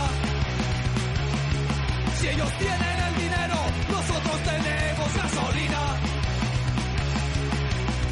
Si 2.18 2.28
ellos 2.28 2.52
tienen 2.64 2.98
el 3.08 3.14
dinero, 3.24 3.58
nosotros 3.96 4.38
tenemos 4.52 5.10
gasolina. 5.22 5.82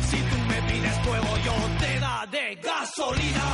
Si 0.09 0.17
tú 0.29 0.37
me 0.49 0.59
pides 0.69 0.97
fuego, 1.05 1.31
yo 1.47 1.55
te 1.81 1.99
daré 1.99 2.45
gasolina. 2.69 3.47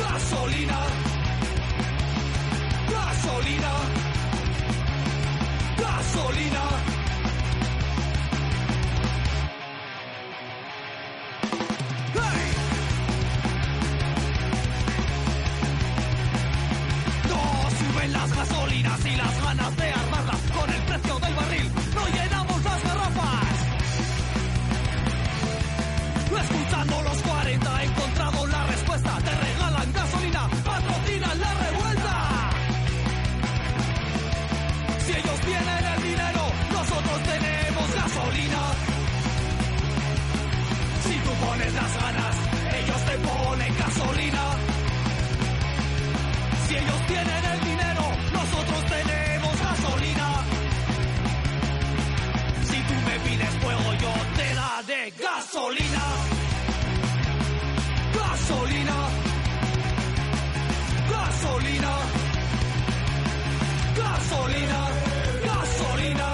Gasolina. 0.00 0.80
Gasolina. 2.94 3.72
Gasolina. 5.82 6.97
Ganas 19.48 19.76
de 19.78 19.97
gasolina. 55.58 56.04
Gasolina. 58.14 58.98
Gasolina. 61.10 61.94
Gasolina. 63.98 64.80
Gasolina. 65.46 66.28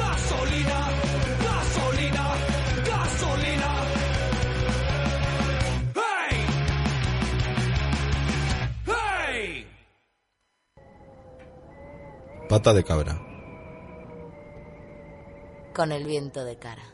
Gasolina. 0.00 0.78
Gasolina. 1.44 2.24
Gasolina. 2.88 3.70
¡Hey! 6.00 6.36
¡Hey! 8.86 9.66
Pata 12.48 12.72
de 12.72 12.82
cabra. 12.82 13.20
Con 15.74 15.92
el 15.92 16.04
viento 16.04 16.44
de 16.44 16.56
cara. 16.56 16.93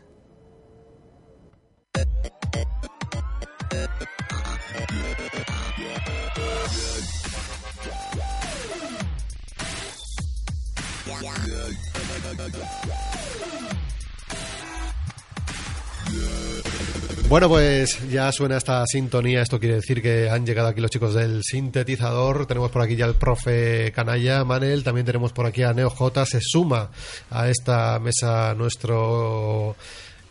Bueno, 17.31 17.49
pues 17.49 18.11
ya 18.11 18.33
suena 18.33 18.57
esta 18.57 18.85
sintonía. 18.87 19.41
Esto 19.41 19.61
quiere 19.61 19.77
decir 19.77 20.03
que 20.03 20.29
han 20.29 20.45
llegado 20.45 20.67
aquí 20.67 20.81
los 20.81 20.91
chicos 20.91 21.15
del 21.15 21.45
sintetizador. 21.45 22.45
Tenemos 22.47 22.73
por 22.73 22.83
aquí 22.83 22.97
ya 22.97 23.07
el 23.07 23.15
profe 23.15 23.93
Canalla, 23.93 24.43
Manel. 24.43 24.83
También 24.83 25.07
tenemos 25.07 25.33
por 25.33 25.47
aquí 25.47 25.63
a 25.63 25.73
Neo. 25.73 25.95
Se 26.27 26.41
suma 26.41 26.91
a 27.31 27.49
esta 27.49 28.01
mesa 28.01 28.53
nuestro 28.55 29.77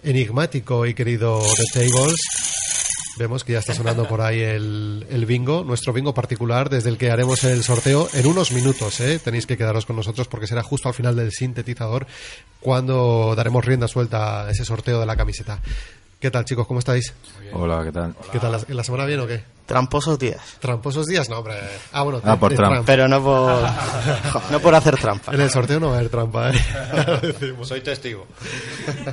enigmático 0.03 0.85
y 0.85 0.93
querido 0.93 1.41
The 1.41 1.87
Tables. 1.87 2.68
Vemos 3.19 3.43
que 3.43 3.51
ya 3.51 3.59
está 3.59 3.73
sonando 3.73 4.07
por 4.07 4.21
ahí 4.21 4.39
el, 4.39 5.05
el 5.09 5.25
bingo, 5.25 5.65
nuestro 5.65 5.91
bingo 5.91 6.13
particular, 6.13 6.69
desde 6.69 6.89
el 6.89 6.97
que 6.97 7.11
haremos 7.11 7.43
el 7.43 7.61
sorteo 7.65 8.07
en 8.13 8.25
unos 8.25 8.53
minutos. 8.53 9.01
¿eh? 9.01 9.19
Tenéis 9.19 9.45
que 9.45 9.57
quedaros 9.57 9.85
con 9.85 9.97
nosotros 9.97 10.29
porque 10.29 10.47
será 10.47 10.63
justo 10.63 10.87
al 10.87 10.95
final 10.95 11.17
del 11.17 11.33
sintetizador 11.33 12.07
cuando 12.61 13.33
daremos 13.35 13.65
rienda 13.65 13.89
suelta 13.89 14.45
a 14.47 14.51
ese 14.51 14.63
sorteo 14.63 15.01
de 15.01 15.05
la 15.05 15.17
camiseta. 15.17 15.59
¿Qué 16.21 16.31
tal, 16.31 16.45
chicos? 16.45 16.65
¿Cómo 16.65 16.79
estáis? 16.79 17.13
Hola, 17.51 17.83
¿qué 17.83 17.91
tal? 17.91 18.15
¿Qué 18.31 18.39
tal? 18.39 18.53
¿La, 18.53 18.61
la 18.69 18.83
semana 18.85 19.05
bien 19.05 19.19
o 19.19 19.27
qué? 19.27 19.43
Tramposos 19.69 20.17
días. 20.17 20.41
¿Tramposos 20.59 21.05
días? 21.05 21.29
No, 21.29 21.37
hombre. 21.37 21.53
Ah, 21.93 22.01
bueno, 22.01 22.19
Ah, 22.25 22.35
por 22.39 22.49
de 22.49 22.57
trampa. 22.57 22.81
Pero 22.87 23.07
no 23.07 23.23
por, 23.23 23.61
no 24.51 24.59
por 24.59 24.73
hacer 24.73 24.97
trampa. 24.97 25.31
En 25.31 25.41
el 25.41 25.51
sorteo 25.51 25.79
no 25.79 25.89
va 25.89 25.93
a 25.93 25.99
haber 25.99 26.09
trampa, 26.09 26.49
¿eh? 26.49 26.53
Soy 27.61 27.81
testigo. 27.81 28.25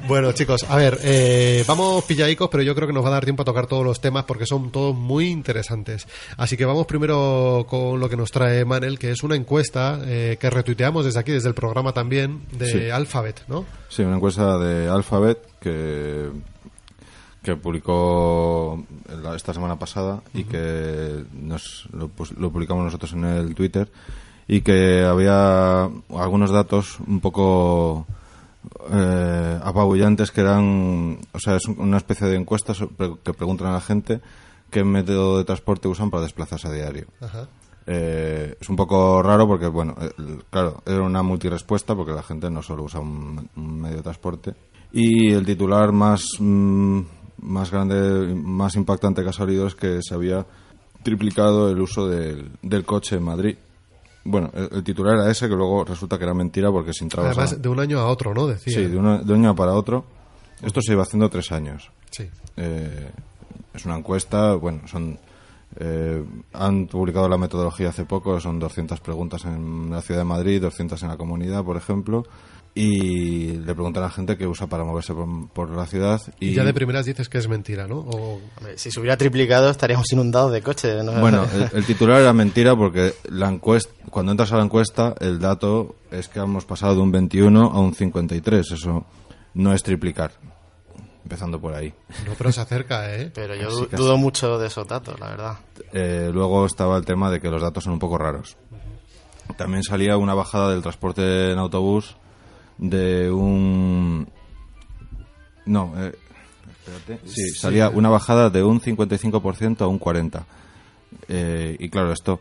Bueno, 0.09 0.33
chicos, 0.33 0.65
a 0.69 0.77
ver, 0.77 0.99
eh, 1.03 1.63
vamos 1.69 2.03
pilladicos, 2.05 2.49
pero 2.51 2.63
yo 2.63 2.75
creo 2.75 2.87
que 2.89 2.95
nos 2.95 3.05
va 3.05 3.09
a 3.09 3.13
dar 3.13 3.25
tiempo 3.25 3.43
a 3.43 3.45
tocar 3.45 3.67
todos 3.67 3.85
los 3.85 4.01
temas 4.01 4.25
porque 4.25 4.47
son 4.47 4.73
todos 4.73 4.95
muy 4.97 5.29
interesantes. 5.29 6.09
Así 6.39 6.57
que 6.57 6.65
vamos 6.65 6.87
primero 6.87 7.67
con 7.69 8.01
lo 8.01 8.09
que 8.09 8.17
nos 8.17 8.31
trae 8.31 8.65
Manel, 8.65 8.99
que 8.99 9.11
es 9.11 9.23
una 9.23 9.37
encuesta 9.37 10.01
eh, 10.07 10.39
que 10.41 10.49
retuiteamos 10.49 11.05
desde 11.05 11.21
aquí, 11.21 11.33
desde 11.33 11.49
el 11.49 11.55
programa 11.55 11.93
también, 11.93 12.47
de 12.53 12.67
Sí. 12.73 12.91
Alphabet, 12.91 13.43
¿no? 13.47 13.67
Sí, 13.91 14.03
una 14.03 14.17
encuesta 14.17 14.57
de 14.57 14.89
Alphabet 14.89 15.39
que, 15.61 16.31
que 17.47 17.55
publicó 17.57 18.83
la- 19.23 19.37
esta 19.37 19.55
semana 19.55 19.79
pasada 19.79 20.21
y 20.35 20.43
que 20.45 21.25
nos, 21.33 21.89
lo, 21.93 22.09
pus- 22.09 22.37
lo 22.37 22.51
publicamos 22.51 22.85
nosotros 22.85 23.13
en 23.13 23.25
el 23.25 23.55
Twitter 23.55 23.89
y 24.49 24.63
que 24.63 25.05
había 25.05 25.85
algunos 25.85 26.51
datos 26.51 26.99
un 27.07 27.21
poco 27.21 28.05
eh, 28.91 29.61
apabullantes 29.63 30.33
que 30.33 30.41
eran, 30.41 31.19
o 31.33 31.39
sea, 31.39 31.55
es 31.55 31.67
una 31.69 31.99
especie 31.99 32.27
de 32.27 32.35
encuesta 32.37 32.73
que 33.25 33.33
preguntan 33.33 33.69
a 33.69 33.73
la 33.75 33.81
gente 33.81 34.21
qué 34.71 34.83
método 34.83 35.39
de 35.39 35.45
transporte 35.45 35.87
usan 35.87 36.11
para 36.11 36.25
desplazarse 36.25 36.67
a 36.67 36.73
diario. 36.73 37.07
Ajá. 37.21 37.47
Eh, 37.87 38.57
es 38.61 38.69
un 38.69 38.75
poco 38.75 39.23
raro 39.23 39.47
porque, 39.47 39.69
bueno, 39.69 39.95
eh, 40.01 40.11
claro, 40.51 40.83
era 40.85 41.03
una 41.03 41.23
multirespuesta 41.23 41.95
porque 41.95 42.11
la 42.13 42.25
gente 42.25 42.51
no 42.51 42.61
solo 42.63 42.83
usa 42.83 42.99
un, 42.99 43.49
un 43.55 43.81
medio 43.81 43.99
de 43.99 44.03
transporte. 44.03 44.55
Y 44.93 45.31
el 45.33 45.45
titular 45.45 45.93
más, 45.93 46.25
mm, 46.41 47.01
más 47.39 47.71
grande, 47.71 48.35
más 48.35 48.75
impactante 48.77 49.23
que 49.23 49.29
ha 49.29 49.33
salido 49.33 49.67
es 49.67 49.75
que 49.75 50.01
se 50.03 50.15
había 50.15 50.47
triplicado 51.03 51.71
el 51.71 51.81
uso 51.81 52.09
del, 52.09 52.51
del 52.63 52.85
coche 52.85 53.17
en 53.17 53.23
Madrid. 53.23 53.57
Bueno, 54.25 54.51
el, 54.55 54.69
el 54.73 54.85
titular 54.85 55.15
era 55.19 55.31
ese, 55.31 55.49
que 55.49 55.55
luego 55.55 55.85
resulta 55.85 56.19
que 56.19 56.25
era 56.25 56.35
mentira 56.35 56.71
porque 56.73 56.93
sin 56.93 57.09
trabajo. 57.09 57.33
Además, 57.41 57.63
de 57.63 57.69
un 57.69 57.79
año 57.79 58.01
a 58.01 58.07
otro, 58.09 58.35
¿no? 58.35 58.47
Decía. 58.47 58.75
Sí, 58.75 58.85
de, 58.87 58.97
una- 58.97 59.19
de 59.19 59.33
un 59.33 59.45
año 59.45 59.55
para 59.55 59.73
otro. 59.73 60.05
Esto 60.63 60.81
se 60.81 60.93
iba 60.93 61.03
haciendo 61.03 61.29
tres 61.29 61.53
años. 61.53 61.91
Sí. 62.11 62.29
Eh, 62.57 63.11
es 63.75 63.85
una 63.85 63.97
encuesta, 63.99 64.55
bueno, 64.55 64.81
son 64.89 65.19
eh, 65.79 66.25
han 66.55 66.87
publicado 66.87 67.29
la 67.29 67.37
metodología 67.37 67.91
hace 67.91 68.05
poco, 68.07 68.41
son 68.41 68.59
200 68.59 68.99
preguntas 69.01 69.45
en 69.45 69.91
la 69.91 70.01
ciudad 70.01 70.23
de 70.23 70.25
Madrid, 70.25 70.63
200 70.63 71.01
en 71.03 71.09
la 71.09 71.17
comunidad, 71.19 71.63
por 71.63 71.77
ejemplo, 71.77 72.25
y 72.79 73.53
le 73.53 73.73
preguntan 73.75 74.03
a 74.03 74.07
la 74.09 74.13
gente 74.13 74.37
qué 74.37 74.47
usa 74.47 74.67
para 74.67 74.85
moverse 74.85 75.15
por, 75.15 75.49
por 75.49 75.71
la 75.71 75.87
ciudad 75.87 76.21
y, 76.39 76.49
Y 76.49 76.55
ya 76.55 76.63
de 76.63 76.75
primeras 76.75 77.07
dices 77.07 77.31
que 77.31 77.39
es 77.39 77.49
mentira, 77.49 77.87
¿no? 77.87 78.01
O... 78.01 78.39
Hombre, 78.59 78.77
Si 78.77 78.91
se 78.91 79.01
hubiera 79.01 79.17
triplicado 79.17 79.71
estaríamos 79.71 80.13
inundados 80.13 80.53
de 80.53 80.61
coches. 80.61 81.03
¿no? 81.03 81.13
Bueno, 81.13 81.47
el, 81.55 81.71
el 81.73 81.87
titular 81.87 82.21
era 82.21 82.35
mentira 82.35 82.77
porque 82.77 83.15
la 83.31 83.49
encuesta, 83.49 83.91
cuando 84.11 84.33
entras 84.33 84.53
a 84.53 84.59
la 84.59 84.65
encuesta, 84.65 85.15
el 85.21 85.39
dato 85.39 85.97
es 86.11 86.29
que 86.29 86.39
hemos 86.39 86.67
pasado 86.67 86.97
de 86.97 87.01
un 87.01 87.11
21 87.13 87.63
a 87.63 87.81
un 87.81 87.95
53. 87.95 88.71
Eso 88.71 89.07
no 89.55 89.73
es 89.73 89.83
triplicar. 89.83 90.33
Empezando 91.23 91.59
por 91.59 91.73
ahí. 91.73 91.95
No, 92.27 92.35
pero 92.37 92.53
se 92.53 92.61
acerca, 92.61 93.15
¿eh? 93.17 93.31
Pero 93.35 93.55
yo 93.55 93.89
casi. 93.89 93.97
dudo 93.97 94.19
mucho 94.19 94.59
de 94.59 94.67
esos 94.67 94.87
datos, 94.87 95.19
la 95.19 95.31
verdad. 95.31 95.57
Eh, 95.95 96.29
luego 96.31 96.67
estaba 96.67 96.99
el 96.99 97.07
tema 97.07 97.31
de 97.31 97.41
que 97.41 97.49
los 97.49 97.63
datos 97.63 97.85
son 97.85 97.95
un 97.95 97.99
poco 97.99 98.19
raros. 98.19 98.59
También 99.57 99.83
salía 99.83 100.19
una 100.19 100.35
bajada 100.35 100.73
del 100.73 100.83
transporte 100.83 101.53
en 101.53 101.59
autobús 101.59 102.17
de 102.79 103.31
un... 103.31 104.29
No, 105.65 105.93
eh, 105.97 106.13
espérate. 106.87 107.29
Sí, 107.29 107.49
salía 107.51 107.89
una 107.91 108.09
bajada 108.09 108.51
de 108.51 108.63
un 108.63 108.81
55% 108.81 109.81
a 109.83 109.87
un 109.87 109.99
40%. 110.01 110.45
Eh, 111.29 111.77
y 111.79 111.89
claro, 111.89 112.13
esto... 112.13 112.41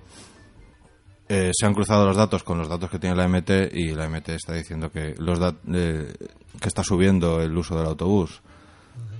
eh, 1.29 1.51
se 1.53 1.65
han 1.65 1.73
cruzado 1.73 2.05
los 2.05 2.17
datos 2.17 2.43
con 2.43 2.57
los 2.57 2.69
datos 2.69 2.89
que 2.89 2.99
tiene 2.99 3.15
la 3.15 3.27
MT 3.27 3.73
y 3.73 3.93
la 3.95 4.07
MT 4.09 4.29
está 4.29 4.53
diciendo 4.53 4.91
que 4.91 5.15
los 5.17 5.39
dat- 5.39 5.55
eh, 5.73 6.13
que 6.61 6.67
está 6.67 6.83
subiendo 6.83 7.41
el 7.41 7.57
uso 7.57 7.75
del 7.77 7.87
autobús. 7.87 8.41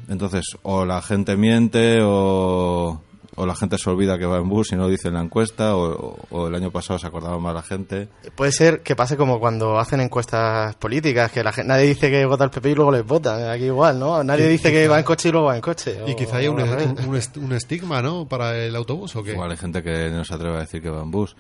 Entonces, 0.08 0.46
o 0.62 0.86
la 0.86 1.02
gente 1.02 1.36
miente 1.36 2.00
o, 2.04 3.02
o 3.38 3.46
la 3.46 3.54
gente 3.56 3.78
se 3.78 3.90
olvida 3.90 4.18
que 4.18 4.26
va 4.26 4.38
en 4.38 4.48
bus 4.48 4.72
y 4.72 4.76
no 4.76 4.88
dice 4.88 5.10
en 5.10 5.16
la 5.16 5.22
encuesta, 5.22 5.76
o, 5.76 6.18
o 6.30 6.48
el 6.48 6.56
año 6.56 6.72
pasado 6.72 6.98
se 7.00 7.06
acordaba 7.08 7.38
más 7.38 7.54
la 7.54 7.62
gente. 7.62 8.08
Puede 8.36 8.52
ser 8.54 8.82
que 8.82 8.96
pase 8.96 9.18
como 9.18 9.40
cuando 9.40 9.78
hacen 9.78 10.00
encuestas 10.00 10.76
políticas, 10.78 11.32
que 11.32 11.44
la 11.44 11.52
gente, 11.52 11.68
nadie 11.68 11.86
dice 11.88 12.10
que 12.10 12.26
vota 12.26 12.46
al 12.46 12.52
PP 12.52 12.70
y 12.72 12.76
luego 12.76 12.92
les 12.92 13.06
votan. 13.06 13.50
Aquí 13.50 13.66
igual, 13.66 14.00
¿no? 14.00 14.24
Nadie 14.24 14.46
Y 14.46 14.50
dice 14.54 14.72
que 14.72 14.84
quizá- 14.84 14.92
va 14.92 15.00
en 15.00 15.04
coche 15.06 15.30
y 15.30 15.32
luego 15.34 15.48
va 15.48 15.56
en 15.56 15.62
coche. 15.62 15.98
Y 16.08 16.14
o- 16.14 16.16
quizá 16.16 16.38
hay 16.38 16.48
o 16.48 16.54
un, 16.54 16.62
un, 16.62 17.44
un 17.44 17.54
estigma, 17.54 18.02
¿no? 18.02 18.26
Para 18.28 18.58
el 18.58 18.76
autobús, 18.76 19.16
¿o 19.18 19.24
qué? 19.24 19.32
Igual 19.34 19.52
hay 19.52 19.58
gente 19.58 19.84
que 19.84 20.10
no 20.12 20.24
se 20.24 20.34
atreve 20.34 20.56
a 20.58 20.60
decir 20.62 20.82
que 20.82 20.90
va 20.90 21.02
en 21.02 21.12
bus. 21.12 21.36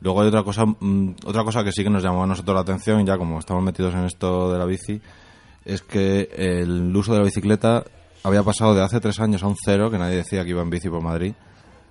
Luego 0.00 0.20
hay 0.22 0.28
otra 0.28 0.42
cosa, 0.42 0.66
mm, 0.66 1.14
otra 1.24 1.42
cosa 1.44 1.62
que 1.64 1.72
sí 1.72 1.82
que 1.84 1.90
nos 1.90 2.02
llamó 2.02 2.24
a 2.24 2.26
nosotros 2.26 2.54
la 2.54 2.60
atención, 2.60 3.06
ya 3.06 3.16
como 3.16 3.38
estamos 3.38 3.62
metidos 3.62 3.94
en 3.94 4.04
esto 4.04 4.52
de 4.52 4.58
la 4.58 4.64
bici, 4.66 5.00
es 5.64 5.82
que 5.82 6.28
el 6.36 6.94
uso 6.94 7.12
de 7.12 7.18
la 7.20 7.24
bicicleta 7.24 7.82
había 8.26 8.42
pasado 8.42 8.74
de 8.74 8.82
hace 8.82 9.00
tres 9.00 9.20
años 9.20 9.42
a 9.42 9.46
un 9.46 9.56
cero, 9.64 9.90
que 9.90 9.98
nadie 9.98 10.16
decía 10.16 10.42
que 10.44 10.50
iba 10.50 10.62
en 10.62 10.70
bici 10.70 10.88
por 10.88 11.02
Madrid, 11.02 11.32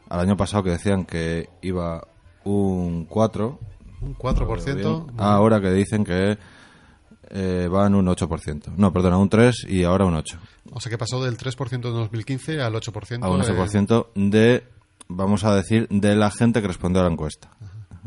al 0.10 0.20
año 0.20 0.36
pasado 0.38 0.64
que 0.64 0.72
decían 0.72 1.06
que 1.06 1.50
iba 1.62 2.06
un 2.44 3.06
4, 3.06 3.60
Un 4.02 4.16
4%. 4.16 5.14
ahora 5.18 5.62
que 5.62 5.72
dicen 5.72 6.04
que 6.04 6.38
eh, 7.30 7.68
van 7.72 7.96
un 7.96 8.06
8%. 8.06 8.74
No, 8.78 8.94
perdona, 8.94 9.18
un 9.18 9.30
3 9.30 9.66
y 9.70 9.84
ahora 9.84 10.06
un 10.06 10.16
8. 10.16 10.38
O 10.72 10.80
sea 10.80 10.90
que 10.90 10.98
pasó 10.98 11.24
del 11.24 11.38
3% 11.38 11.74
en 11.74 11.82
2015 11.82 12.62
al 12.62 12.74
8%. 12.76 13.24
A 13.24 13.30
un 13.30 13.42
en- 13.42 13.48
8% 13.48 14.08
de, 14.16 14.64
vamos 15.08 15.44
a 15.44 15.56
decir, 15.56 15.88
de 15.90 16.16
la 16.16 16.30
gente 16.32 16.62
que 16.62 16.68
respondió 16.68 17.02
a 17.02 17.06
la 17.06 17.12
encuesta. 17.12 17.50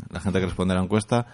La 0.09 0.19
gente 0.19 0.39
que 0.39 0.45
responde 0.45 0.73
a 0.73 0.77
la 0.77 0.83
encuesta 0.83 1.27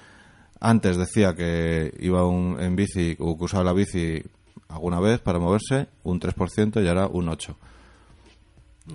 Antes 0.59 0.97
decía 0.97 1.35
que 1.35 1.93
iba 1.99 2.25
un, 2.25 2.57
en 2.59 2.75
bici 2.75 3.15
o 3.19 3.37
que 3.37 3.43
usaba 3.43 3.63
la 3.65 3.73
bici 3.73 4.23
alguna 4.69 4.99
vez 4.99 5.19
para 5.19 5.39
moverse, 5.39 5.87
un 6.03 6.19
3% 6.19 6.83
y 6.83 6.87
ahora 6.87 7.07
un 7.07 7.27
8%. 7.27 7.55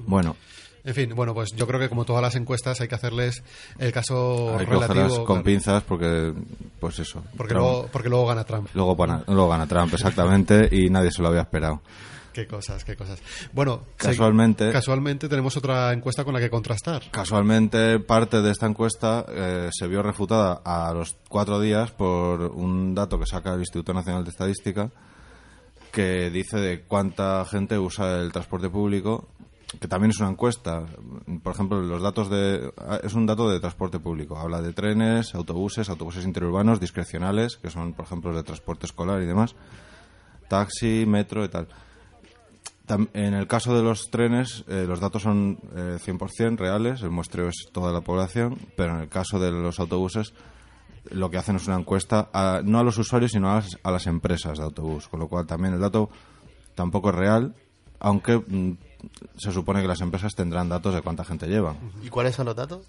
Bueno, 0.06 0.36
En 0.84 0.94
fin, 0.94 1.12
bueno, 1.14 1.34
pues 1.34 1.50
yo 1.56 1.66
creo 1.66 1.78
que 1.80 1.88
como 1.88 2.04
todas 2.04 2.22
las 2.22 2.36
encuestas 2.36 2.80
hay 2.80 2.88
que 2.88 2.94
hacerles 2.94 3.42
el 3.78 3.92
caso 3.92 4.56
hay 4.58 4.64
que 4.66 4.72
relativo. 4.72 5.24
con 5.26 5.42
pinzas 5.42 5.82
porque, 5.82 6.32
pues 6.78 6.98
eso. 7.00 7.22
porque, 7.36 7.52
Trump- 7.54 7.64
luego, 7.66 7.88
porque 7.92 8.08
luego 8.08 8.26
gana 8.26 8.44
Trump. 8.44 8.68
luego, 8.72 8.96
gana, 8.96 9.22
luego 9.26 9.48
gana 9.48 9.66
Trump, 9.66 9.92
exactamente, 9.92 10.68
y 10.72 10.88
nadie 10.88 11.10
se 11.10 11.20
lo 11.22 11.28
había 11.28 11.42
esperado. 11.42 11.82
Qué 12.32 12.46
cosas, 12.46 12.84
qué 12.84 12.94
cosas. 12.96 13.20
Bueno, 13.52 13.82
Casualmente- 13.96 14.68
se- 14.68 14.72
casualmente 14.72 15.28
tenemos 15.28 15.56
otra 15.56 15.92
encuesta 15.92 16.22
con 16.24 16.32
la 16.32 16.38
que 16.40 16.48
contrastar. 16.48 17.02
Casualmente, 17.10 17.98
parte 17.98 18.40
de 18.40 18.52
esta 18.52 18.66
encuesta 18.66 19.26
eh, 19.28 19.68
se 19.72 19.88
vio 19.88 20.00
refutada 20.02 20.62
a 20.64 20.94
los 20.94 21.16
cuatro 21.28 21.60
días 21.60 21.90
por 21.90 22.40
un 22.42 22.94
dato 22.94 23.18
que 23.18 23.26
saca 23.26 23.52
el 23.52 23.58
Instituto 23.60 23.92
Nacional 23.92 24.22
de 24.24 24.30
Estadística 24.30 24.90
que 25.92 26.30
dice 26.30 26.58
de 26.58 26.82
cuánta 26.82 27.44
gente 27.44 27.78
usa 27.78 28.20
el 28.20 28.32
transporte 28.32 28.68
público, 28.68 29.28
que 29.78 29.88
también 29.88 30.10
es 30.10 30.18
una 30.18 30.30
encuesta. 30.30 30.84
Por 31.42 31.54
ejemplo, 31.54 31.80
los 31.80 32.02
datos 32.02 32.28
de 32.28 32.72
es 33.02 33.14
un 33.14 33.26
dato 33.26 33.48
de 33.48 33.60
transporte 33.60 34.00
público. 34.00 34.36
Habla 34.36 34.60
de 34.62 34.72
trenes, 34.72 35.34
autobuses, 35.34 35.88
autobuses 35.88 36.24
interurbanos, 36.24 36.80
discrecionales, 36.80 37.56
que 37.56 37.70
son, 37.70 37.92
por 37.92 38.06
ejemplo, 38.06 38.34
de 38.34 38.42
transporte 38.42 38.86
escolar 38.86 39.22
y 39.22 39.26
demás, 39.26 39.54
taxi, 40.48 41.04
metro 41.06 41.44
y 41.44 41.48
tal. 41.48 41.68
En 43.14 43.34
el 43.34 43.46
caso 43.46 43.76
de 43.76 43.84
los 43.84 44.10
trenes, 44.10 44.64
eh, 44.66 44.84
los 44.86 44.98
datos 44.98 45.22
son 45.22 45.60
eh, 45.76 45.98
100% 46.04 46.58
reales, 46.58 47.02
el 47.02 47.10
muestreo 47.10 47.48
es 47.48 47.68
toda 47.72 47.92
la 47.92 48.00
población, 48.00 48.58
pero 48.76 48.96
en 48.96 49.02
el 49.02 49.08
caso 49.08 49.38
de 49.38 49.52
los 49.52 49.78
autobuses, 49.78 50.34
lo 51.10 51.30
que 51.30 51.38
hacen 51.38 51.56
es 51.56 51.66
una 51.66 51.76
encuesta 51.78 52.28
a- 52.32 52.60
no 52.64 52.78
a 52.78 52.84
los 52.84 52.98
usuarios, 52.98 53.32
sino 53.32 53.50
a 53.50 53.56
las, 53.56 53.78
a 53.82 53.90
las 53.90 54.06
empresas 54.06 54.58
de 54.58 54.64
autobús, 54.64 55.08
con 55.08 55.20
lo 55.20 55.28
cual 55.28 55.46
también 55.46 55.74
el 55.74 55.80
dato 55.80 56.10
tampoco 56.74 57.10
es 57.10 57.14
real, 57.16 57.54
aunque 57.98 58.36
mm, 58.38 58.72
se 59.36 59.52
supone 59.52 59.80
que 59.82 59.88
las 59.88 60.00
empresas 60.00 60.34
tendrán 60.34 60.68
datos 60.68 60.94
de 60.94 61.02
cuánta 61.02 61.24
gente 61.24 61.46
llevan. 61.46 61.76
¿Y 62.02 62.08
cuáles 62.08 62.34
son 62.34 62.46
los 62.46 62.56
datos? 62.56 62.86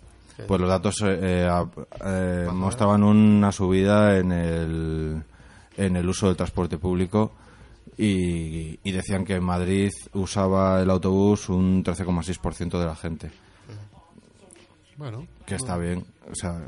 Pues 0.47 0.59
los 0.59 0.69
datos 0.69 0.95
eh, 1.03 1.19
eh, 1.21 1.65
eh, 2.05 2.47
mostraban 2.53 3.03
una 3.03 3.51
subida 3.51 4.17
en 4.17 4.31
el, 4.31 5.23
en 5.77 5.95
el 5.95 6.09
uso 6.09 6.27
del 6.27 6.35
transporte 6.37 6.77
público 6.77 7.33
y, 7.97 8.79
y 8.83 8.91
decían 8.91 9.23
que 9.25 9.35
en 9.35 9.43
Madrid 9.43 9.91
usaba 10.13 10.81
el 10.81 10.89
autobús 10.89 11.49
un 11.49 11.83
13,6% 11.83 12.79
de 12.79 12.85
la 12.85 12.95
gente, 12.95 13.29
Bueno, 14.97 15.27
que 15.45 15.55
está 15.55 15.77
bien, 15.77 16.05
o 16.31 16.35
sea, 16.35 16.59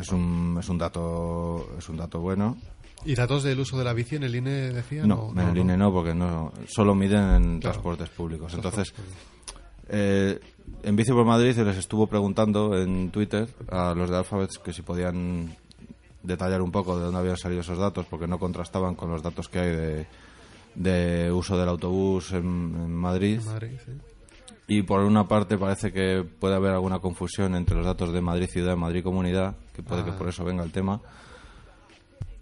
es 0.00 0.10
un, 0.10 0.56
es 0.58 0.68
un 0.68 0.78
dato 0.78 1.66
es 1.78 1.88
un 1.88 1.96
dato 1.96 2.20
bueno. 2.20 2.56
¿y 3.04 3.14
datos 3.14 3.42
del 3.42 3.58
uso 3.58 3.78
de 3.78 3.84
la 3.84 3.92
bici 3.92 4.16
en 4.16 4.22
el 4.22 4.34
INE 4.34 4.72
decía? 4.72 5.04
No, 5.04 5.32
en 5.32 5.48
el 5.48 5.58
INE 5.58 5.76
no, 5.76 5.92
porque 5.92 6.14
no 6.14 6.52
solo 6.68 6.94
miden 6.94 7.34
en 7.34 7.60
transportes 7.60 8.08
públicos. 8.10 8.54
Entonces, 8.54 8.94
eh, 9.88 10.38
en 10.82 10.96
Bici 10.96 11.12
por 11.12 11.24
Madrid 11.24 11.52
se 11.52 11.64
les 11.64 11.76
estuvo 11.76 12.06
preguntando 12.06 12.78
en 12.78 13.10
Twitter 13.10 13.48
a 13.70 13.94
los 13.94 14.08
de 14.08 14.16
Alphabet 14.16 14.50
que 14.62 14.72
si 14.72 14.82
podían 14.82 15.56
detallar 16.22 16.62
un 16.62 16.70
poco 16.70 16.96
de 16.96 17.04
dónde 17.04 17.18
habían 17.18 17.36
salido 17.36 17.62
esos 17.62 17.78
datos, 17.78 18.06
porque 18.08 18.26
no 18.26 18.38
contrastaban 18.38 18.94
con 18.94 19.10
los 19.10 19.22
datos 19.22 19.48
que 19.48 19.58
hay 19.58 19.76
de, 19.76 20.06
de 20.76 21.32
uso 21.32 21.58
del 21.58 21.68
autobús 21.68 22.32
en, 22.32 22.44
en 22.44 22.94
Madrid. 22.94 23.40
En 23.40 23.46
Madrid, 23.46 23.78
sí. 23.84 23.92
Y 24.78 24.82
por 24.82 25.00
una 25.00 25.26
parte 25.28 25.58
parece 25.58 25.92
que 25.92 26.24
puede 26.24 26.54
haber 26.54 26.72
alguna 26.72 26.98
confusión 27.00 27.54
entre 27.54 27.76
los 27.76 27.84
datos 27.84 28.12
de 28.12 28.20
Madrid 28.20 28.48
ciudad 28.50 28.74
y 28.74 28.76
Madrid 28.78 29.02
comunidad, 29.02 29.56
que 29.74 29.82
puede 29.82 30.04
que 30.04 30.10
Ah. 30.10 30.18
por 30.18 30.28
eso 30.28 30.44
venga 30.44 30.62
el 30.64 30.72
tema. 30.72 31.00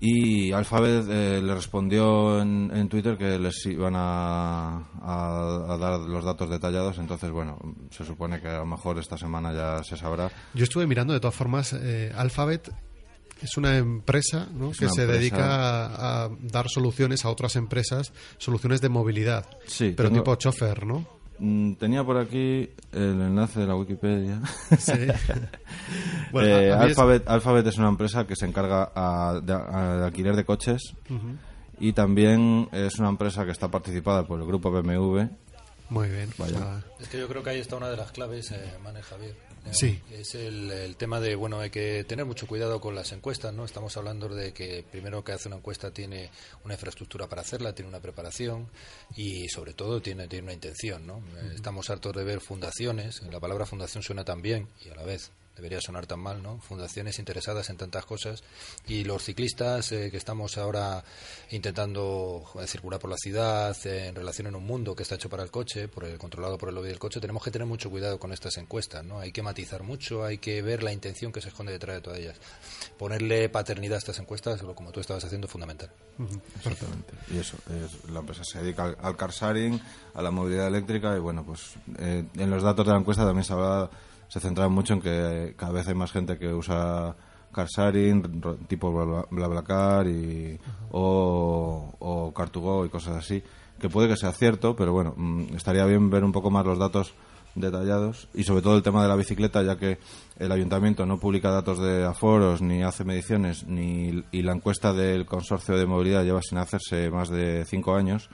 Y 0.02 0.50
Alphabet 0.52 1.04
eh, 1.10 1.42
le 1.42 1.54
respondió 1.54 2.40
en, 2.40 2.70
en 2.74 2.88
Twitter 2.88 3.18
que 3.18 3.38
les 3.38 3.66
iban 3.66 3.94
a, 3.96 4.78
a- 5.02 5.74
a 5.74 5.76
dar 5.76 6.00
los 6.00 6.24
datos 6.24 6.48
detallados, 6.48 6.96
entonces 6.98 7.30
bueno, 7.30 7.58
se 7.90 8.04
supone 8.06 8.40
que 8.40 8.48
a 8.48 8.58
lo 8.60 8.66
mejor 8.66 8.98
esta 8.98 9.18
semana 9.18 9.52
ya 9.52 9.84
se 9.84 9.98
sabrá. 9.98 10.30
Yo 10.54 10.64
estuve 10.64 10.86
mirando, 10.86 11.12
de 11.12 11.20
todas 11.20 11.34
formas, 11.34 11.74
eh, 11.74 12.10
Alphabet 12.16 12.72
es 13.42 13.56
una 13.58 13.76
empresa 13.76 14.48
¿no? 14.54 14.70
Es 14.70 14.78
que 14.78 14.88
se 14.88 15.02
empresa- 15.02 15.12
dedica 15.18 15.86
a, 15.86 16.24
a 16.24 16.30
dar 16.50 16.68
soluciones 16.70 17.26
a 17.26 17.28
otras 17.28 17.56
empresas, 17.56 18.12
soluciones 18.38 18.80
de 18.80 18.88
movilidad. 18.88 19.44
Sí, 19.66 19.92
pero 19.94 20.08
tengo- 20.08 20.22
tipo 20.22 20.34
chofer, 20.36 20.86
¿no? 20.86 21.19
Mm, 21.40 21.72
Tenía 21.74 22.04
por 22.04 22.18
aquí 22.18 22.68
el 22.92 23.20
enlace 23.20 23.60
de 23.60 23.66
la 23.66 23.74
Wikipedia. 23.76 24.40
Sí. 24.78 24.92
Bueno, 26.32 26.48
Eh, 26.48 26.68
es- 26.68 26.98
Alphabet, 27.26 27.66
es 27.66 27.78
una 27.78 27.88
empresa 27.88 28.26
que 28.26 28.36
se 28.36 28.46
encarga 28.46 28.92
a- 28.94 29.40
de, 29.42 29.52
a- 29.52 29.96
de 29.98 30.04
alquiler 30.04 30.36
de 30.36 30.44
coches 30.44 30.94
y 31.80 31.92
también 31.92 32.68
es 32.72 32.98
una 32.98 33.08
empresa 33.08 33.44
que 33.44 33.50
está 33.50 33.68
participada 33.68 34.24
por 34.26 34.38
el 34.40 34.46
grupo 34.46 34.70
BMW. 34.70 35.22
Muy 35.90 36.08
bien. 36.08 36.32
Vaya. 36.38 36.82
Es 36.98 37.08
que 37.08 37.18
yo 37.18 37.28
creo 37.28 37.42
que 37.42 37.50
ahí 37.50 37.60
está 37.60 37.76
una 37.76 37.90
de 37.90 37.96
las 37.96 38.12
claves, 38.12 38.50
eh, 38.52 38.78
Mane 38.82 39.02
Javier. 39.02 39.30
Eh, 39.66 39.70
Sí. 39.72 40.00
Es 40.10 40.34
el, 40.34 40.70
el 40.70 40.96
tema 40.96 41.20
de, 41.20 41.34
bueno, 41.34 41.60
hay 41.60 41.68
que 41.68 42.02
tener 42.04 42.24
mucho 42.24 42.46
cuidado 42.46 42.80
con 42.80 42.94
las 42.94 43.12
encuestas, 43.12 43.52
¿no? 43.52 43.64
Estamos 43.66 43.94
hablando 43.96 44.28
de 44.28 44.52
que 44.54 44.84
primero 44.90 45.22
que 45.22 45.32
hace 45.32 45.48
una 45.48 45.58
encuesta 45.58 45.90
tiene 45.90 46.30
una 46.64 46.74
infraestructura 46.74 47.28
para 47.28 47.42
hacerla, 47.42 47.74
tiene 47.74 47.88
una 47.90 48.00
preparación 48.00 48.68
y 49.16 49.48
sobre 49.48 49.74
todo 49.74 50.00
tiene, 50.00 50.28
tiene 50.28 50.44
una 50.44 50.54
intención, 50.54 51.06
¿no? 51.06 51.22
Estamos 51.54 51.90
hartos 51.90 52.14
de 52.16 52.24
ver 52.24 52.40
fundaciones, 52.40 53.20
la 53.30 53.38
palabra 53.40 53.66
fundación 53.66 54.02
suena 54.02 54.24
tan 54.24 54.40
bien 54.40 54.68
y 54.84 54.88
a 54.88 54.94
la 54.94 55.02
vez 55.02 55.30
debería 55.60 55.80
sonar 55.80 56.06
tan 56.06 56.20
mal, 56.20 56.42
¿no? 56.42 56.58
Fundaciones 56.58 57.18
interesadas 57.18 57.68
en 57.70 57.76
tantas 57.76 58.06
cosas 58.06 58.42
y 58.86 59.04
los 59.04 59.22
ciclistas 59.22 59.92
eh, 59.92 60.10
que 60.10 60.16
estamos 60.16 60.56
ahora 60.58 61.04
intentando 61.50 62.44
circular 62.66 62.98
por 62.98 63.10
la 63.10 63.16
ciudad 63.16 63.76
eh, 63.86 64.06
en 64.08 64.14
relación 64.14 64.46
en 64.46 64.54
un 64.54 64.64
mundo 64.64 64.94
que 64.96 65.02
está 65.02 65.16
hecho 65.16 65.28
para 65.28 65.42
el 65.42 65.50
coche, 65.50 65.88
por 65.88 66.04
el 66.04 66.16
controlado 66.18 66.56
por 66.58 66.68
el 66.70 66.74
lobby 66.74 66.88
del 66.88 66.98
coche, 66.98 67.20
tenemos 67.20 67.42
que 67.44 67.50
tener 67.50 67.66
mucho 67.66 67.90
cuidado 67.90 68.18
con 68.18 68.32
estas 68.32 68.56
encuestas, 68.56 69.04
¿no? 69.04 69.20
Hay 69.20 69.32
que 69.32 69.42
matizar 69.42 69.82
mucho, 69.82 70.24
hay 70.24 70.38
que 70.38 70.62
ver 70.62 70.82
la 70.82 70.92
intención 70.92 71.30
que 71.32 71.40
se 71.40 71.48
esconde 71.48 71.72
detrás 71.72 71.96
de 71.96 72.00
todas 72.02 72.18
ellas. 72.18 72.36
Ponerle 72.98 73.48
paternidad 73.50 73.96
a 73.96 73.98
estas 73.98 74.18
encuestas, 74.18 74.62
como 74.74 74.90
tú 74.92 75.00
estabas 75.00 75.24
haciendo, 75.24 75.46
es 75.46 75.52
fundamental. 75.52 75.90
Exactamente. 76.56 77.12
Y 77.30 77.38
eso, 77.38 77.56
es- 77.68 78.10
la 78.10 78.20
empresa 78.20 78.44
se 78.44 78.60
dedica 78.62 78.84
al, 78.84 78.96
al 79.00 79.16
car 79.16 79.30
sharing, 79.30 79.80
a 80.14 80.22
la 80.22 80.30
movilidad 80.30 80.66
eléctrica 80.68 81.14
y 81.16 81.20
bueno, 81.20 81.44
pues 81.44 81.74
eh, 81.98 82.24
en 82.34 82.50
los 82.50 82.62
datos 82.62 82.86
de 82.86 82.92
la 82.92 82.98
encuesta 82.98 83.24
también 83.24 83.44
se 83.44 83.52
habla, 83.52 83.90
se 84.30 84.40
centraba 84.40 84.70
mucho 84.70 84.94
en 84.94 85.00
que 85.02 85.54
cada 85.58 85.72
vez 85.72 85.86
hay 85.86 85.94
más 85.94 86.10
gente 86.12 86.38
que 86.38 86.54
usa 86.54 87.14
car 87.52 87.66
sharing, 87.66 88.40
tipo 88.68 88.90
Bla- 88.92 89.26
BlaBlaCar 89.30 90.06
y, 90.06 90.58
o, 90.92 91.92
o 91.98 92.32
Car2Go 92.32 92.86
y 92.86 92.88
cosas 92.88 93.16
así, 93.16 93.42
que 93.80 93.88
puede 93.88 94.08
que 94.08 94.16
sea 94.16 94.32
cierto, 94.32 94.76
pero 94.76 94.92
bueno, 94.92 95.14
mm, 95.16 95.56
estaría 95.56 95.84
bien 95.84 96.10
ver 96.10 96.22
un 96.24 96.32
poco 96.32 96.50
más 96.50 96.64
los 96.64 96.78
datos 96.78 97.12
detallados 97.56 98.28
y 98.32 98.44
sobre 98.44 98.62
todo 98.62 98.76
el 98.76 98.82
tema 98.84 99.02
de 99.02 99.08
la 99.08 99.16
bicicleta 99.16 99.60
ya 99.64 99.76
que 99.76 99.98
el 100.38 100.52
ayuntamiento 100.52 101.04
no 101.04 101.18
publica 101.18 101.50
datos 101.50 101.80
de 101.80 102.04
aforos 102.06 102.62
ni 102.62 102.84
hace 102.84 103.02
mediciones 103.04 103.66
ni 103.66 104.22
y 104.30 104.42
la 104.42 104.52
encuesta 104.52 104.92
del 104.92 105.26
consorcio 105.26 105.76
de 105.76 105.84
movilidad 105.84 106.22
lleva 106.22 106.42
sin 106.42 106.58
hacerse 106.58 107.10
más 107.10 107.28
de 107.28 107.64
cinco 107.64 107.96
años 107.96 108.30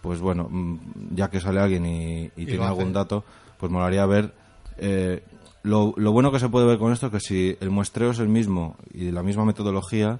pues 0.00 0.20
bueno 0.20 0.46
mm, 0.48 0.78
ya 1.16 1.28
que 1.28 1.40
sale 1.40 1.58
alguien 1.58 1.84
y, 1.86 2.24
y 2.36 2.46
tiene 2.46 2.64
algún 2.64 2.92
dato 2.92 3.24
pues 3.58 3.72
molaría 3.72 4.06
ver 4.06 4.32
eh, 4.78 5.22
lo, 5.62 5.94
lo 5.96 6.12
bueno 6.12 6.32
que 6.32 6.38
se 6.38 6.48
puede 6.48 6.66
ver 6.66 6.78
con 6.78 6.92
esto 6.92 7.06
es 7.06 7.12
que 7.12 7.20
si 7.20 7.56
el 7.60 7.70
muestreo 7.70 8.10
es 8.10 8.18
el 8.18 8.28
mismo 8.28 8.76
y 8.92 9.10
la 9.10 9.22
misma 9.22 9.44
metodología 9.44 10.18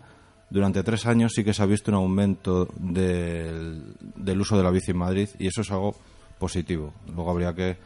durante 0.51 0.83
tres 0.83 1.07
años 1.07 1.33
sí 1.35 1.45
que 1.45 1.55
se 1.55 1.63
ha 1.63 1.67
visto 1.67 1.91
un 1.91 1.97
aumento 1.97 2.69
del, 2.77 3.95
del 3.99 4.41
uso 4.41 4.57
de 4.57 4.63
la 4.63 4.71
bici 4.71 4.91
en 4.91 4.99
Madrid 4.99 5.29
y 5.39 5.47
eso 5.47 5.63
es 5.63 5.71
algo 5.71 5.97
positivo. 6.39 6.93
Luego 7.07 7.31
habría 7.31 7.55
que, 7.55 7.77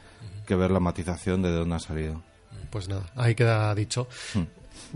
que 0.47 0.57
ver 0.57 0.71
la 0.71 0.81
matización 0.81 1.43
de 1.43 1.53
dónde 1.53 1.77
ha 1.77 1.79
salido. 1.79 2.23
Pues 2.71 2.89
nada, 2.89 3.05
ahí 3.15 3.35
queda 3.35 3.75
dicho. 3.75 4.09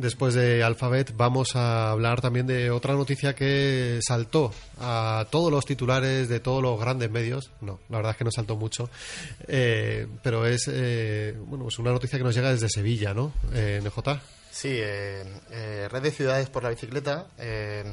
Después 0.01 0.32
de 0.34 0.62
Alphabet 0.64 1.12
vamos 1.14 1.55
a 1.57 1.90
hablar 1.90 2.22
también 2.22 2.46
de 2.46 2.70
otra 2.70 2.94
noticia 2.94 3.34
que 3.34 4.01
saltó 4.07 4.51
a 4.80 5.26
todos 5.30 5.53
los 5.53 5.66
titulares 5.66 6.28
de 6.30 6.40
todos 6.40 6.62
los 6.62 6.80
grandes 6.80 7.11
medios. 7.11 7.51
No, 7.61 7.80
la 7.90 7.98
verdad 7.98 8.12
es 8.12 8.16
que 8.16 8.24
no 8.24 8.30
saltó 8.30 8.57
mucho. 8.57 8.88
Eh, 9.46 10.07
pero 10.22 10.46
es 10.46 10.68
eh, 10.72 11.34
bueno, 11.46 11.64
pues 11.64 11.78
una 11.78 11.90
noticia 11.92 12.18
que 12.18 12.24
nos 12.24 12.34
llega 12.34 12.51
desde 12.51 12.68
Sevilla, 12.70 13.12
¿no? 13.12 13.32
Eh, 13.53 13.80
NJ. 13.84 14.20
Sí, 14.51 14.68
eh, 14.72 15.22
eh, 15.51 15.86
Red 15.90 16.03
de 16.03 16.11
Ciudades 16.12 16.48
por 16.48 16.62
la 16.62 16.70
Bicicleta 16.70 17.26
eh, 17.38 17.84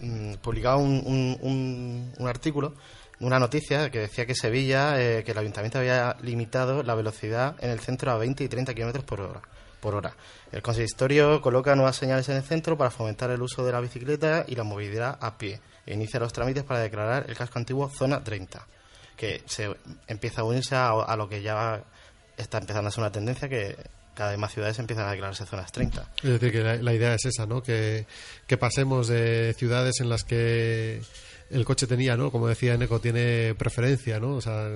mm, 0.00 0.34
publicaba 0.34 0.76
un, 0.76 1.02
un- 1.04 1.36
un- 1.40 2.12
un 2.16 2.28
artículo, 2.28 2.74
una 3.18 3.38
noticia 3.40 3.90
que 3.90 3.98
decía 3.98 4.24
que 4.24 4.34
Sevilla, 4.36 5.00
eh, 5.02 5.24
que 5.24 5.32
el 5.32 5.38
ayuntamiento 5.38 5.78
había 5.80 6.16
limitado 6.22 6.82
la 6.84 6.94
velocidad 6.94 7.56
en 7.60 7.70
el 7.70 7.80
centro 7.80 8.12
a 8.12 8.18
20 8.18 8.44
y 8.44 8.48
30 8.48 8.72
kilómetros 8.72 9.04
por 9.04 9.20
hora. 9.20 9.42
Por 9.80 9.94
hora. 9.94 10.14
El 10.52 10.62
consistorio 10.62 11.40
coloca 11.40 11.74
nuevas 11.74 11.96
señales 11.96 12.28
en 12.28 12.36
el 12.36 12.42
centro 12.42 12.76
para 12.76 12.90
fomentar 12.90 13.30
el 13.30 13.40
uso 13.40 13.64
de 13.64 13.72
la 13.72 13.80
bicicleta 13.80 14.44
y 14.46 14.54
la 14.54 14.64
movilidad 14.64 15.16
a 15.20 15.38
pie 15.38 15.60
inicia 15.86 16.20
los 16.20 16.32
trámites 16.32 16.64
para 16.64 16.80
declarar 16.80 17.26
el 17.28 17.36
casco 17.36 17.58
antiguo 17.58 17.88
zona 17.88 18.22
30, 18.22 18.66
que 19.16 19.42
se 19.46 19.74
empieza 20.06 20.42
a 20.42 20.44
unirse 20.44 20.76
a, 20.76 21.14
lo 21.16 21.28
que 21.28 21.42
ya 21.42 21.82
está 22.36 22.58
empezando 22.58 22.88
a 22.88 22.90
ser 22.90 23.00
una 23.00 23.12
tendencia 23.12 23.48
que 23.48 23.76
cada 24.14 24.30
vez 24.30 24.38
más 24.38 24.52
ciudades 24.52 24.78
empiezan 24.78 25.06
a 25.06 25.12
declararse 25.12 25.46
zonas 25.46 25.72
30. 25.72 26.12
Es 26.22 26.30
decir, 26.30 26.52
que 26.52 26.60
la, 26.60 26.76
la 26.76 26.92
idea 26.92 27.14
es 27.14 27.24
esa, 27.24 27.46
¿no? 27.46 27.62
Que, 27.62 28.06
que 28.46 28.56
pasemos 28.56 29.08
de 29.08 29.54
ciudades 29.56 30.00
en 30.00 30.08
las 30.08 30.24
que 30.24 31.00
el 31.50 31.64
coche 31.64 31.86
tenía, 31.86 32.16
¿no? 32.16 32.30
Como 32.30 32.48
decía 32.48 32.74
Eneco, 32.74 33.00
tiene 33.00 33.54
preferencia, 33.56 34.20
¿no? 34.20 34.34
O 34.34 34.40
sea, 34.40 34.68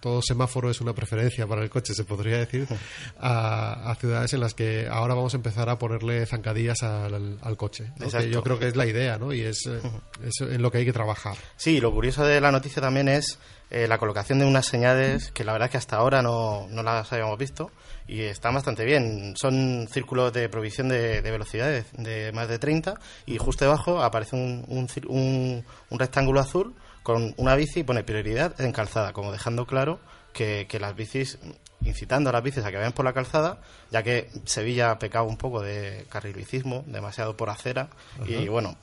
todo 0.00 0.20
semáforo 0.22 0.70
es 0.70 0.80
una 0.80 0.92
preferencia 0.94 1.46
para 1.46 1.62
el 1.62 1.70
coche, 1.70 1.94
se 1.94 2.04
podría 2.04 2.38
decir, 2.38 2.66
a, 3.20 3.90
a 3.90 3.94
ciudades 3.96 4.32
en 4.32 4.40
las 4.40 4.54
que 4.54 4.88
ahora 4.90 5.14
vamos 5.14 5.34
a 5.34 5.36
empezar 5.36 5.68
a 5.68 5.78
ponerle 5.78 6.24
zancadillas 6.26 6.82
al, 6.82 7.38
al 7.40 7.56
coche. 7.56 7.84
¿no? 7.90 7.94
Que 7.96 8.04
Exacto. 8.04 8.28
yo 8.28 8.42
creo 8.42 8.58
que 8.58 8.68
es 8.68 8.76
la 8.76 8.86
idea, 8.86 9.18
¿no? 9.18 9.32
Y 9.32 9.42
es, 9.42 9.66
eh, 9.66 9.80
es 10.24 10.40
en 10.40 10.62
lo 10.62 10.70
que 10.70 10.78
hay 10.78 10.84
que 10.84 10.92
trabajar. 10.92 11.36
Sí, 11.56 11.80
lo 11.80 11.92
curioso 11.92 12.24
de 12.24 12.40
la 12.40 12.50
noticia 12.52 12.80
también 12.82 13.08
es 13.08 13.38
eh, 13.70 13.86
la 13.88 13.98
colocación 13.98 14.38
de 14.38 14.44
unas 14.46 14.66
señales 14.66 15.30
que 15.32 15.44
la 15.44 15.52
verdad 15.52 15.66
es 15.66 15.70
que 15.72 15.78
hasta 15.78 15.96
ahora 15.96 16.22
no, 16.22 16.66
no 16.70 16.82
las 16.82 17.12
habíamos 17.12 17.38
visto 17.38 17.70
y 18.08 18.22
están 18.22 18.54
bastante 18.54 18.84
bien. 18.84 19.34
Son 19.36 19.86
círculos 19.92 20.32
de 20.32 20.48
provisión 20.48 20.88
de, 20.88 21.22
de 21.22 21.30
velocidades 21.30 21.86
de 21.92 22.32
más 22.32 22.48
de 22.48 22.58
30 22.58 22.94
y 23.26 23.38
justo 23.38 23.64
debajo 23.64 24.02
aparece 24.02 24.34
un, 24.36 24.64
un, 24.68 24.88
un- 25.08 25.64
un 25.90 25.98
rectángulo 25.98 26.40
azul 26.40 26.74
con 27.02 27.34
una 27.38 27.54
bici 27.56 27.80
y 27.80 27.82
pone 27.84 28.02
prioridad 28.04 28.60
en 28.60 28.72
calzada, 28.72 29.12
como 29.12 29.32
dejando 29.32 29.66
claro 29.66 30.00
que, 30.32 30.66
que 30.68 30.78
las 30.78 30.94
bicis, 30.94 31.38
incitando 31.82 32.30
a 32.30 32.32
las 32.32 32.42
bicis 32.42 32.64
a 32.64 32.70
que 32.70 32.76
vayan 32.76 32.92
por 32.92 33.04
la 33.04 33.12
calzada, 33.12 33.60
ya 33.90 34.02
que 34.02 34.30
Sevilla 34.44 34.90
ha 34.90 34.98
pecado 34.98 35.24
un 35.24 35.36
poco 35.36 35.62
de 35.62 36.06
carrilicismo, 36.10 36.84
demasiado 36.86 37.36
por 37.36 37.48
acera 37.50 37.88
y 38.26 38.48
bueno, 38.48 38.76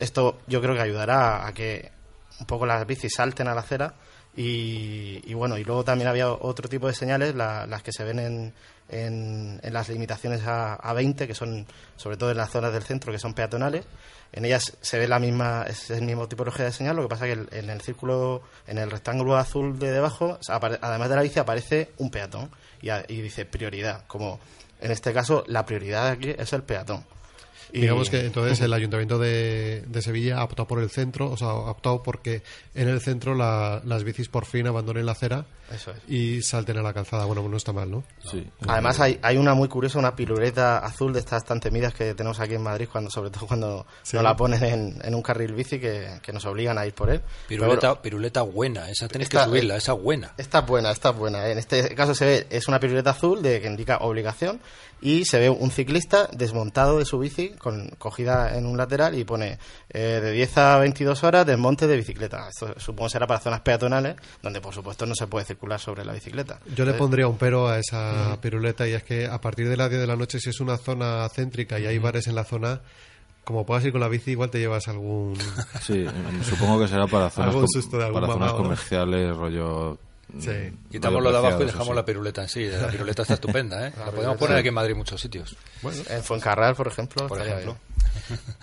esto 0.00 0.38
yo 0.46 0.60
creo 0.62 0.74
que 0.74 0.80
ayudará 0.80 1.46
a 1.46 1.52
que 1.52 1.92
un 2.40 2.46
poco 2.46 2.66
las 2.66 2.86
bicis 2.86 3.12
salten 3.16 3.48
a 3.48 3.54
la 3.54 3.60
acera 3.60 3.94
y, 4.36 5.20
y 5.24 5.34
bueno, 5.34 5.58
y 5.58 5.64
luego 5.64 5.84
también 5.84 6.08
había 6.08 6.30
otro 6.30 6.68
tipo 6.68 6.86
de 6.86 6.94
señales, 6.94 7.34
la- 7.34 7.66
las 7.66 7.82
que 7.82 7.92
se 7.92 8.04
ven 8.04 8.18
en, 8.18 8.54
en, 8.88 9.60
en 9.62 9.72
las 9.72 9.88
limitaciones 9.88 10.46
a, 10.46 10.74
a 10.74 10.92
20, 10.92 11.26
que 11.26 11.34
son 11.34 11.66
sobre 11.96 12.16
todo 12.16 12.30
en 12.30 12.36
las 12.36 12.50
zonas 12.50 12.72
del 12.72 12.82
centro, 12.82 13.12
que 13.12 13.18
son 13.18 13.34
peatonales. 13.34 13.84
En 14.32 14.44
ellas 14.44 14.76
se 14.80 14.98
ve 14.98 15.08
la 15.08 15.18
misma, 15.18 15.64
es 15.66 15.90
el 15.90 16.02
mismo 16.02 16.28
tipología 16.28 16.66
de 16.66 16.72
señal, 16.72 16.96
lo 16.96 17.02
que 17.02 17.08
pasa 17.08 17.24
que 17.24 17.46
en 17.50 17.70
el 17.70 17.80
círculo, 17.80 18.42
en 18.66 18.78
el 18.78 18.90
rectángulo 18.90 19.36
azul 19.36 19.78
de 19.78 19.90
debajo, 19.90 20.38
además 20.48 21.08
de 21.08 21.16
la 21.16 21.22
bici 21.22 21.38
aparece 21.38 21.92
un 21.96 22.10
peatón 22.10 22.50
y, 22.82 22.90
y 22.90 23.22
dice 23.22 23.46
prioridad, 23.46 24.04
como 24.06 24.38
en 24.80 24.90
este 24.90 25.12
caso 25.12 25.44
la 25.46 25.64
prioridad 25.64 26.08
aquí 26.08 26.34
es 26.36 26.52
el 26.52 26.62
peatón. 26.62 27.04
Y- 27.72 27.80
Digamos 27.82 28.10
que 28.10 28.20
entonces 28.24 28.60
el 28.60 28.72
Ayuntamiento 28.72 29.18
de, 29.18 29.82
de 29.86 30.02
Sevilla 30.02 30.38
ha 30.38 30.44
optado 30.44 30.66
por 30.66 30.80
el 30.82 30.90
centro, 30.90 31.30
o 31.30 31.36
sea, 31.36 31.48
ha 31.48 31.70
optado 31.70 32.02
porque 32.02 32.42
en 32.74 32.88
el 32.88 33.00
centro 33.00 33.34
la- 33.34 33.80
las 33.84 34.04
bicis 34.04 34.28
por 34.28 34.44
fin 34.46 34.66
abandonen 34.66 35.04
la 35.06 35.12
acera 35.12 35.46
Eso 35.74 35.90
es. 35.92 35.98
y 36.08 36.42
salten 36.42 36.78
a 36.78 36.82
la 36.82 36.92
calzada. 36.94 37.24
Bueno, 37.26 37.46
no 37.48 37.56
está 37.56 37.72
mal, 37.72 37.90
¿no? 37.90 38.04
Sí. 38.30 38.48
Además 38.66 39.00
hay, 39.00 39.18
hay 39.22 39.36
una 39.36 39.54
muy 39.54 39.68
curiosa, 39.68 39.98
una 39.98 40.16
piruleta 40.16 40.78
azul 40.78 41.12
de 41.12 41.18
estas 41.20 41.44
tan 41.44 41.60
temidas 41.60 41.92
que 41.94 42.14
tenemos 42.14 42.40
aquí 42.40 42.54
en 42.54 42.62
Madrid, 42.62 42.88
cuando 42.90 43.10
sobre 43.10 43.30
todo 43.30 43.46
cuando 43.46 43.86
Sí. 44.02 44.16
nos 44.16 44.22
la 44.24 44.34
ponen 44.36 44.62
en, 44.64 44.98
en 45.04 45.14
un 45.14 45.22
carril 45.22 45.52
bici 45.52 45.78
que, 45.78 46.18
que 46.22 46.32
nos 46.32 46.44
obligan 46.46 46.78
a 46.78 46.86
ir 46.86 46.94
por 46.94 47.10
él. 47.10 47.20
Piruleta, 47.48 47.74
Pero 47.80 47.88
bueno, 47.90 48.02
piruleta 48.02 48.42
buena, 48.42 48.88
esa 48.90 49.08
tenéis 49.08 49.28
Esta- 49.28 49.40
que 49.44 49.50
subirla, 49.50 49.76
esa 49.76 49.92
buena. 49.92 50.32
Esta 50.38 50.60
es 50.60 50.66
buena, 50.66 50.90
esta 50.90 51.10
es 51.10 51.16
buena. 51.16 51.48
En 51.48 51.58
este 51.58 51.94
caso 51.94 52.14
se 52.14 52.24
ve, 52.24 52.46
es 52.50 52.66
una 52.68 52.80
piruleta 52.80 53.10
azul 53.10 53.42
de 53.42 53.60
que 53.60 53.66
indica 53.66 53.98
obligación 53.98 54.60
y 55.00 55.26
se 55.26 55.38
ve 55.38 55.48
un 55.50 55.70
ciclista 55.70 56.28
desmontado 56.32 56.98
de 56.98 57.04
su 57.04 57.18
bici, 57.18 57.50
con, 57.58 57.88
cogida 57.98 58.56
en 58.56 58.66
un 58.66 58.76
lateral 58.76 59.18
y 59.18 59.24
pone 59.24 59.58
eh, 59.90 60.20
de 60.22 60.32
10 60.32 60.58
a 60.58 60.78
22 60.78 61.24
horas 61.24 61.46
desmonte 61.46 61.86
de 61.86 61.96
bicicleta. 61.96 62.48
Esto 62.48 62.74
supongo 62.78 63.08
será 63.08 63.26
para 63.26 63.40
zonas 63.40 63.60
peatonales, 63.60 64.16
donde 64.42 64.60
por 64.60 64.72
supuesto 64.74 65.06
no 65.06 65.14
se 65.14 65.26
puede 65.26 65.44
circular 65.44 65.80
sobre 65.80 66.04
la 66.04 66.12
bicicleta. 66.12 66.60
Yo 66.64 66.68
le 66.84 66.92
Entonces, 66.92 66.96
pondría 66.98 67.28
un 67.28 67.36
pero 67.38 67.68
a 67.68 67.78
esa 67.78 68.28
Ujú. 68.32 68.40
piruleta 68.40 68.86
y 68.88 68.92
es 68.92 69.02
que 69.02 69.26
a 69.26 69.40
partir 69.40 69.68
de 69.68 69.76
las 69.76 69.88
10 69.90 70.00
de 70.00 70.06
la 70.06 70.16
noche, 70.16 70.38
si 70.40 70.50
es 70.50 70.60
una 70.60 70.76
zona 70.76 71.28
céntrica 71.28 71.78
y 71.78 71.86
hay 71.86 71.98
bares 71.98 72.26
en 72.26 72.34
la 72.34 72.44
zona, 72.44 72.80
como 73.44 73.64
puedas 73.64 73.84
ir 73.84 73.92
con 73.92 74.00
la 74.00 74.08
bici, 74.08 74.32
igual 74.32 74.50
te 74.50 74.58
llevas 74.58 74.88
algún... 74.88 75.34
Sí, 75.80 76.04
supongo 76.42 76.80
que 76.80 76.88
será 76.88 77.06
para 77.06 77.30
zonas, 77.30 77.54
com- 77.54 78.12
para 78.12 78.26
zonas 78.26 78.52
comerciales, 78.52 79.36
rollo... 79.36 79.98
Sí. 80.38 80.50
mm, 80.50 80.90
Quitamos 80.90 81.22
lo 81.22 81.32
de 81.32 81.38
abajo 81.38 81.62
y 81.62 81.66
dejamos 81.66 81.88
sí. 81.88 81.94
la 81.94 82.04
piruleta 82.04 82.42
en 82.42 82.48
sí. 82.48 82.66
La 82.66 82.88
piruleta 82.88 83.22
está 83.22 83.34
estupenda, 83.34 83.88
¿eh? 83.88 83.92
La 83.98 84.10
podemos 84.10 84.36
poner 84.36 84.56
sí. 84.56 84.60
aquí 84.60 84.68
en 84.68 84.74
Madrid 84.74 84.92
en 84.92 84.98
muchos 84.98 85.20
sitios. 85.20 85.56
Bueno. 85.82 86.02
En 86.10 86.22
Fuencarral, 86.22 86.74
por 86.76 86.86
ejemplo. 86.88 87.26
Por 87.28 87.40
ejemplo. 87.40 87.78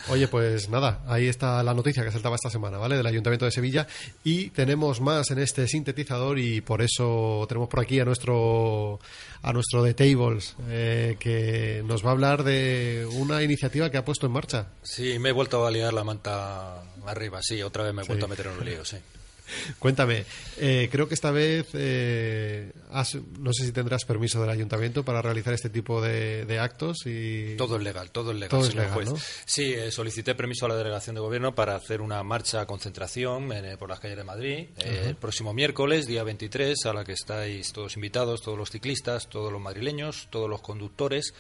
Oye, 0.10 0.28
pues 0.28 0.70
nada, 0.70 1.02
ahí 1.08 1.28
está 1.28 1.64
la 1.64 1.74
noticia 1.74 2.04
que 2.04 2.12
saltaba 2.12 2.36
esta 2.36 2.50
semana, 2.50 2.78
¿vale? 2.78 2.98
Del 2.98 3.06
Ayuntamiento 3.08 3.46
de 3.46 3.52
Sevilla. 3.52 3.88
Y 4.24 4.50
tenemos 4.52 5.02
más 5.02 5.32
en 5.32 5.40
este 5.40 5.68
sintetizador 5.68 6.38
y 6.40 6.62
por 6.62 6.82
eso 6.82 7.46
tenemos 7.48 7.70
por 7.70 7.80
aquí 7.80 8.00
a 8.00 8.06
nuestro 8.06 9.00
a 9.42 9.54
nuestro 9.54 9.84
de 9.84 9.94
Tables, 9.94 10.56
eh, 10.70 11.18
que 11.20 11.84
nos 11.86 12.04
va 12.04 12.10
a 12.10 12.14
hablar 12.14 12.44
de 12.44 13.08
una 13.14 13.44
iniciativa 13.44 13.90
que 13.92 13.98
ha 13.98 14.06
puesto 14.06 14.26
en 14.26 14.32
marcha. 14.34 14.68
Sí, 14.84 15.20
me 15.20 15.30
he 15.30 15.32
vuelto 15.32 15.66
a 15.66 15.72
liar 15.72 15.94
la 15.94 16.04
manta 16.04 16.82
arriba, 17.06 17.40
sí, 17.44 17.62
otra 17.62 17.84
vez 17.84 17.94
me 17.94 18.02
he 18.02 18.06
Sí. 18.06 18.10
vuelto 18.10 18.26
a 18.26 18.30
meter 18.30 18.48
en 18.48 18.54
un 18.54 18.66
lío, 18.66 18.84
sí. 18.86 18.98
Cuéntame, 19.80 20.26
eh, 20.58 20.90
creo 20.92 21.08
que 21.08 21.14
esta 21.14 21.32
vez 21.32 21.68
eh, 21.74 22.72
has- 22.92 23.18
no 23.40 23.54
sé 23.54 23.66
si 23.66 23.72
tendrás 23.72 24.06
permiso 24.06 24.42
del 24.42 24.50
ayuntamiento 24.50 25.04
para 25.04 25.22
realizar 25.22 25.54
este 25.54 25.70
tipo 25.70 26.02
de, 26.02 26.46
de 26.46 26.60
actos 26.60 27.00
y 27.06 27.56
Todo 27.58 27.78
es 27.78 27.84
legal, 27.84 28.12
todo 28.12 28.32
es 28.32 28.36
legal, 28.38 28.50
Todo 28.50 28.62
es 28.62 28.68
señor 28.68 28.86
legal, 28.86 28.94
juez. 28.96 29.10
¿no? 29.12 29.18
Sí, 29.46 29.74
eh, 29.74 29.92
solicité 29.92 30.36
permiso 30.36 30.66
a 30.66 30.70
la 30.70 30.76
delegación 30.78 31.16
de 31.16 31.22
gobierno 31.22 31.54
para 31.56 31.76
hacer 31.76 32.02
una 32.02 32.22
marcha 32.24 32.66
concentración 32.66 33.52
eh, 33.54 33.78
por 33.78 33.90
las 33.90 34.00
calles 34.00 34.18
de 34.18 34.24
Madrid 34.24 34.68
eh, 34.78 35.04
el 35.08 35.16
próximo 35.16 35.54
miércoles, 35.54 36.08
día 36.08 36.24
23, 36.24 36.86
a 36.86 36.94
la 36.94 37.04
que 37.06 37.14
estáis 37.14 37.72
todos 37.74 37.96
invitados, 37.96 38.42
todos 38.42 38.58
los 38.58 38.70
ciclistas, 38.72 39.28
todos 39.30 39.52
los 39.52 39.62
madrileños, 39.62 40.28
todos 40.30 40.50
los 40.50 40.62
conductores. 40.62 41.34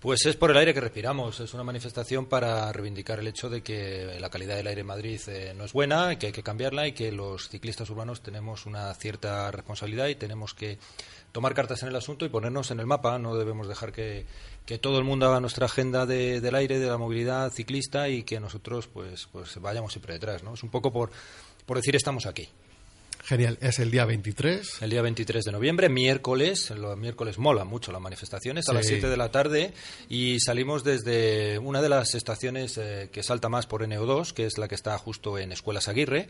Pues 0.00 0.24
es 0.26 0.36
por 0.36 0.52
el 0.52 0.56
aire 0.56 0.72
que 0.72 0.80
respiramos, 0.80 1.40
es 1.40 1.54
una 1.54 1.64
manifestación 1.64 2.26
para 2.26 2.72
reivindicar 2.72 3.18
el 3.18 3.26
hecho 3.26 3.50
de 3.50 3.62
que 3.64 4.16
la 4.20 4.30
calidad 4.30 4.54
del 4.54 4.68
aire 4.68 4.82
en 4.82 4.86
Madrid 4.86 5.20
eh, 5.26 5.52
no 5.56 5.64
es 5.64 5.72
buena, 5.72 6.16
que 6.16 6.26
hay 6.26 6.32
que 6.32 6.44
cambiarla 6.44 6.86
y 6.86 6.92
que 6.92 7.10
los 7.10 7.48
ciclistas 7.48 7.90
urbanos 7.90 8.22
tenemos 8.22 8.64
una 8.66 8.94
cierta 8.94 9.50
responsabilidad 9.50 10.06
y 10.06 10.14
tenemos 10.14 10.54
que 10.54 10.78
tomar 11.32 11.52
cartas 11.52 11.82
en 11.82 11.88
el 11.88 11.96
asunto 11.96 12.24
y 12.24 12.28
ponernos 12.28 12.70
en 12.70 12.78
el 12.78 12.86
mapa. 12.86 13.18
No 13.18 13.34
debemos 13.34 13.66
dejar 13.66 13.90
que, 13.90 14.24
que 14.66 14.78
todo 14.78 14.98
el 14.98 15.04
mundo 15.04 15.26
haga 15.26 15.40
nuestra 15.40 15.66
agenda 15.66 16.06
de- 16.06 16.40
del 16.40 16.54
aire, 16.54 16.78
de 16.78 16.86
la 16.86 16.96
movilidad 16.96 17.50
ciclista 17.50 18.08
y 18.08 18.22
que 18.22 18.38
nosotros 18.38 18.86
pues, 18.86 19.26
pues 19.32 19.60
vayamos 19.60 19.92
siempre 19.92 20.14
detrás. 20.14 20.44
¿no? 20.44 20.54
Es 20.54 20.62
un 20.62 20.70
poco 20.70 20.92
por, 20.92 21.10
por 21.66 21.76
decir 21.76 21.96
estamos 21.96 22.24
aquí. 22.26 22.48
Genial, 23.28 23.58
es 23.60 23.78
el 23.78 23.90
día 23.90 24.06
23. 24.06 24.80
El 24.80 24.88
día 24.88 25.02
23 25.02 25.44
de 25.44 25.52
noviembre, 25.52 25.90
miércoles, 25.90 26.70
los 26.70 26.96
miércoles 26.96 27.36
mola 27.36 27.64
mucho 27.64 27.92
las 27.92 28.00
manifestaciones, 28.00 28.70
a 28.70 28.72
las 28.72 28.86
Sí. 28.86 28.92
7 28.94 29.10
de 29.10 29.16
la 29.18 29.30
tarde 29.30 29.74
y 30.08 30.40
salimos 30.40 30.82
desde 30.82 31.58
una 31.58 31.82
de 31.82 31.90
las 31.90 32.14
estaciones 32.14 32.78
eh, 32.78 33.10
que 33.12 33.22
salta 33.22 33.50
más 33.50 33.66
por 33.66 33.82
NO2, 33.82 34.32
que 34.32 34.46
es 34.46 34.56
la 34.56 34.66
que 34.66 34.74
está 34.74 34.96
justo 34.96 35.38
en 35.38 35.52
Escuelas 35.52 35.88
Aguirre, 35.88 36.28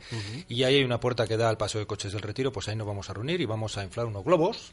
y 0.49 0.65
ahí 0.65 0.75
hay 0.75 0.83
una 0.83 0.99
puerta 0.99 1.29
que 1.29 1.37
da 1.37 1.49
al 1.49 1.57
paso 1.57 1.79
de 1.79 1.87
coches 1.87 2.11
del 2.11 2.23
retiro, 2.23 2.51
pues 2.51 2.67
ahí 2.67 2.75
nos 2.75 2.89
vamos 2.89 3.09
a 3.11 3.15
reunir 3.15 3.41
y 3.41 3.45
vamos 3.45 3.79
a 3.79 3.85
inflar 3.85 4.07
unos 4.07 4.25
globos. 4.25 4.73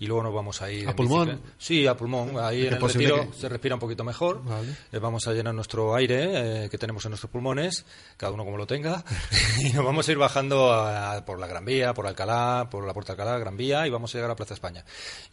Y 0.00 0.06
luego 0.06 0.22
nos 0.24 0.34
vamos 0.34 0.60
a 0.62 0.72
ir. 0.72 0.88
¿A 0.88 0.96
pulmón? 0.96 1.26
bicicleta. 1.28 1.54
Sí, 1.58 1.86
a 1.86 1.94
pulmón. 1.96 2.32
Ahí 2.40 2.66
en 2.66 2.72
el 2.74 2.80
retiro 2.80 3.30
que- 3.30 3.36
se 3.38 3.48
respira 3.50 3.74
un 3.76 3.80
poquito 3.80 4.02
mejor. 4.02 4.42
Vale. 4.42 4.74
Eh, 4.90 4.98
vamos 4.98 5.26
a 5.28 5.32
llenar 5.34 5.54
nuestro 5.54 5.94
aire 5.94 6.64
eh, 6.64 6.68
que 6.70 6.78
tenemos 6.78 7.04
en 7.04 7.10
nuestros 7.10 7.30
pulmones, 7.30 7.84
cada 8.16 8.32
uno 8.32 8.44
como 8.44 8.56
lo 8.56 8.66
tenga, 8.66 9.04
y 9.60 9.70
nos 9.74 9.84
vamos 9.84 10.08
a 10.08 10.12
ir 10.12 10.18
bajando 10.18 10.72
a- 10.72 11.24
por 11.26 11.38
la 11.38 11.46
Gran 11.46 11.64
Vía, 11.66 11.92
por 11.94 12.06
Alcalá, 12.06 12.68
por 12.70 12.86
la 12.86 12.94
Puerta 12.94 13.12
Alcalá, 13.12 13.38
Gran 13.38 13.56
Vía, 13.58 13.86
y 13.86 13.90
vamos 13.90 14.14
a 14.14 14.18
llegar 14.18 14.30
a 14.30 14.36
Plaza 14.36 14.54
España. 14.54 14.84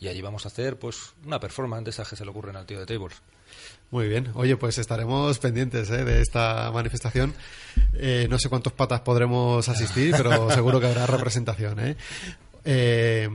Y 0.01 0.09
allí 0.09 0.22
vamos 0.22 0.43
a 0.45 0.49
hacer 0.49 0.78
pues 0.78 1.13
una 1.26 1.39
performance 1.39 1.86
de 1.86 1.89
esas 1.91 2.07
que 2.09 2.15
se 2.18 2.26
le 2.26 2.32
ocurren 2.32 2.57
al 2.57 2.65
tío 2.65 2.80
de 2.80 2.86
Tables. 2.86 3.15
Muy 3.89 4.09
bien, 4.09 4.32
oye, 4.34 4.57
pues 4.57 4.78
estaremos 4.80 5.39
pendientes 5.39 5.89
¿eh? 5.91 6.03
de 6.03 6.22
esta 6.22 6.70
manifestación. 6.74 7.34
Eh, 7.93 8.28
no 8.30 8.38
sé 8.38 8.49
cuántos 8.49 8.74
patas 8.74 8.99
podremos 8.99 9.70
asistir, 9.70 10.13
pero 10.18 10.51
seguro 10.51 10.82
que 10.82 10.88
habrá 10.88 11.05
representación. 11.05 11.80
¿eh? 11.80 13.30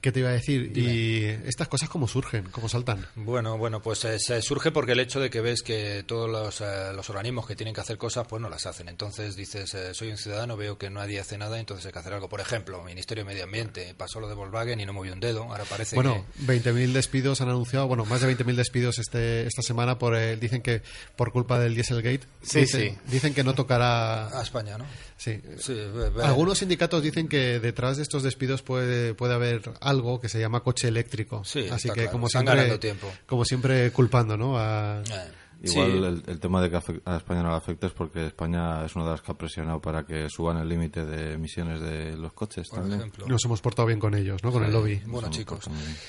¿Qué 0.00 0.12
te 0.12 0.20
iba 0.20 0.30
a 0.30 0.32
decir? 0.32 0.72
¿Y 0.76 1.26
estas 1.46 1.68
cosas 1.68 1.90
cómo 1.90 2.08
surgen? 2.08 2.44
¿Cómo 2.50 2.70
saltan? 2.70 3.06
Bueno, 3.16 3.58
bueno, 3.58 3.80
pues 3.80 4.04
eh, 4.06 4.18
se 4.18 4.40
surge 4.40 4.70
porque 4.70 4.92
el 4.92 5.00
hecho 5.00 5.20
de 5.20 5.28
que 5.28 5.42
ves 5.42 5.62
que 5.62 6.04
todos 6.06 6.30
los, 6.30 6.62
eh, 6.62 6.92
los 6.94 7.10
organismos 7.10 7.46
que 7.46 7.54
tienen 7.54 7.74
que 7.74 7.82
hacer 7.82 7.98
cosas, 7.98 8.26
pues 8.26 8.40
no 8.40 8.48
las 8.48 8.64
hacen. 8.64 8.88
Entonces 8.88 9.36
dices, 9.36 9.74
eh, 9.74 9.92
soy 9.92 10.10
un 10.10 10.16
ciudadano, 10.16 10.56
veo 10.56 10.78
que 10.78 10.88
nadie 10.88 11.20
hace 11.20 11.36
nada, 11.36 11.60
entonces 11.60 11.84
hay 11.84 11.92
que 11.92 11.98
hacer 11.98 12.14
algo. 12.14 12.30
Por 12.30 12.40
ejemplo, 12.40 12.82
Ministerio 12.82 13.24
de 13.24 13.30
Medio 13.30 13.44
Ambiente, 13.44 13.94
pasó 13.94 14.20
lo 14.20 14.28
de 14.28 14.34
Volkswagen 14.34 14.80
y 14.80 14.86
no 14.86 14.94
movió 14.94 15.12
un 15.12 15.20
dedo, 15.20 15.42
ahora 15.42 15.64
parece 15.64 15.96
Bueno, 15.96 16.24
que... 16.38 16.46
20.000 16.46 16.92
despidos 16.92 17.42
han 17.42 17.50
anunciado, 17.50 17.86
bueno, 17.86 18.06
más 18.06 18.22
de 18.22 18.34
20.000 18.34 18.54
despidos 18.54 18.98
este, 18.98 19.46
esta 19.46 19.60
semana 19.60 19.98
por 19.98 20.14
el, 20.16 20.40
dicen 20.40 20.62
que 20.62 20.80
por 21.14 21.30
culpa 21.30 21.58
del 21.58 21.74
Dieselgate. 21.74 22.22
Sí, 22.42 22.60
dicen, 22.60 22.94
sí. 22.94 22.98
Dicen 23.10 23.34
que 23.34 23.44
no 23.44 23.54
tocará 23.54 24.28
A 24.28 24.42
España, 24.42 24.78
¿no? 24.78 24.86
Sí. 25.18 25.38
Sí, 25.58 25.76
Algunos 26.22 26.58
sindicatos 26.58 27.02
dicen 27.02 27.28
que 27.28 27.60
detrás 27.60 27.98
de 27.98 28.02
estos 28.02 28.22
despidos 28.22 28.62
puede, 28.62 29.12
puede 29.12 29.34
haber 29.34 29.70
algo 29.90 30.18
que 30.20 30.28
se 30.28 30.40
llama 30.40 30.60
coche 30.60 30.88
eléctrico. 30.88 31.44
Sí, 31.44 31.68
Así 31.70 31.88
que 31.88 31.94
claro. 31.94 32.12
como 32.12 32.26
Están 32.28 32.42
siempre, 32.42 32.56
ganando 32.62 32.80
tiempo. 32.80 33.06
como 33.26 33.44
siempre 33.44 33.90
culpando, 33.92 34.36
¿no? 34.36 34.56
A, 34.58 35.02
Eh. 35.02 35.30
Igual 35.62 35.90
Sí. 35.92 35.98
el, 35.98 36.22
el 36.26 36.40
tema 36.40 36.62
de 36.62 36.70
que 36.70 36.76
a 37.04 37.16
España 37.18 37.42
no 37.42 37.50
le 37.50 37.56
afecta 37.56 37.86
es 37.86 37.92
porque 37.92 38.24
España 38.28 38.82
es 38.86 38.96
una 38.96 39.04
de 39.04 39.10
las 39.10 39.20
que 39.20 39.30
ha 39.30 39.34
presionado 39.34 39.78
para 39.78 40.06
que 40.06 40.26
suban 40.30 40.56
el 40.56 40.66
límite 40.66 41.04
de 41.04 41.34
emisiones 41.34 41.82
de 41.82 42.16
los 42.16 42.32
coches 42.32 42.66
Por 42.70 42.78
también. 42.78 42.98
ejemplo. 43.00 43.26
Nos 43.28 43.44
hemos 43.44 43.60
portado 43.60 43.84
bien 43.84 44.00
con 44.00 44.14
ellos, 44.14 44.42
¿no? 44.42 44.52
Con 44.52 44.64
el 44.64 44.72
lobby. 44.72 45.02
Bueno, 45.04 45.28
chicos. 45.28 45.66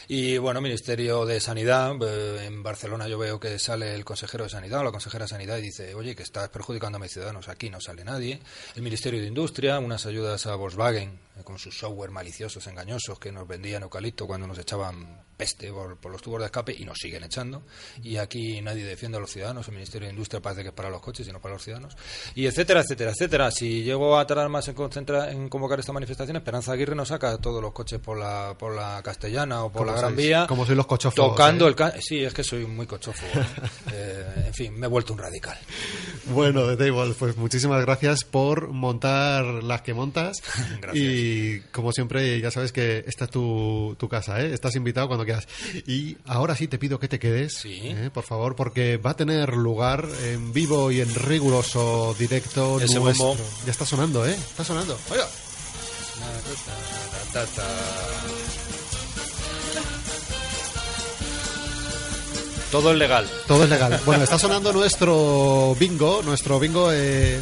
Y 0.08 0.38
bueno, 0.38 0.62
Ministerio 0.62 1.26
de 1.26 1.42
Sanidad. 1.42 1.92
eh, 2.02 2.46
en 2.46 2.64
Barcelona 2.64 3.10
yo 3.10 3.18
veo 3.18 3.42
que 3.42 3.60
sale 3.60 3.94
el 3.94 4.06
consejero 4.06 4.46
de 4.46 4.50
Sanidad 4.52 4.80
o 4.80 4.84
la 4.86 4.92
consejera 4.92 5.26
de 5.26 5.30
Sanidad 5.30 5.58
y 5.58 5.64
dice, 5.64 5.96
oye, 5.96 6.16
que 6.16 6.24
estás 6.24 6.48
perjudicando 6.48 6.98
a 6.98 7.02
mis 7.02 7.12
ciudadanos. 7.12 7.50
Aquí 7.50 7.70
no 7.70 7.82
sale 7.82 8.06
nadie. 8.06 8.40
El 8.78 8.84
Ministerio 8.84 9.20
de 9.20 9.28
Industria, 9.28 9.80
unas 9.80 10.06
ayudas 10.06 10.46
a 10.46 10.56
Volkswagen 10.56 11.20
con 11.44 11.58
sus 11.60 11.78
software 11.78 12.12
maliciosos, 12.12 12.66
engañosos, 12.68 13.20
que 13.20 13.32
nos 13.32 13.48
vendían 13.48 13.84
eucalipto 13.84 14.28
cuando 14.28 14.48
nos 14.48 14.58
echaban 14.60 15.24
peste 15.38 15.72
por, 15.72 15.98
por 15.98 16.12
los 16.12 16.22
tubos 16.22 16.40
de 16.40 16.46
escape 16.46 16.76
y 16.78 16.86
nos 16.86 16.98
siguen 17.00 17.24
echando. 17.24 17.64
Y 18.04 18.18
aquí 18.18 18.62
nadie 18.62 18.86
defiende 18.86 19.18
a 19.18 19.22
los 19.22 19.32
ciudadanos. 19.32 19.68
El 19.68 19.74
Ministerio 19.74 20.08
de 20.08 20.14
Industria 20.14 20.40
parece 20.42 20.62
que 20.62 20.68
es 20.70 20.74
para 20.74 20.90
los 20.90 21.02
coches 21.02 21.28
y 21.28 21.32
no 21.32 21.40
para 21.42 21.56
los 21.56 21.64
ciudadanos. 21.64 21.96
Y 22.36 22.46
etcétera, 22.46 22.82
etcétera, 22.82 23.12
etcétera. 23.12 23.50
Si 23.52 23.84
llego 23.84 24.18
a 24.20 24.28
tardar 24.28 24.50
más 24.50 24.68
en, 24.68 24.76
concentrar, 24.76 25.30
en 25.30 25.50
convocar 25.50 25.80
esta 25.80 25.94
manifestación, 25.94 26.38
Esperanza 26.38 26.74
Aguirre 26.74 26.94
nos 26.96 27.08
saca 27.08 27.38
todos 27.40 27.62
los 27.62 27.72
coches 27.74 28.00
por 28.00 28.18
la, 28.20 28.56
por 28.58 28.76
la 28.76 29.02
Castellana 29.04 29.64
o 29.64 29.72
por 29.72 29.88
la 29.88 29.94
Gran 29.94 30.14
sois- 30.14 30.18
Vía. 30.18 30.46
como 30.48 30.66
sois 30.66 30.78
los 30.78 30.86
cochófobos, 30.86 31.32
Tocando 31.32 31.68
¿eh? 31.68 31.76
el... 31.96 32.02
Sí, 32.02 32.24
es 32.24 32.34
que 32.34 32.44
soy 32.44 32.66
muy 32.68 32.86
cochófobo. 32.86 33.30
Eh, 33.94 34.44
en 34.48 34.54
fin, 34.54 34.80
me 34.80 34.86
he 34.86 34.90
vuelto 34.90 35.12
un 35.14 35.20
radical. 35.20 35.58
Bueno, 36.28 36.66
The 36.68 36.78
Table, 36.78 37.14
pues 37.18 37.36
muchísimas 37.36 37.82
gracias 37.82 38.24
por 38.24 38.70
montar 38.70 39.44
las 39.46 39.82
que 39.82 39.94
montas. 39.94 40.38
Gracias. 40.82 40.96
Y 40.96 41.31
como 41.72 41.92
siempre, 41.92 42.40
ya 42.40 42.52
sabes 42.52 42.72
que 42.72 43.04
esta 43.08 43.26
es 43.26 43.32
tu, 43.32 43.96
tu 44.00 44.08
casa, 44.10 44.42
¿eh? 44.42 44.54
Estás 44.54 44.76
invitado 44.76 45.08
cuando 45.08 45.26
quieras. 45.26 45.48
Y 45.88 46.18
ahora 46.26 46.56
sí 46.56 46.68
te 46.68 46.78
pido 46.78 47.00
que 47.00 47.08
te 47.08 47.20
quedes, 47.20 47.54
Sí. 47.54 47.80
¿eh? 47.84 48.10
por 48.14 48.24
favor, 48.24 48.56
porque 48.56 48.98
va 48.98 49.12
a 49.12 49.16
tener 49.16 49.54
lugar 49.56 50.08
en 50.26 50.54
vivo 50.54 50.92
y 50.92 51.02
en 51.02 51.14
riguroso 51.14 52.16
directo 52.18 52.80
Ese 52.80 53.00
nuestro. 53.00 53.28
bombo. 53.28 53.44
Ya 53.66 53.72
está 53.72 53.86
sonando, 53.86 54.26
¿eh? 54.28 54.34
Está 54.36 54.64
sonando. 54.64 54.98
Oiga. 55.12 55.28
Todo 62.72 62.92
es 62.94 62.98
legal. 62.98 63.28
Todo 63.48 63.64
es 63.66 63.70
legal. 63.70 64.00
Bueno, 64.06 64.24
está 64.24 64.40
sonando 64.40 64.72
nuestro 64.72 65.76
bingo, 65.78 66.22
nuestro 66.24 66.58
bingo. 66.60 66.90
Eh, 66.92 67.42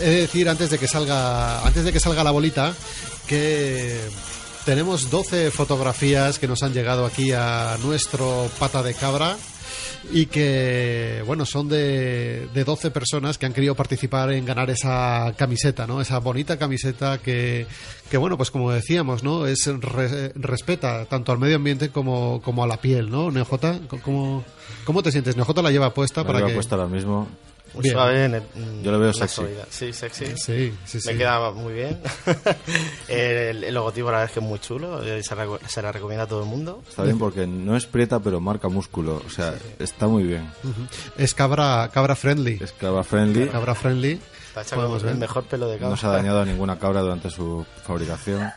he 0.00 0.04
de 0.08 0.20
decir 0.22 0.48
antes 0.48 0.70
de 0.70 0.78
que 0.78 0.88
salga, 0.88 1.60
antes 1.66 1.84
de 1.84 1.92
que 1.92 2.00
salga 2.00 2.24
la 2.24 2.30
bolita, 2.30 2.74
que 3.30 3.96
tenemos 4.64 5.08
12 5.08 5.52
fotografías 5.52 6.40
que 6.40 6.48
nos 6.48 6.64
han 6.64 6.72
llegado 6.74 7.06
aquí 7.06 7.30
a 7.32 7.76
nuestro 7.82 8.50
pata 8.58 8.82
de 8.82 8.92
cabra 8.94 9.36
y 10.12 10.26
que 10.26 11.22
bueno 11.26 11.46
son 11.46 11.68
de, 11.68 12.48
de 12.52 12.64
12 12.64 12.90
personas 12.90 13.38
que 13.38 13.46
han 13.46 13.52
querido 13.52 13.76
participar 13.76 14.32
en 14.32 14.44
ganar 14.44 14.68
esa 14.68 15.32
camiseta 15.36 15.86
no 15.86 16.00
esa 16.00 16.18
bonita 16.18 16.58
camiseta 16.58 17.18
que, 17.18 17.66
que 18.10 18.16
bueno 18.16 18.36
pues 18.36 18.50
como 18.50 18.72
decíamos 18.72 19.22
no 19.22 19.46
es 19.46 19.66
re- 19.66 20.32
respeta 20.34 21.04
tanto 21.04 21.30
al 21.32 21.38
medio 21.38 21.56
ambiente 21.56 21.90
como, 21.90 22.40
como 22.42 22.64
a 22.64 22.66
la 22.66 22.80
piel 22.80 23.10
no 23.10 23.30
Neojota 23.30 23.78
¿cómo, 24.02 24.44
cómo 24.84 25.02
te 25.04 25.12
sientes 25.12 25.36
Neojota 25.36 25.62
la 25.62 25.70
lleva 25.70 25.94
puesta 25.94 26.22
Me 26.22 26.26
para 26.26 26.44
que 26.44 26.52
he 26.52 26.54
puesto 26.54 26.74
ahora 26.74 26.88
mismo. 26.88 27.28
Muy 27.74 27.82
Bien. 27.82 27.94
suave. 27.94 28.24
en 28.24 28.34
el- 28.34 28.42
mm, 28.42 28.82
Yo 28.82 28.92
le 28.92 28.98
veo 28.98 29.06
la 29.08 29.12
sexy. 29.12 29.34
suavidad. 29.36 29.66
Sí, 29.70 29.92
sexy. 29.92 30.26
sí 30.36 30.74
sí 30.84 31.00
sí 31.00 31.08
Me 31.08 31.16
queda 31.16 31.50
muy 31.52 31.72
bien. 31.72 32.00
el, 33.08 33.64
el 33.64 33.74
logotipo 33.74 34.06
la 34.10 34.18
verdad 34.18 34.26
es 34.26 34.32
que 34.32 34.40
es 34.40 34.46
muy 34.46 34.58
chulo. 34.58 35.02
eh, 35.04 35.22
Se, 35.22 35.34
reco- 35.34 35.60
se 35.66 35.82
la 35.82 35.92
recomienda 35.92 36.24
a 36.24 36.26
todo 36.26 36.42
el 36.42 36.48
mundo. 36.48 36.82
Está 36.88 37.02
bien 37.04 37.18
porque 37.18 37.46
no 37.46 37.76
es 37.76 37.86
prieta, 37.86 38.18
pero 38.20 38.40
marca 38.40 38.68
músculo. 38.68 39.22
O 39.26 39.30
sea, 39.30 39.54
está 39.78 40.06
muy 40.08 40.24
bien. 40.24 40.50
Ujú. 40.64 40.82
es 41.16 41.34
cabra 41.34 41.88
cabra 41.92 42.14
friendly 42.16 42.58
Es 42.60 42.72
cabra 42.72 43.02
friendly. 43.04 43.48
cabra 43.48 43.74
friendly 43.74 44.20
Está 44.48 44.62
hecha 44.62 44.74
Podemos 44.76 44.98
con 44.98 45.06
ver. 45.06 45.14
el 45.14 45.20
mejor 45.20 45.44
pelo 45.44 45.68
de 45.68 45.74
cabra. 45.76 45.90
No 45.90 45.96
se 45.96 46.06
ha 46.06 46.10
dañado 46.10 46.40
a 46.40 46.44
ninguna 46.44 46.76
cabra 46.76 47.00
durante 47.02 47.30
su 47.30 47.64
fabricación. 47.86 48.50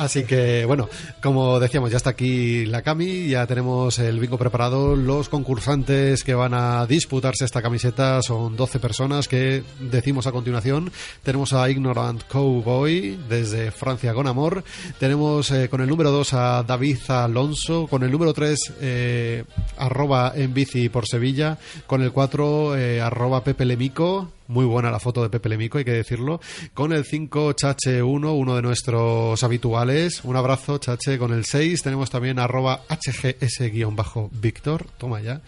Así 0.00 0.24
que, 0.24 0.64
bueno, 0.64 0.88
como 1.22 1.60
decíamos, 1.60 1.90
ya 1.90 1.98
está 1.98 2.08
aquí 2.08 2.64
la 2.64 2.80
Cami, 2.80 3.28
ya 3.28 3.46
tenemos 3.46 3.98
el 3.98 4.18
bingo 4.18 4.38
preparado. 4.38 4.96
Los 4.96 5.28
concursantes 5.28 6.24
que 6.24 6.32
van 6.32 6.54
a 6.54 6.86
disputarse 6.86 7.44
esta 7.44 7.60
camiseta 7.60 8.22
son 8.22 8.56
12 8.56 8.80
personas 8.80 9.28
que 9.28 9.62
decimos 9.78 10.26
a 10.26 10.32
continuación. 10.32 10.90
Tenemos 11.22 11.52
a 11.52 11.68
Ignorant 11.68 12.22
Cowboy 12.28 13.18
desde 13.28 13.72
Francia 13.72 14.14
con 14.14 14.26
amor. 14.26 14.64
Tenemos 14.98 15.50
eh, 15.50 15.68
con 15.68 15.82
el 15.82 15.88
número 15.90 16.10
2 16.10 16.32
a 16.32 16.62
David 16.62 16.98
Alonso. 17.08 17.86
Con 17.86 18.02
el 18.02 18.10
número 18.10 18.32
3, 18.32 18.72
eh, 18.80 19.44
arroba 19.76 20.32
en 20.34 20.54
bici 20.54 20.88
por 20.88 21.06
Sevilla. 21.06 21.58
Con 21.86 22.00
el 22.00 22.10
4, 22.10 22.78
eh, 22.78 23.02
arroba 23.02 23.44
Pepe 23.44 23.66
Lemico. 23.66 24.32
Muy 24.50 24.66
buena 24.66 24.90
la 24.90 24.98
foto 24.98 25.22
de 25.22 25.30
Pepe 25.30 25.48
Lemico, 25.48 25.78
hay 25.78 25.84
que 25.84 25.92
decirlo. 25.92 26.40
Con 26.74 26.92
el 26.92 27.04
5, 27.04 27.52
Chache 27.52 28.02
1, 28.02 28.34
uno 28.34 28.56
de 28.56 28.62
nuestros 28.62 29.40
habituales. 29.44 30.24
Un 30.24 30.34
abrazo, 30.34 30.78
Chache. 30.78 31.18
Con 31.18 31.32
el 31.32 31.44
6 31.44 31.80
tenemos 31.84 32.10
también 32.10 32.40
arroba 32.40 32.82
HGS-Víctor. 32.88 34.86
Toma 34.98 35.20
ya. 35.20 35.40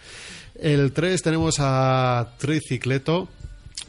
El 0.55 0.93
3 0.93 1.21
tenemos 1.21 1.57
a 1.59 2.35
Tricicleto. 2.37 3.27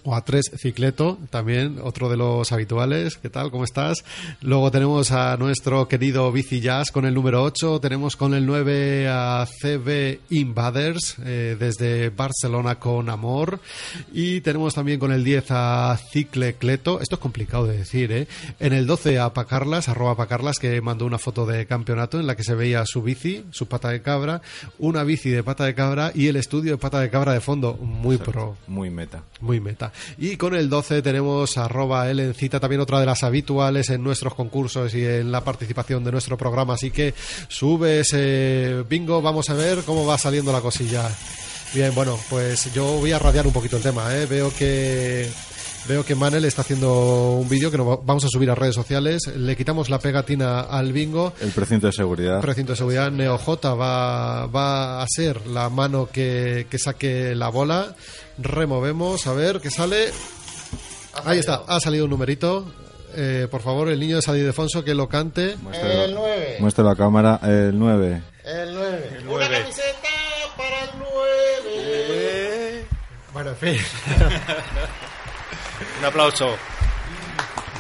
O 0.05 0.15
a 0.15 0.23
tres 0.23 0.51
Cicleto, 0.57 1.19
también 1.31 1.79
otro 1.83 2.11
de 2.11 2.19
los 2.19 2.53
habituales. 2.53 3.17
¿Qué 3.17 3.31
tal? 3.31 3.51
¿Cómo 3.51 3.65
estás? 3.65 4.05
Luego 4.43 4.71
tenemos 4.71 5.13
a 5.13 5.37
nuestro 5.39 5.89
querido 5.89 6.31
Bici 6.31 6.61
Jazz 6.61 6.91
con 6.91 7.07
el 7.07 7.15
número 7.15 7.43
8. 7.43 7.81
Tenemos 7.81 8.15
con 8.15 8.35
el 8.35 8.45
9 8.45 9.09
a 9.09 9.47
CB 9.47 10.21
Invaders 10.29 11.17
eh, 11.25 11.57
desde 11.59 12.11
Barcelona 12.11 12.79
con 12.79 13.09
amor. 13.09 13.61
Y 14.13 14.43
tenemos 14.43 14.75
también 14.75 15.01
con 15.01 15.11
el 15.11 15.25
10 15.25 15.47
a 15.51 15.99
Cicle 16.13 16.57
Cleto. 16.57 17.01
Esto 17.01 17.15
es 17.15 17.21
complicado 17.21 17.67
de 17.67 17.79
decir, 17.79 18.13
¿eh? 18.13 18.29
En 18.61 18.75
el 18.75 18.87
12 18.87 19.19
a 19.19 19.33
Pacarlas, 19.33 19.89
arroba 19.89 20.17
Pacarlas, 20.17 20.59
que 20.59 20.83
mandó 20.83 21.07
una 21.07 21.19
foto 21.19 21.47
de 21.47 21.65
campeonato 21.65 22.21
en 22.21 22.27
la 22.27 22.37
que 22.37 22.45
se 22.45 22.55
veía 22.55 22.85
su 22.85 23.03
bici, 23.03 23.47
su 23.53 23.69
pata 23.69 23.89
de 23.89 24.03
cabra, 24.03 24.43
una 24.79 25.03
bici 25.03 25.31
de 25.31 25.43
pata 25.43 25.65
de 25.65 25.75
cabra 25.75 26.13
y 26.15 26.29
el 26.29 26.37
estudio 26.37 26.73
de 26.73 26.79
pata 26.79 27.01
de 27.01 27.09
cabra 27.09 27.33
de 27.33 27.41
fondo. 27.41 27.79
Muy 27.81 28.19
pro. 28.19 28.59
Muy 28.67 28.91
meta. 28.91 29.23
Muy 29.41 29.61
meta. 29.61 29.94
Y 30.19 30.37
con 30.37 30.55
el 30.55 30.69
12 30.69 31.03
tenemos 31.03 31.57
arroba 31.59 32.11
Elencita, 32.11 32.61
también 32.61 32.81
otra 32.81 33.01
de 33.01 33.07
las 33.07 33.23
habituales 33.23 33.91
en 33.91 34.03
nuestros 34.03 34.35
concursos 34.35 34.95
y 34.95 35.05
en 35.05 35.33
la 35.33 35.43
participación 35.43 36.05
de 36.05 36.13
nuestro 36.13 36.37
programa. 36.37 36.75
Así 36.75 36.91
que 36.91 37.15
sube 37.49 38.01
ese 38.01 38.85
bingo, 38.89 39.23
vamos 39.23 39.51
a 39.51 39.55
ver 39.55 39.83
cómo 39.85 40.07
va 40.07 40.19
saliendo 40.19 40.53
la 40.53 40.61
cosilla. 40.61 41.09
Bien, 41.75 41.95
bueno, 41.95 42.19
pues 42.31 42.73
yo 42.73 42.85
voy 42.99 43.13
a 43.13 43.19
radiar 43.19 43.47
un 43.47 43.53
poquito 43.53 43.77
el 43.77 43.83
tema. 43.83 44.15
¿eh? 44.15 44.27
Veo 44.27 44.55
que 44.55 45.29
veo 45.89 46.05
que 46.05 46.15
Manel 46.15 46.45
está 46.45 46.63
haciendo 46.63 47.33
un 47.33 47.49
vídeo 47.49 47.71
que 47.71 47.77
nos 47.77 47.87
va- 47.89 47.99
vamos 48.03 48.25
a 48.25 48.29
subir 48.29 48.51
a 48.51 48.55
redes 48.55 48.75
sociales. 48.75 49.23
Le 49.37 49.57
quitamos 49.57 49.91
la 49.91 49.99
pegatina 49.99 50.61
al 50.61 50.93
bingo. 50.93 51.33
El 51.41 51.51
precinto 51.51 51.87
de 51.87 51.93
seguridad. 51.93 52.41
Recinto 52.43 52.73
de 52.73 52.77
seguridad 52.77 53.11
NeoJ 53.11 53.49
va, 53.79 54.47
va 54.47 55.03
a 55.03 55.07
ser 55.09 55.47
la 55.47 55.69
mano 55.69 56.09
que, 56.11 56.67
que 56.71 56.79
saque 56.79 57.35
la 57.35 57.49
bola. 57.49 57.95
Removemos, 58.39 59.27
a 59.27 59.33
ver 59.35 59.61
qué 59.61 59.71
sale. 59.71 60.09
Ahí 61.25 61.39
está, 61.39 61.63
ha 61.67 61.79
salido 61.81 62.05
un 62.05 62.11
numerito. 62.11 62.73
Eh, 63.17 63.47
por 63.49 63.63
favor, 63.63 63.89
el 63.91 64.01
niño 64.01 64.17
de 64.17 64.23
San 64.23 64.37
Ildefonso 64.37 64.83
que 64.83 64.93
lo 64.95 65.09
cante. 65.09 65.57
Muestre, 65.63 66.05
El 66.07 66.15
9. 66.15 66.57
muestre 66.59 66.83
la 66.85 66.97
cámara. 66.97 67.39
El 67.45 67.79
9. 67.79 68.23
El 68.45 68.75
9. 68.75 69.21
Una 69.29 69.49
camiseta 69.49 70.09
para 70.57 70.81
el 70.83 70.91
9. 70.99 72.87
Bueno, 73.33 73.51
en 73.51 73.57
fin. 73.57 73.77
Un 75.99 76.05
aplauso. 76.05 76.57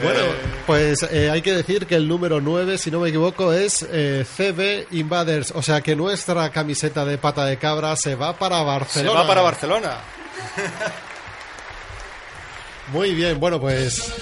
Bueno, 0.03 0.20
pues 0.66 1.03
eh, 1.11 1.30
hay 1.30 1.40
que 1.40 1.53
decir 1.53 1.86
que 1.86 1.95
el 1.95 2.09
número 2.09 2.40
9, 2.40 2.78
si 2.78 2.90
no 2.90 2.99
me 2.99 3.11
equivoco, 3.11 3.53
es 3.53 3.86
eh, 3.88 4.24
CB 4.26 4.88
Invaders. 4.97 5.53
O 5.55 5.62
sea 5.62 5.80
que 5.82 5.95
nuestra 5.95 6.51
camiseta 6.51 7.05
de 7.05 7.16
pata 7.16 7.45
de 7.47 7.59
cabra 7.59 7.95
se 7.95 8.16
va 8.16 8.36
para 8.36 8.59
Se 8.59 8.64
Barcelona. 8.64 9.20
va 9.20 9.26
para 9.26 9.42
Barcelona. 9.42 9.99
Muy 12.92 13.14
bien, 13.14 13.38
bueno, 13.40 13.61
pues 13.61 14.12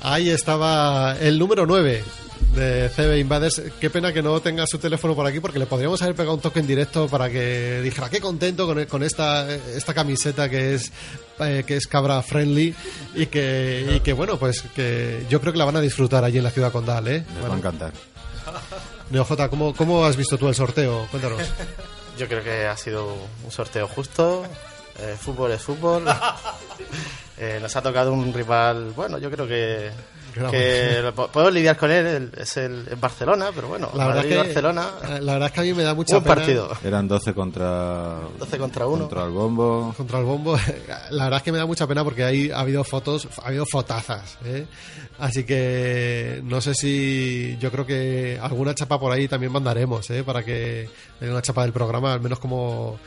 ahí 0.00 0.30
estaba 0.30 1.16
el 1.20 1.38
número 1.38 1.66
9 1.66 2.04
de 2.54 2.88
CB 2.88 3.18
Invaders. 3.18 3.62
Qué 3.80 3.90
pena 3.90 4.12
que 4.12 4.22
no 4.22 4.40
tenga 4.40 4.66
su 4.66 4.78
teléfono 4.78 5.14
por 5.14 5.26
aquí 5.26 5.40
porque 5.40 5.58
le 5.58 5.66
podríamos 5.66 6.00
haber 6.02 6.14
pegado 6.14 6.34
un 6.34 6.40
toque 6.40 6.60
en 6.60 6.66
directo 6.66 7.06
para 7.08 7.30
que 7.30 7.80
dijera 7.82 8.08
qué 8.10 8.20
contento 8.20 8.66
con, 8.66 8.84
con 8.86 9.02
esta, 9.02 9.50
esta 9.52 9.94
camiseta 9.94 10.48
que 10.48 10.74
es 10.74 10.92
eh, 11.40 11.64
que 11.66 11.76
es 11.76 11.86
cabra 11.86 12.22
friendly 12.22 12.74
y 13.14 13.26
que, 13.26 13.94
y 13.96 14.00
que 14.00 14.12
bueno, 14.12 14.38
pues 14.38 14.62
que 14.74 15.24
yo 15.28 15.40
creo 15.40 15.52
que 15.52 15.58
la 15.58 15.64
van 15.64 15.76
a 15.76 15.80
disfrutar 15.80 16.24
allí 16.24 16.38
en 16.38 16.44
la 16.44 16.50
ciudad 16.50 16.72
condal, 16.72 17.06
¿eh? 17.08 17.24
Les 17.26 17.36
va 17.36 17.38
a 17.38 17.40
Bueno, 17.40 17.56
encantar. 17.56 17.92
Neojota, 19.10 19.48
¿cómo, 19.48 19.74
¿cómo 19.74 20.04
has 20.04 20.16
visto 20.16 20.36
tú 20.36 20.48
el 20.48 20.54
sorteo? 20.54 21.06
Cuéntanos. 21.10 21.40
Yo 22.18 22.26
creo 22.26 22.42
que 22.42 22.66
ha 22.66 22.76
sido 22.76 23.16
un 23.44 23.50
sorteo 23.50 23.86
justo. 23.86 24.44
Eh, 24.98 25.14
fútbol 25.18 25.52
es 25.52 25.62
fútbol. 25.62 26.04
Eh, 27.40 27.60
nos 27.62 27.76
ha 27.76 27.82
tocado 27.82 28.12
un 28.12 28.34
rival, 28.34 28.90
bueno, 28.96 29.16
yo 29.18 29.30
creo 29.30 29.46
que 29.46 29.90
que 30.50 31.12
puedo 31.32 31.50
lidiar 31.50 31.76
con 31.76 31.90
él, 31.90 32.30
es 32.36 32.56
el 32.56 32.86
en 32.90 33.00
Barcelona, 33.00 33.50
pero 33.54 33.68
bueno, 33.68 33.90
la 33.94 34.08
verdad, 34.08 34.24
que, 34.24 34.36
Barcelona, 34.36 34.90
eh, 35.02 35.18
la 35.20 35.32
verdad 35.34 35.48
es 35.48 35.52
que 35.52 35.60
a 35.60 35.62
mí 35.64 35.74
me 35.74 35.82
da 35.82 35.94
mucha 35.94 36.20
pena. 36.20 36.34
partido. 36.34 36.70
Eran 36.84 37.08
12 37.08 37.34
contra 37.34 38.18
12 38.38 38.58
contra 38.58 38.86
1. 38.86 38.98
Contra 38.98 39.24
el 39.24 39.30
bombo. 39.30 39.94
Contra 39.96 40.18
el 40.18 40.24
bombo. 40.24 40.56
La 41.10 41.24
verdad 41.24 41.38
es 41.38 41.42
que 41.42 41.52
me 41.52 41.58
da 41.58 41.66
mucha 41.66 41.86
pena 41.86 42.04
porque 42.04 42.24
ahí 42.24 42.50
ha 42.50 42.60
habido 42.60 42.84
fotos, 42.84 43.28
ha 43.42 43.48
habido 43.48 43.66
fotazas, 43.66 44.38
¿eh? 44.44 44.66
Así 45.18 45.44
que 45.44 46.40
no 46.44 46.60
sé 46.60 46.74
si 46.74 47.56
yo 47.60 47.70
creo 47.70 47.86
que 47.86 48.38
alguna 48.40 48.74
chapa 48.74 48.98
por 48.98 49.12
ahí 49.12 49.28
también 49.28 49.52
mandaremos, 49.52 50.08
¿eh? 50.10 50.22
Para 50.24 50.44
que 50.44 50.88
una 51.20 51.42
chapa 51.42 51.62
del 51.62 51.72
programa, 51.72 52.12
al 52.12 52.20
menos 52.20 52.38
como 52.38 52.98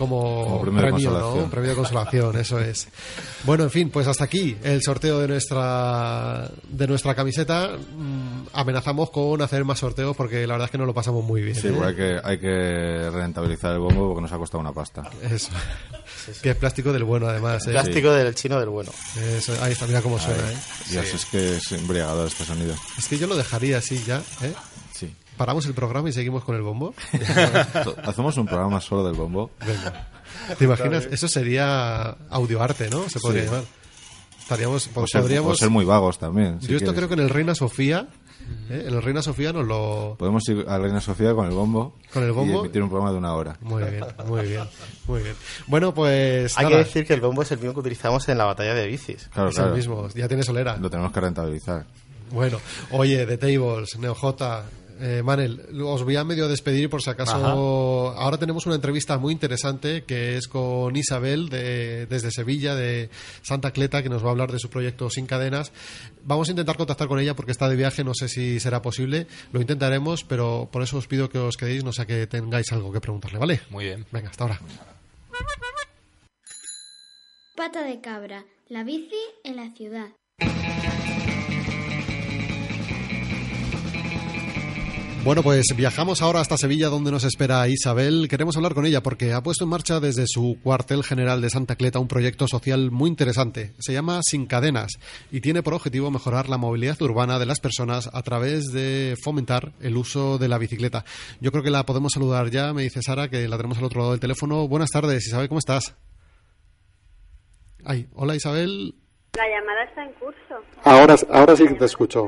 como, 0.00 0.62
premio, 0.62 1.10
¿no? 1.10 1.50
premio 1.50 1.70
de 1.70 1.76
consolación, 1.76 2.34
eso 2.38 2.58
es. 2.58 2.88
Bueno, 3.44 3.64
en 3.64 3.70
fin, 3.70 3.90
pues 3.90 4.06
hasta 4.06 4.24
aquí 4.24 4.56
el 4.62 4.82
sorteo 4.82 5.18
de 5.18 5.28
nuestra 5.28 6.50
de 6.66 6.86
nuestra 6.86 7.14
camiseta. 7.14 7.76
Mm, 7.76 8.46
amenazamos 8.54 9.10
con 9.10 9.42
hacer 9.42 9.62
más 9.66 9.78
sorteos 9.78 10.16
porque 10.16 10.46
la 10.46 10.54
verdad 10.54 10.68
es 10.68 10.70
que 10.70 10.78
no 10.78 10.86
lo 10.86 10.94
pasamos 10.94 11.22
muy 11.22 11.42
bien. 11.42 11.54
Sí, 11.54 11.68
¿eh? 11.68 11.80
hay 11.84 11.94
que 11.94 12.20
hay 12.24 12.38
que 12.38 13.10
rentabilizar 13.10 13.72
el 13.72 13.80
bombo 13.80 14.08
porque 14.08 14.22
nos 14.22 14.32
ha 14.32 14.38
costado 14.38 14.60
una 14.60 14.72
pasta. 14.72 15.02
Eso. 15.22 15.50
Que 16.42 16.50
es 16.50 16.56
plástico 16.56 16.92
del 16.92 17.04
bueno, 17.04 17.28
además. 17.28 17.66
¿eh? 17.66 17.72
Plástico 17.72 18.10
del 18.12 18.34
chino 18.34 18.58
del 18.58 18.70
bueno. 18.70 18.90
Eso, 19.36 19.54
ahí 19.62 19.72
está, 19.72 19.86
mira 19.86 20.00
cómo 20.00 20.18
suena. 20.18 20.50
¿eh? 20.50 20.56
Dios, 20.88 21.14
es 21.14 21.26
que 21.26 21.56
es 21.56 21.72
embriagador 21.72 22.26
este 22.26 22.44
sonido. 22.44 22.74
Es 22.98 23.06
que 23.06 23.18
yo 23.18 23.26
lo 23.26 23.36
dejaría 23.36 23.78
así 23.78 24.02
ya, 24.04 24.22
¿eh? 24.42 24.54
Sí. 25.40 25.44
¿Paramos 25.44 25.66
el 25.66 25.74
programa 25.74 26.08
y 26.08 26.12
seguimos 26.12 26.44
con 26.44 26.54
el 26.54 26.62
bombo? 26.62 26.94
Hacemos 28.04 28.36
un 28.36 28.46
programa 28.46 28.80
solo 28.80 29.04
del 29.04 29.14
bombo. 29.14 29.50
Venga. 29.66 30.08
¿Te 30.58 30.64
imaginas? 30.64 31.06
Eso 31.10 31.28
sería 31.28 32.16
audioarte, 32.28 32.90
¿no? 32.90 33.08
Se 33.08 33.20
podría 33.20 33.44
llamar. 33.44 33.64
Estaríamos, 34.38 34.90
o 34.94 35.06
ser, 35.06 35.22
podríamos... 35.22 35.58
ser 35.58 35.70
muy 35.70 35.84
vagos 35.84 36.18
también. 36.18 36.58
yo 36.60 36.76
esto 36.76 36.92
creo 36.92 37.06
que 37.08 37.14
en 37.14 37.20
el 37.20 37.30
Reina 37.30 37.54
Sofía 37.54 38.08
¿eh? 38.68 38.84
En 38.88 38.94
el 38.94 39.02
Reina 39.02 39.22
Sofía 39.22 39.52
nos 39.52 39.66
lo... 39.66 40.16
Podemos 40.18 40.48
ir 40.48 40.64
a 40.68 40.78
Reina 40.78 41.00
Sofía 41.00 41.34
con 41.34 41.46
el 41.46 41.52
bombo. 41.52 41.96
Con 42.12 42.24
el 42.24 42.32
bombo. 42.32 42.56
Y 42.56 42.58
emitir 42.58 42.82
un 42.82 42.88
programa 42.88 43.12
de 43.12 43.18
una 43.18 43.34
hora. 43.34 43.56
Muy 43.60 43.82
bien, 43.84 44.04
muy 44.26 44.46
bien, 44.46 44.64
muy 45.06 45.22
bien. 45.22 45.34
Bueno, 45.66 45.94
pues... 45.94 46.58
Hay 46.58 46.66
que 46.66 46.76
decir 46.76 47.06
que 47.06 47.14
el 47.14 47.20
bombo 47.20 47.42
es 47.42 47.50
el 47.52 47.58
mismo 47.58 47.74
que 47.74 47.80
utilizamos 47.80 48.28
en 48.28 48.38
la 48.38 48.44
batalla 48.44 48.74
de 48.74 48.86
bicis. 48.86 49.28
Claro, 49.32 49.50
es 49.50 49.54
claro. 49.54 49.70
el 49.70 49.76
mismo, 49.76 50.08
ya 50.08 50.28
tiene 50.28 50.42
solera. 50.42 50.76
Lo 50.76 50.90
tenemos 50.90 51.12
que 51.12 51.20
rentabilizar. 51.20 51.86
Bueno, 52.32 52.58
oye, 52.92 53.26
The 53.26 53.38
Tables, 53.38 53.98
NeoJ, 53.98 54.34
eh, 55.00 55.22
Manel, 55.22 55.66
os 55.82 56.04
voy 56.04 56.16
a 56.16 56.24
medio 56.24 56.48
despedir 56.48 56.90
por 56.90 57.02
si 57.02 57.10
acaso. 57.10 58.14
Ahora 58.16 58.38
tenemos 58.38 58.66
una 58.66 58.74
entrevista 58.74 59.18
muy 59.18 59.32
interesante 59.32 60.04
que 60.04 60.36
es 60.36 60.48
con 60.48 60.94
Isabel 60.94 61.48
de, 61.48 62.06
desde 62.06 62.30
Sevilla, 62.30 62.74
de 62.74 63.10
Santa 63.42 63.70
Cleta, 63.72 64.02
que 64.02 64.08
nos 64.08 64.22
va 64.22 64.28
a 64.28 64.30
hablar 64.32 64.52
de 64.52 64.58
su 64.58 64.68
proyecto 64.68 65.08
Sin 65.10 65.26
Cadenas. 65.26 65.72
Vamos 66.24 66.48
a 66.48 66.52
intentar 66.52 66.76
contactar 66.76 67.08
con 67.08 67.18
ella 67.18 67.34
porque 67.34 67.52
está 67.52 67.68
de 67.68 67.76
viaje, 67.76 68.04
no 68.04 68.14
sé 68.14 68.28
si 68.28 68.60
será 68.60 68.82
posible. 68.82 69.26
Lo 69.52 69.60
intentaremos, 69.60 70.24
pero 70.24 70.68
por 70.70 70.82
eso 70.82 70.98
os 70.98 71.06
pido 71.06 71.30
que 71.30 71.38
os 71.38 71.56
quedéis, 71.56 71.84
no 71.84 71.92
sea 71.92 72.06
que 72.06 72.26
tengáis 72.26 72.70
algo 72.72 72.92
que 72.92 73.00
preguntarle, 73.00 73.38
¿vale? 73.38 73.60
Muy 73.70 73.84
bien. 73.86 74.06
Venga, 74.12 74.30
hasta 74.30 74.44
ahora. 74.44 74.60
Pata 77.56 77.82
de 77.84 78.00
cabra, 78.00 78.44
la 78.68 78.84
bici 78.84 79.20
en 79.44 79.56
la 79.56 79.70
ciudad. 79.74 80.08
Bueno, 85.22 85.42
pues 85.42 85.66
viajamos 85.76 86.22
ahora 86.22 86.40
hasta 86.40 86.56
Sevilla 86.56 86.88
donde 86.88 87.10
nos 87.10 87.24
espera 87.24 87.68
Isabel. 87.68 88.26
Queremos 88.26 88.56
hablar 88.56 88.72
con 88.72 88.86
ella 88.86 89.02
porque 89.02 89.34
ha 89.34 89.42
puesto 89.42 89.64
en 89.64 89.70
marcha 89.70 90.00
desde 90.00 90.24
su 90.26 90.58
cuartel 90.62 91.04
general 91.04 91.42
de 91.42 91.50
Santa 91.50 91.76
Cleta 91.76 91.98
un 91.98 92.08
proyecto 92.08 92.48
social 92.48 92.90
muy 92.90 93.10
interesante. 93.10 93.74
Se 93.80 93.92
llama 93.92 94.20
Sin 94.22 94.46
Cadenas 94.46 94.92
y 95.30 95.42
tiene 95.42 95.62
por 95.62 95.74
objetivo 95.74 96.10
mejorar 96.10 96.48
la 96.48 96.56
movilidad 96.56 97.00
urbana 97.02 97.38
de 97.38 97.44
las 97.44 97.60
personas 97.60 98.08
a 98.14 98.22
través 98.22 98.72
de 98.72 99.14
fomentar 99.22 99.72
el 99.82 99.98
uso 99.98 100.38
de 100.38 100.48
la 100.48 100.56
bicicleta. 100.56 101.04
Yo 101.38 101.52
creo 101.52 101.62
que 101.62 101.70
la 101.70 101.84
podemos 101.84 102.12
saludar 102.14 102.48
ya, 102.48 102.72
me 102.72 102.82
dice 102.82 103.02
Sara, 103.02 103.28
que 103.28 103.46
la 103.46 103.58
tenemos 103.58 103.76
al 103.76 103.84
otro 103.84 104.00
lado 104.00 104.12
del 104.12 104.20
teléfono. 104.20 104.68
Buenas 104.68 104.88
tardes, 104.88 105.26
Isabel, 105.26 105.48
¿cómo 105.48 105.58
estás? 105.58 105.94
Ay, 107.84 108.08
hola 108.14 108.34
Isabel. 108.34 108.94
La 109.36 109.44
llamada 109.46 109.84
está 109.84 110.02
en 110.02 110.12
curso. 110.14 110.64
Ahora, 110.82 111.14
ahora 111.30 111.54
sí 111.54 111.68
que 111.68 111.74
te 111.74 111.84
escucho. 111.84 112.26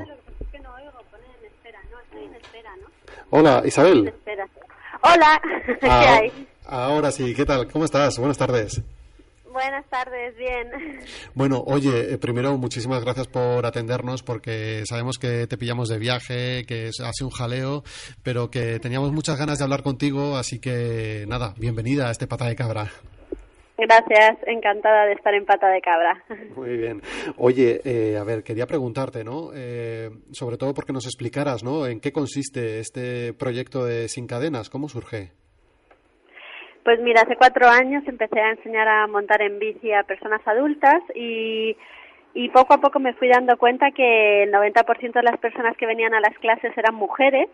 Hola, 3.35 3.63
Isabel. 3.65 4.13
Hola, 5.03 5.41
¿qué 5.81 5.87
Ah, 5.89 6.19
hay? 6.19 6.47
Ahora 6.67 7.11
sí, 7.11 7.35
¿qué 7.35 7.47
tal? 7.47 7.67
¿Cómo 7.73 7.87
estás? 7.87 8.19
Buenas 8.19 8.37
tardes. 8.37 8.83
Buenas 9.51 9.87
tardes, 9.87 10.37
bien. 10.37 11.01
Bueno, 11.33 11.63
oye, 11.67 12.13
eh, 12.13 12.19
primero 12.19 12.59
muchísimas 12.59 13.03
gracias 13.03 13.29
por 13.29 13.65
atendernos 13.65 14.23
porque 14.23 14.85
sabemos 14.87 15.19
que 15.19 15.47
te 15.47 15.57
pillamos 15.57 15.89
de 15.89 15.99
viaje, 15.99 16.65
que 16.67 16.89
ha 16.89 17.13
sido 17.15 17.29
un 17.29 17.35
jaleo, 17.35 17.85
pero 18.23 18.51
que 18.51 18.79
teníamos 18.81 19.13
muchas 19.13 19.39
ganas 19.39 19.57
de 19.59 19.65
hablar 19.65 19.83
contigo, 19.83 20.37
así 20.37 20.59
que 20.59 21.25
nada, 21.27 21.55
bienvenida 21.57 22.09
a 22.09 22.11
este 22.11 22.27
pata 22.27 22.45
de 22.47 22.55
cabra. 22.57 22.91
Gracias, 23.79 24.37
encantada 24.47 25.07
de 25.07 25.13
estar 25.13 25.35
en 25.35 25.47
pata 25.47 25.69
de 25.69 25.81
cabra. 25.81 26.23
Muy 26.57 26.77
bien. 26.77 27.01
Oye, 27.37 27.81
eh, 27.85 28.19
a 28.19 28.25
ver, 28.25 28.43
quería 28.43 28.67
preguntarte, 28.67 29.25
¿no? 29.25 29.51
Eh, 29.55 30.11
sobre 30.31 30.57
todo 30.59 30.75
porque 30.75 30.93
nos 30.93 31.07
explicaras, 31.07 31.65
¿no? 31.65 31.87
En 31.87 32.01
qué 32.01 32.13
consiste 32.13 32.81
este 32.81 33.33
proyecto 33.33 33.85
de 33.85 34.09
Sin 34.09 34.27
Cadenas, 34.27 34.69
¿cómo 34.69 34.89
surge? 34.89 35.31
Pues 36.85 37.01
mira, 37.01 37.23
hace 37.23 37.37
cuatro 37.37 37.69
años 37.69 38.03
empecé 38.07 38.41
a 38.41 38.51
enseñar 38.51 38.89
a 38.89 39.07
montar 39.07 39.41
en 39.41 39.59
bici 39.59 39.93
a 39.93 40.03
personas 40.03 40.41
adultas 40.47 41.01
y, 41.15 41.77
y 42.35 42.49
poco 42.51 42.75
a 42.75 42.79
poco 42.79 42.99
me 42.99 43.15
fui 43.15 43.29
dando 43.29 43.57
cuenta 43.57 43.93
que 43.93 44.43
el 44.43 44.53
90% 44.53 45.13
de 45.13 45.23
las 45.23 45.39
personas 45.39 45.77
que 45.77 45.87
venían 45.87 46.13
a 46.13 46.21
las 46.21 46.37
clases 46.39 46.77
eran 46.77 46.97
mujeres 46.97 47.49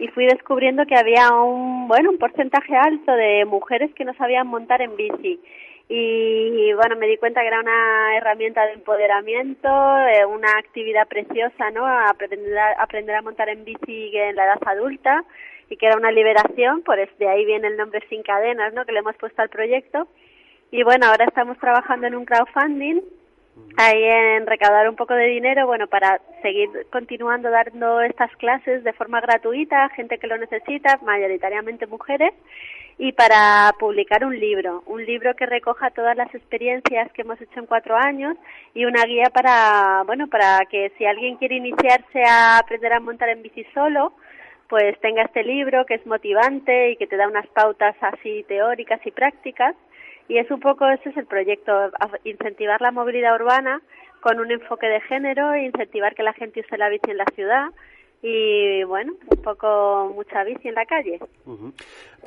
y 0.00 0.08
fui 0.08 0.26
descubriendo 0.26 0.86
que 0.86 0.96
había 0.96 1.30
un, 1.30 1.86
bueno, 1.86 2.10
un 2.10 2.18
porcentaje 2.18 2.74
alto 2.74 3.12
de 3.12 3.44
mujeres 3.44 3.92
que 3.94 4.04
no 4.04 4.14
sabían 4.14 4.46
montar 4.46 4.80
en 4.80 4.96
bici. 4.96 5.38
Y 5.92 6.72
bueno, 6.72 6.96
me 6.96 7.06
di 7.06 7.16
cuenta 7.18 7.40
que 7.40 7.48
era 7.48 7.60
una 7.60 8.16
herramienta 8.16 8.64
de 8.64 8.74
empoderamiento, 8.74 9.68
una 9.68 10.52
actividad 10.58 11.06
preciosa, 11.06 11.70
¿no? 11.72 11.86
Aprender 11.86 12.56
a, 12.56 12.82
aprender 12.82 13.16
a 13.16 13.22
montar 13.22 13.48
en 13.48 13.64
bici 13.64 14.16
en 14.16 14.36
la 14.36 14.44
edad 14.44 14.58
adulta 14.66 15.24
y 15.68 15.76
que 15.76 15.86
era 15.86 15.96
una 15.96 16.12
liberación, 16.12 16.82
pues 16.82 17.10
de 17.18 17.28
ahí 17.28 17.44
viene 17.44 17.68
el 17.68 17.76
nombre 17.76 18.04
Sin 18.08 18.22
Cadenas, 18.22 18.72
¿no? 18.72 18.84
Que 18.84 18.92
le 18.92 19.00
hemos 19.00 19.16
puesto 19.16 19.42
al 19.42 19.48
proyecto. 19.48 20.08
Y 20.70 20.82
bueno, 20.82 21.06
ahora 21.06 21.24
estamos 21.24 21.58
trabajando 21.58 22.06
en 22.06 22.14
un 22.14 22.24
crowdfunding, 22.24 23.00
ahí 23.76 24.04
en 24.04 24.46
recaudar 24.46 24.88
un 24.88 24.96
poco 24.96 25.14
de 25.14 25.26
dinero, 25.26 25.66
bueno, 25.66 25.86
para 25.86 26.20
seguir 26.42 26.68
continuando 26.90 27.50
dando 27.50 28.00
estas 28.00 28.34
clases 28.36 28.84
de 28.84 28.92
forma 28.92 29.20
gratuita 29.20 29.84
a 29.84 29.88
gente 29.90 30.18
que 30.18 30.26
lo 30.26 30.36
necesita, 30.36 30.98
mayoritariamente 31.02 31.86
mujeres, 31.86 32.32
y 32.98 33.12
para 33.12 33.72
publicar 33.78 34.26
un 34.26 34.38
libro, 34.38 34.82
un 34.84 35.02
libro 35.04 35.34
que 35.34 35.46
recoja 35.46 35.90
todas 35.90 36.14
las 36.16 36.34
experiencias 36.34 37.10
que 37.12 37.22
hemos 37.22 37.40
hecho 37.40 37.60
en 37.60 37.64
cuatro 37.64 37.96
años 37.96 38.36
y 38.74 38.84
una 38.84 39.04
guía 39.04 39.30
para, 39.32 40.02
bueno, 40.04 40.26
para 40.26 40.66
que 40.70 40.92
si 40.98 41.06
alguien 41.06 41.36
quiere 41.36 41.56
iniciarse 41.56 42.22
a 42.28 42.58
aprender 42.58 42.92
a 42.92 43.00
montar 43.00 43.30
en 43.30 43.42
bici 43.42 43.64
solo, 43.72 44.12
pues 44.68 45.00
tenga 45.00 45.22
este 45.22 45.42
libro 45.42 45.86
que 45.86 45.94
es 45.94 46.06
motivante 46.06 46.90
y 46.90 46.96
que 46.96 47.06
te 47.06 47.16
da 47.16 47.26
unas 47.26 47.46
pautas 47.48 47.96
así 48.02 48.44
teóricas 48.46 49.00
y 49.06 49.10
prácticas. 49.10 49.74
Y 50.30 50.38
es 50.38 50.50
un 50.50 50.60
poco, 50.60 50.88
ese 50.88 51.08
es 51.10 51.16
el 51.16 51.26
proyecto, 51.26 51.72
incentivar 52.24 52.80
la 52.80 52.92
movilidad 52.92 53.34
urbana 53.34 53.82
con 54.20 54.38
un 54.38 54.50
enfoque 54.52 54.86
de 54.86 55.00
género, 55.00 55.52
e 55.54 55.64
incentivar 55.64 56.14
que 56.14 56.22
la 56.22 56.32
gente 56.32 56.60
use 56.60 56.78
la 56.78 56.88
bici 56.88 57.10
en 57.10 57.16
la 57.16 57.24
ciudad 57.34 57.66
y, 58.22 58.84
bueno, 58.84 59.14
un 59.28 59.42
poco 59.42 60.12
mucha 60.14 60.44
bici 60.44 60.68
en 60.68 60.74
la 60.74 60.84
calle. 60.86 61.18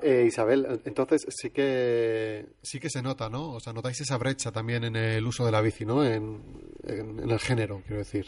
Eh, 0.01 0.24
Isabel, 0.28 0.66
entonces 0.86 1.26
sí 1.30 1.51
que 1.51 2.43
sí 2.62 2.80
que 2.80 2.89
se 2.89 3.01
nota, 3.01 3.30
¿no? 3.30 3.54
O 3.54 3.60
sea, 3.62 3.72
notáis 3.74 4.01
esa 4.01 4.18
brecha 4.18 4.51
también 4.51 4.84
en 4.84 4.95
el 4.97 5.26
uso 5.26 5.45
de 5.45 5.51
la 5.54 5.62
bici, 5.62 5.86
¿no? 5.86 6.04
En, 6.04 6.41
en- 6.86 7.20
en 7.24 7.30
el 7.32 7.39
género, 7.39 7.82
quiero 7.86 7.99
decir. 7.99 8.26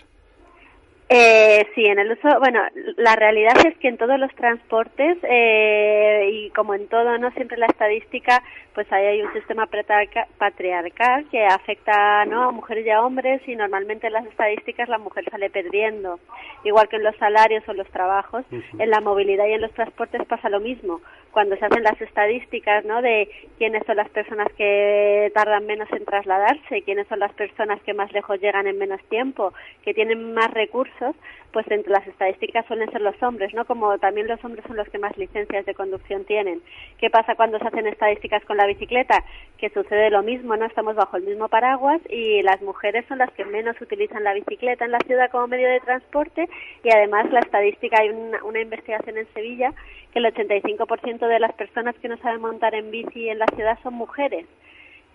Eh, 1.08 1.68
sí, 1.76 1.86
en 1.86 2.00
el 2.00 2.12
uso, 2.14 2.28
bueno, 2.40 2.62
la 2.98 3.16
realidad 3.16 3.54
es 3.68 3.78
que 3.78 3.90
en 3.90 3.98
todos 3.98 4.18
los 4.20 4.34
transportes 4.34 5.18
eh, 5.22 6.30
y 6.32 6.50
como 6.50 6.74
en 6.74 6.88
todo, 6.88 7.16
no 7.20 7.30
siempre 7.32 7.58
la 7.58 7.68
estadística, 7.68 8.42
pues 8.76 8.92
ahí 8.92 9.06
hay 9.06 9.22
un 9.22 9.32
sistema 9.34 9.66
patriarca- 9.66 10.28
patriarcal 10.38 11.26
que 11.32 11.46
afecta 11.46 12.26
¿no? 12.26 12.44
a 12.44 12.52
mujeres 12.52 12.86
y 12.86 12.90
a 12.92 13.02
hombres 13.02 13.42
y 13.48 13.56
normalmente 13.56 14.08
en 14.08 14.14
las 14.14 14.26
estadísticas 14.26 14.90
la 14.90 14.98
mujer 14.98 15.24
sale 15.32 15.50
perdiendo, 15.50 16.20
igual 16.66 16.88
que 16.90 16.98
en 16.98 17.04
los 17.04 17.16
salarios 17.16 17.68
o 17.68 17.74
los 17.74 17.88
trabajos, 17.88 18.44
en 18.52 18.90
la 18.90 19.00
movilidad 19.00 19.48
y 19.48 19.54
en 19.54 19.62
los 19.62 19.72
transportes 19.72 20.26
pasa 20.28 20.50
lo 20.50 20.60
mismo. 20.60 21.02
Cuando 21.32 21.58
se 21.58 21.66
hacen 21.66 21.84
las 21.84 22.00
estadísticas, 22.00 22.86
¿no? 22.86 23.02
De 23.02 23.30
quiénes 23.58 23.84
son 23.86 23.98
las 23.98 24.10
personas 24.10 24.48
que 24.58 25.32
tardan 25.34 25.66
menos 25.66 25.90
en 25.92 26.06
trasladarse, 26.06 26.82
quiénes 26.84 27.08
son 27.08 27.20
las 27.20 27.34
personas 27.34 27.82
que 27.82 27.94
más 27.94 28.12
lejos 28.14 28.40
llegan 28.40 28.68
en 28.68 28.78
menos 28.78 29.02
tiempo, 29.10 29.54
que 29.84 29.94
tienen 29.94 30.34
más 30.34 30.50
recursos, 30.54 31.14
pues 31.52 31.70
entre 31.72 31.92
las 31.92 32.08
estadísticas 32.08 32.66
suelen 32.68 32.90
ser 32.92 33.02
los 33.02 33.22
hombres, 33.22 33.54
¿no? 33.54 33.66
Como 33.66 33.98
también 33.98 34.28
los 34.28 34.44
hombres 34.46 34.64
son 34.68 34.78
los 34.78 34.88
que 34.90 34.98
más 34.98 35.18
licencias 35.18 35.66
de 35.66 35.74
conducción 35.74 36.24
tienen. 36.26 36.62
¿Qué 37.00 37.10
pasa 37.10 37.36
cuando 37.36 37.60
se 37.60 37.68
hacen 37.68 37.88
estadísticas 37.88 38.44
con 38.46 38.58
la 38.58 38.65
la 38.66 38.74
bicicleta, 38.74 39.24
que 39.58 39.70
sucede 39.70 40.10
lo 40.10 40.24
mismo, 40.24 40.58
¿no? 40.58 40.66
Estamos 40.66 40.96
bajo 40.96 41.18
el 41.18 41.24
mismo 41.24 41.48
paraguas 41.48 42.02
y 42.10 42.42
las 42.42 42.62
mujeres 42.62 43.06
son 43.08 43.20
las 43.20 43.32
que 43.32 43.46
menos 43.46 43.80
utilizan 43.80 44.24
la 44.24 44.34
bicicleta 44.34 44.86
en 44.86 44.92
la 44.92 45.00
ciudad 45.00 45.30
como 45.32 45.48
medio 45.48 45.70
de 45.70 45.80
transporte 45.80 46.50
y 46.84 46.90
además 46.92 47.32
la 47.32 47.40
estadística, 47.40 48.02
hay 48.02 48.10
una, 48.10 48.44
una 48.44 48.60
investigación 48.60 49.18
en 49.18 49.28
Sevilla 49.34 49.74
que 50.12 50.20
el 50.20 50.26
85% 50.26 51.28
de 51.28 51.40
las 51.40 51.54
personas 51.54 51.96
que 52.02 52.10
no 52.10 52.18
saben 52.18 52.42
montar 52.42 52.74
en 52.76 52.92
bici 52.92 53.30
en 53.30 53.40
la 53.40 53.48
ciudad 53.56 53.78
son 53.84 53.94
mujeres. 53.94 54.46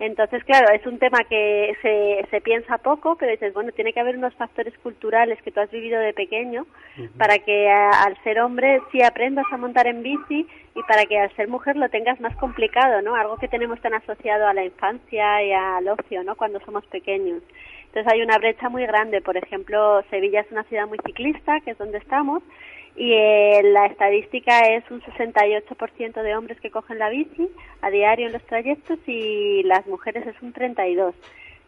Entonces, 0.01 0.43
claro, 0.45 0.73
es 0.73 0.87
un 0.87 0.99
tema 0.99 1.25
que 1.29 1.77
se, 1.83 2.27
se 2.31 2.41
piensa 2.41 2.79
poco, 2.79 3.17
pero 3.17 3.33
dices, 3.33 3.53
bueno, 3.53 3.71
tiene 3.73 3.93
que 3.93 4.01
haber 4.01 4.17
unos 4.17 4.35
factores 4.35 4.73
culturales 4.79 5.41
que 5.43 5.51
tú 5.51 5.61
has 5.61 5.71
vivido 5.71 6.01
de 6.01 6.15
pequeño 6.15 6.67
para 7.19 7.39
que 7.39 7.69
al 7.69 8.17
ser 8.25 8.41
hombre 8.41 8.81
sí 8.91 9.03
aprendas 9.03 9.45
a 9.53 9.59
montar 9.59 9.87
en 9.87 10.03
bici 10.03 10.49
y 10.75 10.83
para 10.85 11.05
que 11.05 11.19
al 11.19 11.31
ser 11.37 11.49
mujer 11.49 11.77
lo 11.77 11.91
tengas 11.91 12.19
más 12.19 12.35
complicado, 12.37 13.03
¿no? 13.03 13.15
Algo 13.15 13.37
que 13.37 13.49
tenemos 13.49 13.79
tan 13.83 13.93
asociado 13.93 14.47
a 14.47 14.55
la 14.55 14.65
infancia 14.65 15.43
y 15.43 15.53
al 15.53 15.87
ocio, 15.87 16.25
¿no? 16.25 16.35
Cuando 16.35 16.61
somos 16.61 16.87
pequeños. 16.87 17.43
Entonces 17.89 18.11
hay 18.11 18.23
una 18.23 18.39
brecha 18.39 18.71
muy 18.71 18.87
grande. 18.87 19.21
Por 19.21 19.37
ejemplo, 19.37 20.03
Sevilla 20.09 20.41
es 20.41 20.51
una 20.51 20.65
ciudad 20.65 20.89
muy 20.89 20.99
ciclista, 21.05 21.61
que 21.61 21.73
es 21.73 21.79
donde 21.79 21.99
estamos, 21.99 22.43
y 22.97 23.13
eh, 23.13 23.61
la 23.65 23.87
estadística 23.87 24.61
es 24.61 24.89
un 24.91 25.01
68% 25.03 26.23
de 26.23 26.37
hombres 26.37 26.61
que 26.61 26.71
cogen 26.71 26.99
la 26.99 27.09
bici 27.09 27.49
a 27.83 27.91
diario 27.91 28.27
en 28.27 28.33
los 28.33 28.43
trayectos 28.43 28.99
y 29.07 29.63
las 29.65 29.87
mujeres 29.87 30.27
es 30.27 30.41
un 30.43 30.53
32%. 30.53 31.15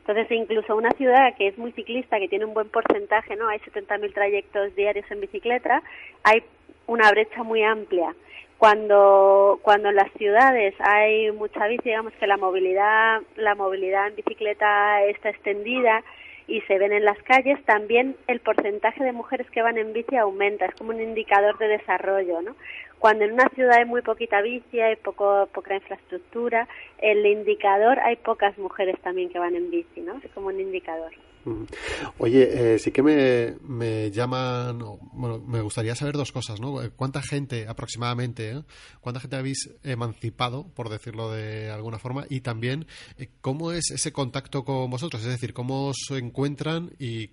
Entonces, 0.01 0.33
incluso 0.33 0.75
una 0.75 0.91
ciudad 0.93 1.35
que 1.37 1.47
es 1.47 1.57
muy 1.57 1.71
ciclista, 1.73 2.19
que 2.19 2.29
tiene 2.29 2.45
un 2.45 2.55
buen 2.55 2.69
porcentaje, 2.69 3.37
¿no? 3.37 3.49
Hay 3.49 3.61
70.000 3.61 4.13
trayectos 4.13 4.75
diarios 4.75 5.09
en 5.13 5.21
bicicleta, 5.21 5.81
hay 6.25 6.43
una 6.89 7.09
brecha 7.13 7.45
muy 7.45 7.63
amplia. 7.63 8.13
Cuando, 8.59 9.61
cuando 9.63 9.91
en 9.91 9.97
las 9.97 10.11
ciudades 10.13 10.75
hay 10.81 11.31
mucha 11.31 11.69
bici, 11.69 11.85
digamos 11.85 12.13
que 12.15 12.27
la 12.27 12.37
movilidad, 12.37 13.21
la 13.37 13.55
movilidad 13.55 14.09
en 14.09 14.17
bicicleta 14.17 15.05
está 15.05 15.31
extendida, 15.31 16.03
y 16.47 16.61
se 16.63 16.79
ven 16.79 16.93
en 16.93 17.05
las 17.05 17.21
calles, 17.23 17.63
también 17.65 18.17
el 18.27 18.41
porcentaje 18.41 19.03
de 19.05 19.13
mujeres 19.13 19.49
que 19.51 19.63
van 19.63 19.79
en 19.79 19.93
bici 19.93 20.17
aumenta, 20.17 20.67
es 20.67 20.75
como 20.75 20.91
un 20.91 21.01
indicador 21.01 21.59
de 21.59 21.69
desarrollo, 21.69 22.43
¿no? 22.43 22.57
Cuando 22.99 23.25
en 23.25 23.33
una 23.33 23.49
ciudad 23.49 23.79
hay 23.79 23.85
muy 23.85 24.03
poquita 24.03 24.41
bici, 24.43 24.81
hay 24.81 24.97
poco, 24.97 25.49
poca 25.53 25.75
infraestructura, 25.75 26.69
el 26.99 27.27
indicador 27.27 27.99
hay 28.01 28.17
pocas 28.17 28.57
mujeres 28.59 28.97
también 29.01 29.29
que 29.29 29.39
van 29.39 29.57
en 29.57 29.71
bici, 29.71 30.01
¿no? 30.01 30.21
Es 30.23 30.31
como 30.33 30.49
un 30.49 30.61
indicador. 30.61 31.13
Oye, 32.19 32.75
eh, 32.75 32.79
sí 32.79 32.91
que 32.91 33.03
me, 33.03 33.57
me 33.63 34.11
llaman, 34.11 34.79
bueno, 35.13 35.39
me 35.41 35.61
gustaría 35.61 35.95
saber 35.95 36.17
dos 36.17 36.33
cosas, 36.33 36.61
¿no? 36.61 36.79
¿Cuánta 36.97 37.23
gente 37.23 37.67
aproximadamente, 37.69 38.51
eh? 38.51 38.63
cuánta 39.01 39.21
gente 39.21 39.37
habéis 39.37 39.71
emancipado, 39.83 40.69
por 40.75 40.89
decirlo 40.89 41.31
de 41.31 41.71
alguna 41.71 41.99
forma? 41.99 42.27
Y 42.29 42.41
también, 42.41 42.87
eh, 43.19 43.29
¿cómo 43.41 43.73
es 43.73 43.91
ese 43.91 44.13
contacto 44.13 44.65
con 44.65 44.91
vosotros? 44.91 45.23
Es 45.23 45.29
decir, 45.29 45.53
¿cómo 45.53 45.89
os 45.89 46.11
encuentran 46.11 46.93
y 46.99 47.31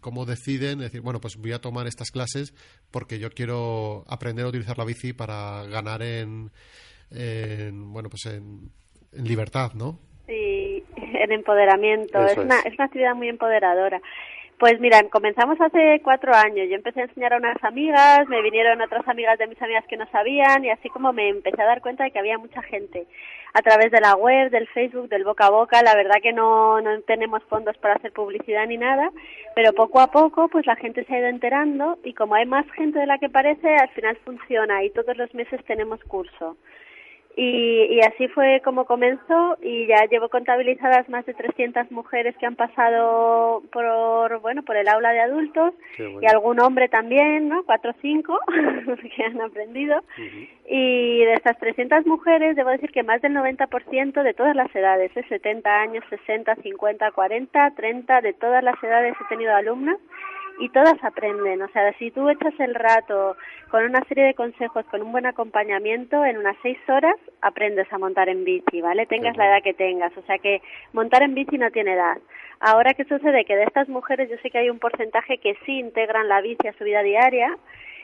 cómo 0.00 0.26
deciden 0.26 0.80
decir, 0.80 1.00
bueno, 1.00 1.20
pues 1.20 1.36
voy 1.36 1.52
a 1.52 1.60
tomar 1.60 1.86
estas 1.86 2.10
clases 2.10 2.54
porque 2.90 3.18
yo 3.18 3.30
quiero 3.30 4.04
aprender 4.06 4.44
a 4.44 4.48
utilizar 4.48 4.78
la 4.78 4.84
bici 4.84 5.12
para 5.12 5.64
ganar 5.64 6.02
en, 6.02 6.50
en 7.10 7.92
bueno, 7.92 8.08
pues 8.08 8.26
en, 8.26 8.70
en 9.12 9.24
libertad, 9.24 9.72
¿no? 9.74 9.98
Sí, 10.26 10.82
el 11.16 11.32
empoderamiento. 11.32 12.24
es, 12.26 12.36
una, 12.36 12.60
es 12.60 12.74
una 12.74 12.84
actividad 12.84 13.14
muy 13.14 13.28
empoderadora. 13.28 14.00
Pues 14.58 14.78
mira, 14.78 15.02
comenzamos 15.10 15.60
hace 15.60 16.00
cuatro 16.02 16.32
años. 16.32 16.68
Yo 16.68 16.76
empecé 16.76 17.00
a 17.00 17.04
enseñar 17.04 17.34
a 17.34 17.38
unas 17.38 17.62
amigas, 17.64 18.28
me 18.28 18.40
vinieron 18.40 18.80
otras 18.80 19.06
amigas 19.08 19.36
de 19.38 19.48
mis 19.48 19.60
amigas 19.60 19.84
que 19.88 19.96
no 19.96 20.06
sabían 20.12 20.64
y 20.64 20.70
así 20.70 20.88
como 20.90 21.12
me 21.12 21.28
empecé 21.28 21.60
a 21.60 21.66
dar 21.66 21.80
cuenta 21.80 22.04
de 22.04 22.12
que 22.12 22.20
había 22.20 22.38
mucha 22.38 22.62
gente 22.62 23.06
a 23.52 23.62
través 23.62 23.90
de 23.90 24.00
la 24.00 24.14
web, 24.14 24.50
del 24.50 24.68
Facebook, 24.68 25.08
del 25.08 25.24
boca 25.24 25.46
a 25.46 25.50
boca. 25.50 25.82
La 25.82 25.96
verdad 25.96 26.16
que 26.22 26.32
no, 26.32 26.80
no 26.80 27.00
tenemos 27.02 27.42
fondos 27.44 27.76
para 27.78 27.94
hacer 27.94 28.12
publicidad 28.12 28.66
ni 28.66 28.78
nada, 28.78 29.10
pero 29.56 29.72
poco 29.72 30.00
a 30.00 30.12
poco 30.12 30.48
pues 30.48 30.66
la 30.66 30.76
gente 30.76 31.04
se 31.04 31.14
ha 31.14 31.18
ido 31.18 31.28
enterando 31.28 31.98
y 32.04 32.14
como 32.14 32.36
hay 32.36 32.46
más 32.46 32.64
gente 32.72 33.00
de 33.00 33.06
la 33.06 33.18
que 33.18 33.28
parece, 33.28 33.74
al 33.74 33.88
final 33.90 34.16
funciona 34.24 34.84
y 34.84 34.90
todos 34.90 35.16
los 35.16 35.34
meses 35.34 35.64
tenemos 35.64 36.02
curso. 36.04 36.56
Y, 37.36 37.86
y, 37.90 38.00
así 38.00 38.28
fue 38.28 38.60
como 38.64 38.84
comenzó 38.84 39.58
y 39.60 39.88
ya 39.88 40.04
llevo 40.08 40.28
contabilizadas 40.28 41.08
más 41.08 41.26
de 41.26 41.34
300 41.34 41.90
mujeres 41.90 42.36
que 42.36 42.46
han 42.46 42.54
pasado 42.54 43.60
por 43.72 44.40
bueno 44.40 44.62
por 44.62 44.76
el 44.76 44.86
aula 44.86 45.12
de 45.12 45.20
adultos 45.20 45.74
y 45.98 46.26
algún 46.26 46.60
hombre 46.60 46.88
también, 46.88 47.48
¿no? 47.48 47.64
Cuatro 47.64 47.90
o 47.90 47.94
cinco 48.00 48.38
que 49.16 49.24
han 49.24 49.40
aprendido. 49.40 50.00
Y 50.68 51.24
de 51.24 51.32
estas 51.34 51.58
300 51.58 52.06
mujeres 52.06 52.54
debo 52.54 52.70
decir 52.70 52.92
que 52.92 53.02
más 53.02 53.20
del 53.20 53.34
90% 53.34 54.22
de 54.22 54.34
todas 54.34 54.54
las 54.54 54.72
edades, 54.74 55.10
¿eh? 55.16 55.24
70 55.28 55.70
años, 55.70 56.04
60, 56.10 56.54
50, 56.54 57.10
40, 57.10 57.70
30, 57.74 58.20
de 58.20 58.32
todas 58.34 58.62
las 58.62 58.80
edades 58.82 59.14
he 59.20 59.28
tenido 59.28 59.54
alumnas 59.54 59.98
y 60.60 60.68
todas 60.70 61.02
aprenden. 61.02 61.62
O 61.62 61.68
sea, 61.68 61.92
si 61.98 62.10
tú 62.10 62.28
echas 62.28 62.54
el 62.58 62.74
rato 62.74 63.36
con 63.70 63.84
una 63.84 64.00
serie 64.04 64.24
de 64.24 64.34
consejos, 64.34 64.84
con 64.86 65.02
un 65.02 65.12
buen 65.12 65.26
acompañamiento, 65.26 66.24
en 66.24 66.38
unas 66.38 66.56
seis 66.62 66.78
horas 66.88 67.16
aprendes 67.42 67.92
a 67.92 67.98
montar 67.98 68.28
en 68.28 68.44
bici, 68.44 68.80
¿vale? 68.80 69.06
Tengas 69.06 69.36
la 69.36 69.48
edad 69.48 69.62
que 69.62 69.74
tengas. 69.74 70.16
O 70.16 70.22
sea 70.22 70.38
que 70.38 70.62
montar 70.92 71.22
en 71.22 71.34
bici 71.34 71.58
no 71.58 71.70
tiene 71.70 71.94
edad. 71.94 72.18
Ahora, 72.60 72.94
¿qué 72.94 73.04
sucede? 73.04 73.44
Que 73.44 73.56
de 73.56 73.64
estas 73.64 73.88
mujeres 73.88 74.30
yo 74.30 74.36
sé 74.38 74.50
que 74.50 74.58
hay 74.58 74.70
un 74.70 74.78
porcentaje 74.78 75.38
que 75.38 75.56
sí 75.66 75.78
integran 75.78 76.28
la 76.28 76.40
bici 76.40 76.68
a 76.68 76.72
su 76.78 76.84
vida 76.84 77.02
diaria 77.02 77.56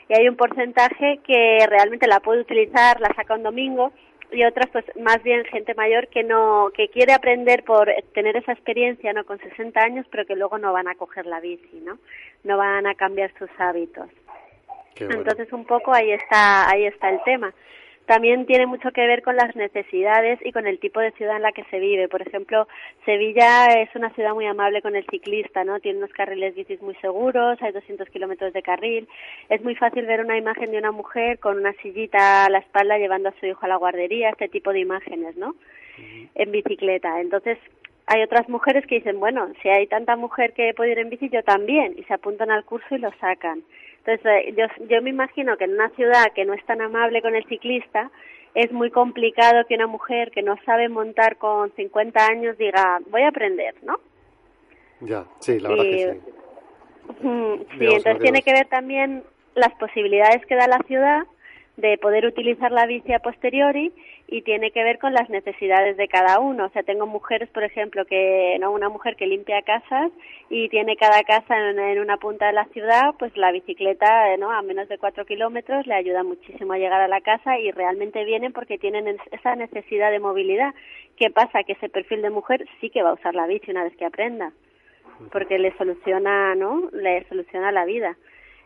y 0.09 0.13
hay 0.13 0.27
un 0.27 0.35
porcentaje 0.35 1.19
que 1.25 1.65
realmente 1.69 2.07
la 2.07 2.19
puede 2.19 2.41
utilizar, 2.41 2.99
la 2.99 3.13
saca 3.15 3.35
un 3.35 3.43
domingo 3.43 3.91
y 4.31 4.43
otras 4.45 4.69
pues 4.71 4.85
más 4.99 5.21
bien 5.23 5.43
gente 5.45 5.73
mayor 5.75 6.07
que 6.07 6.23
no 6.23 6.71
que 6.73 6.89
quiere 6.89 7.13
aprender 7.13 7.63
por 7.63 7.89
tener 8.13 8.37
esa 8.37 8.53
experiencia 8.53 9.13
no 9.13 9.25
con 9.25 9.39
60 9.39 9.79
años 9.79 10.05
pero 10.09 10.25
que 10.25 10.35
luego 10.35 10.57
no 10.57 10.73
van 10.73 10.87
a 10.87 10.95
coger 10.95 11.25
la 11.25 11.39
bici 11.39 11.81
no 11.83 11.97
no 12.43 12.57
van 12.57 12.87
a 12.87 12.95
cambiar 12.95 13.31
sus 13.37 13.49
hábitos. 13.59 14.07
Entonces 14.95 15.51
un 15.51 15.65
poco 15.65 15.93
ahí 15.93 16.11
está 16.11 16.69
ahí 16.69 16.85
está 16.85 17.09
el 17.09 17.23
tema 17.23 17.53
también 18.05 18.45
tiene 18.45 18.65
mucho 18.65 18.91
que 18.91 19.07
ver 19.07 19.21
con 19.21 19.35
las 19.35 19.55
necesidades 19.55 20.39
y 20.43 20.51
con 20.51 20.67
el 20.67 20.79
tipo 20.79 20.99
de 20.99 21.11
ciudad 21.11 21.37
en 21.37 21.43
la 21.43 21.51
que 21.51 21.63
se 21.65 21.79
vive. 21.79 22.07
Por 22.07 22.21
ejemplo, 22.21 22.67
Sevilla 23.05 23.81
es 23.81 23.89
una 23.95 24.09
ciudad 24.11 24.33
muy 24.33 24.45
amable 24.45 24.81
con 24.81 24.95
el 24.95 25.05
ciclista, 25.05 25.63
¿no? 25.63 25.79
Tiene 25.79 25.99
unos 25.99 26.11
carriles 26.11 26.55
bicis 26.55 26.81
muy 26.81 26.95
seguros, 26.95 27.61
hay 27.61 27.71
200 27.71 28.09
kilómetros 28.09 28.53
de 28.53 28.61
carril. 28.61 29.07
Es 29.49 29.63
muy 29.63 29.75
fácil 29.75 30.05
ver 30.05 30.21
una 30.21 30.37
imagen 30.37 30.71
de 30.71 30.77
una 30.77 30.91
mujer 30.91 31.39
con 31.39 31.57
una 31.57 31.73
sillita 31.81 32.45
a 32.45 32.49
la 32.49 32.59
espalda 32.59 32.97
llevando 32.97 33.29
a 33.29 33.39
su 33.39 33.45
hijo 33.45 33.65
a 33.65 33.69
la 33.69 33.77
guardería, 33.77 34.29
este 34.29 34.49
tipo 34.49 34.73
de 34.73 34.79
imágenes, 34.79 35.37
¿no? 35.37 35.55
En 36.35 36.51
bicicleta. 36.51 37.21
Entonces, 37.21 37.57
hay 38.07 38.23
otras 38.23 38.49
mujeres 38.49 38.85
que 38.87 38.95
dicen, 38.95 39.19
bueno, 39.19 39.47
si 39.61 39.69
hay 39.69 39.87
tanta 39.87 40.15
mujer 40.15 40.53
que 40.53 40.73
puede 40.73 40.91
ir 40.91 40.99
en 40.99 41.09
bici, 41.09 41.29
yo 41.29 41.43
también, 41.43 41.95
y 41.97 42.03
se 42.03 42.13
apuntan 42.13 42.51
al 42.51 42.65
curso 42.65 42.95
y 42.95 42.99
lo 42.99 43.11
sacan. 43.19 43.63
Entonces, 44.03 44.25
eh, 44.25 44.53
yo, 44.57 44.65
yo 44.87 45.01
me 45.01 45.11
imagino 45.11 45.57
que 45.57 45.65
en 45.65 45.73
una 45.73 45.89
ciudad 45.91 46.31
que 46.33 46.45
no 46.45 46.53
es 46.53 46.65
tan 46.65 46.81
amable 46.81 47.21
con 47.21 47.35
el 47.35 47.45
ciclista, 47.45 48.09
es 48.55 48.71
muy 48.71 48.89
complicado 48.89 49.65
que 49.67 49.75
una 49.75 49.87
mujer 49.87 50.31
que 50.31 50.41
no 50.41 50.55
sabe 50.65 50.89
montar 50.89 51.37
con 51.37 51.71
50 51.73 52.25
años 52.25 52.57
diga, 52.57 52.99
voy 53.09 53.21
a 53.21 53.29
aprender, 53.29 53.75
¿no? 53.83 53.99
Ya, 55.01 55.25
sí, 55.39 55.59
la 55.59 55.69
verdad 55.69 55.83
que 55.83 56.13
sí. 56.13 56.31
Sí, 57.21 57.85
entonces 57.85 58.19
tiene 58.19 58.41
que 58.41 58.53
ver 58.53 58.67
también 58.67 59.23
las 59.55 59.73
posibilidades 59.75 60.45
que 60.45 60.55
da 60.55 60.67
la 60.67 60.79
ciudad 60.87 61.23
de 61.81 61.97
poder 61.97 62.25
utilizar 62.25 62.71
la 62.71 62.85
bici 62.85 63.11
a 63.11 63.19
posteriori 63.19 63.91
y 64.27 64.43
tiene 64.43 64.71
que 64.71 64.83
ver 64.83 64.99
con 64.99 65.13
las 65.13 65.29
necesidades 65.29 65.97
de 65.97 66.07
cada 66.07 66.39
uno. 66.39 66.65
O 66.65 66.69
sea, 66.69 66.83
tengo 66.83 67.07
mujeres, 67.07 67.49
por 67.49 67.63
ejemplo, 67.63 68.05
que 68.05 68.55
no 68.59 68.71
una 68.71 68.87
mujer 68.87 69.15
que 69.15 69.25
limpia 69.25 69.61
casas 69.63 70.11
y 70.49 70.69
tiene 70.69 70.95
cada 70.95 71.23
casa 71.23 71.71
en, 71.71 71.99
una 71.99 72.17
punta 72.17 72.47
de 72.47 72.53
la 72.53 72.65
ciudad, 72.65 73.15
pues 73.17 73.35
la 73.35 73.51
bicicleta, 73.51 74.37
¿no? 74.37 74.51
A 74.51 74.61
menos 74.61 74.87
de 74.89 74.99
cuatro 74.99 75.25
kilómetros 75.25 75.87
le 75.87 75.95
ayuda 75.95 76.23
muchísimo 76.23 76.73
a 76.73 76.77
llegar 76.77 77.01
a 77.01 77.07
la 77.07 77.21
casa 77.21 77.57
y 77.59 77.71
realmente 77.71 78.23
vienen 78.23 78.53
porque 78.53 78.77
tienen 78.77 79.17
esa 79.31 79.55
necesidad 79.55 80.11
de 80.11 80.19
movilidad. 80.19 80.73
¿Qué 81.17 81.29
pasa? 81.29 81.63
Que 81.63 81.73
ese 81.73 81.89
perfil 81.89 82.21
de 82.21 82.29
mujer 82.29 82.65
sí 82.79 82.89
que 82.89 83.03
va 83.03 83.09
a 83.09 83.15
usar 83.15 83.33
la 83.35 83.47
bici 83.47 83.71
una 83.71 83.83
vez 83.83 83.95
que 83.97 84.05
aprenda, 84.05 84.53
porque 85.31 85.57
le 85.57 85.75
soluciona, 85.77 86.55
¿no? 86.55 86.89
Le 86.93 87.27
soluciona 87.27 87.71
la 87.71 87.85
vida. 87.85 88.15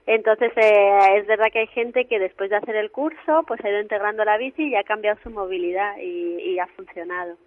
Entonces, 0.08 0.52
eh, 0.56 1.18
es 1.18 1.26
verdad 1.26 1.48
que 1.52 1.60
hay 1.60 1.68
gente 1.68 2.06
que 2.06 2.20
después 2.20 2.52
de 2.52 2.58
hacer 2.58 2.76
el 2.76 2.92
curso, 2.92 3.44
pues 3.48 3.64
ha 3.64 3.70
ido 3.70 3.82
integrando 3.82 4.24
la 4.24 4.38
bici 4.38 4.64
y 4.70 4.76
ha 4.76 4.84
cambiado 4.84 5.18
su 5.24 5.32
movilidad 5.32 5.98
y, 5.98 6.60
ha 6.60 6.68
funcionado. 6.68 7.38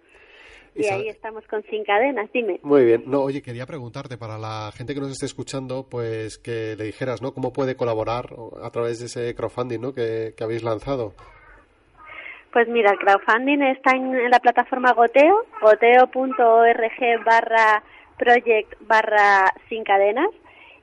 Y, 0.75 0.85
ahí 0.85 1.07
estamos 1.07 1.45
con 1.47 1.63
Sin 1.63 1.83
Cadenas, 1.83 2.29
dime. 2.33 2.59
Muy 2.61 2.85
bien. 2.85 3.03
No, 3.07 3.21
oye, 3.21 3.41
quería 3.41 3.65
preguntarte 3.65 4.17
para 4.17 4.37
la 4.37 4.71
gente 4.75 4.93
que 4.93 4.99
nos 4.99 5.11
esté 5.11 5.25
escuchando, 5.25 5.87
pues 5.89 6.37
que 6.37 6.75
le 6.77 6.83
dijeras, 6.83 7.21
¿no? 7.21 7.33
¿Cómo 7.33 7.53
puede 7.53 7.75
colaborar 7.75 8.27
a 8.61 8.69
través 8.71 8.99
de 8.99 9.05
ese 9.05 9.33
crowdfunding, 9.35 9.79
¿no? 9.79 9.93
Que, 9.93 10.33
habéis 10.41 10.63
lanzado. 10.63 11.13
Pues 12.51 12.67
mira, 12.67 12.91
el 12.91 12.99
crowdfunding 12.99 13.61
está 13.61 13.95
en, 13.95 14.29
la 14.29 14.39
plataforma 14.39 14.91
Goteo, 14.91 15.45
goteo.org 15.61 17.23
barra 17.25 17.83
project 18.17 18.75
barra 18.81 19.45
sin 19.69 19.83
cadenas 19.85 20.29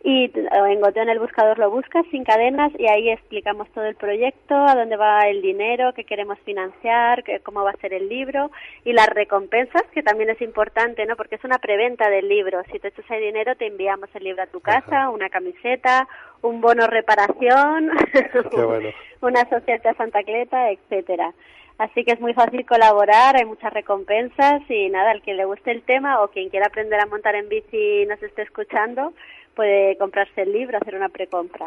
y 0.02 0.30
en 0.34 0.80
Goteo 0.80 1.02
en 1.02 1.08
el 1.08 1.18
buscador 1.18 1.58
lo 1.58 1.70
buscas 1.70 2.04
sin 2.10 2.24
cadenas 2.24 2.72
y 2.78 2.86
ahí 2.88 3.10
explicamos 3.10 3.68
todo 3.70 3.84
el 3.84 3.96
proyecto, 3.96 4.54
a 4.54 4.74
dónde 4.74 4.96
va 4.96 5.28
el 5.28 5.42
dinero, 5.42 5.92
qué 5.94 6.04
queremos 6.04 6.38
financiar, 6.40 7.24
qué, 7.24 7.40
cómo 7.40 7.64
va 7.64 7.70
a 7.70 7.80
ser 7.80 7.92
el 7.92 8.08
libro 8.08 8.50
y 8.84 8.92
las 8.92 9.08
recompensas, 9.08 9.82
que 9.92 10.02
también 10.02 10.30
es 10.30 10.40
importante, 10.40 11.04
¿no? 11.06 11.16
Porque 11.16 11.36
es 11.36 11.44
una 11.44 11.58
preventa 11.58 12.08
del 12.08 12.28
libro. 12.28 12.62
Si 12.70 12.78
te 12.78 12.88
echas 12.88 13.10
el 13.10 13.20
dinero, 13.20 13.56
te 13.56 13.66
enviamos 13.66 14.08
el 14.14 14.24
libro 14.24 14.42
a 14.42 14.46
tu 14.46 14.60
casa, 14.60 15.08
una 15.10 15.28
camiseta, 15.28 16.06
un 16.42 16.60
bono 16.60 16.86
reparación, 16.86 17.90
una 19.20 19.40
asociación 19.40 19.94
a 19.94 19.96
Santa 19.96 20.22
Cleta, 20.22 20.70
etcétera. 20.70 21.32
Así 21.78 22.04
que 22.04 22.12
es 22.12 22.20
muy 22.20 22.32
fácil 22.32 22.64
colaborar, 22.64 23.36
hay 23.36 23.44
muchas 23.44 23.70
recompensas 23.72 24.62
y 24.70 24.88
nada, 24.88 25.12
el 25.12 25.20
que 25.20 25.34
le 25.34 25.44
guste 25.44 25.70
el 25.70 25.82
tema 25.82 26.22
o 26.22 26.28
quien 26.28 26.48
quiera 26.48 26.66
aprender 26.66 26.98
a 26.98 27.06
montar 27.06 27.34
en 27.34 27.50
bici 27.50 28.02
y 28.02 28.06
nos 28.06 28.22
esté 28.22 28.42
escuchando, 28.42 29.12
puede 29.54 29.98
comprarse 29.98 30.42
el 30.42 30.52
libro, 30.52 30.78
hacer 30.78 30.94
una 30.94 31.10
precompra. 31.10 31.66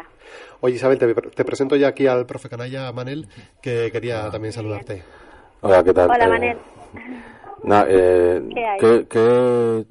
Oye 0.60 0.74
Isabel, 0.74 0.98
te, 0.98 1.44
presento 1.44 1.76
ya 1.76 1.88
aquí 1.88 2.08
al 2.08 2.26
profe 2.26 2.48
Canalla, 2.48 2.90
Manel, 2.90 3.28
que 3.62 3.90
quería 3.92 4.30
también 4.30 4.52
saludarte. 4.52 5.04
Hola, 5.60 5.84
¿qué 5.84 5.92
tal? 5.92 6.10
Hola, 6.10 6.24
eh, 6.24 6.28
Manel. 6.28 6.58
Eh, 7.88 8.42
¿Qué, 8.80 9.06
qué, 9.08 9.84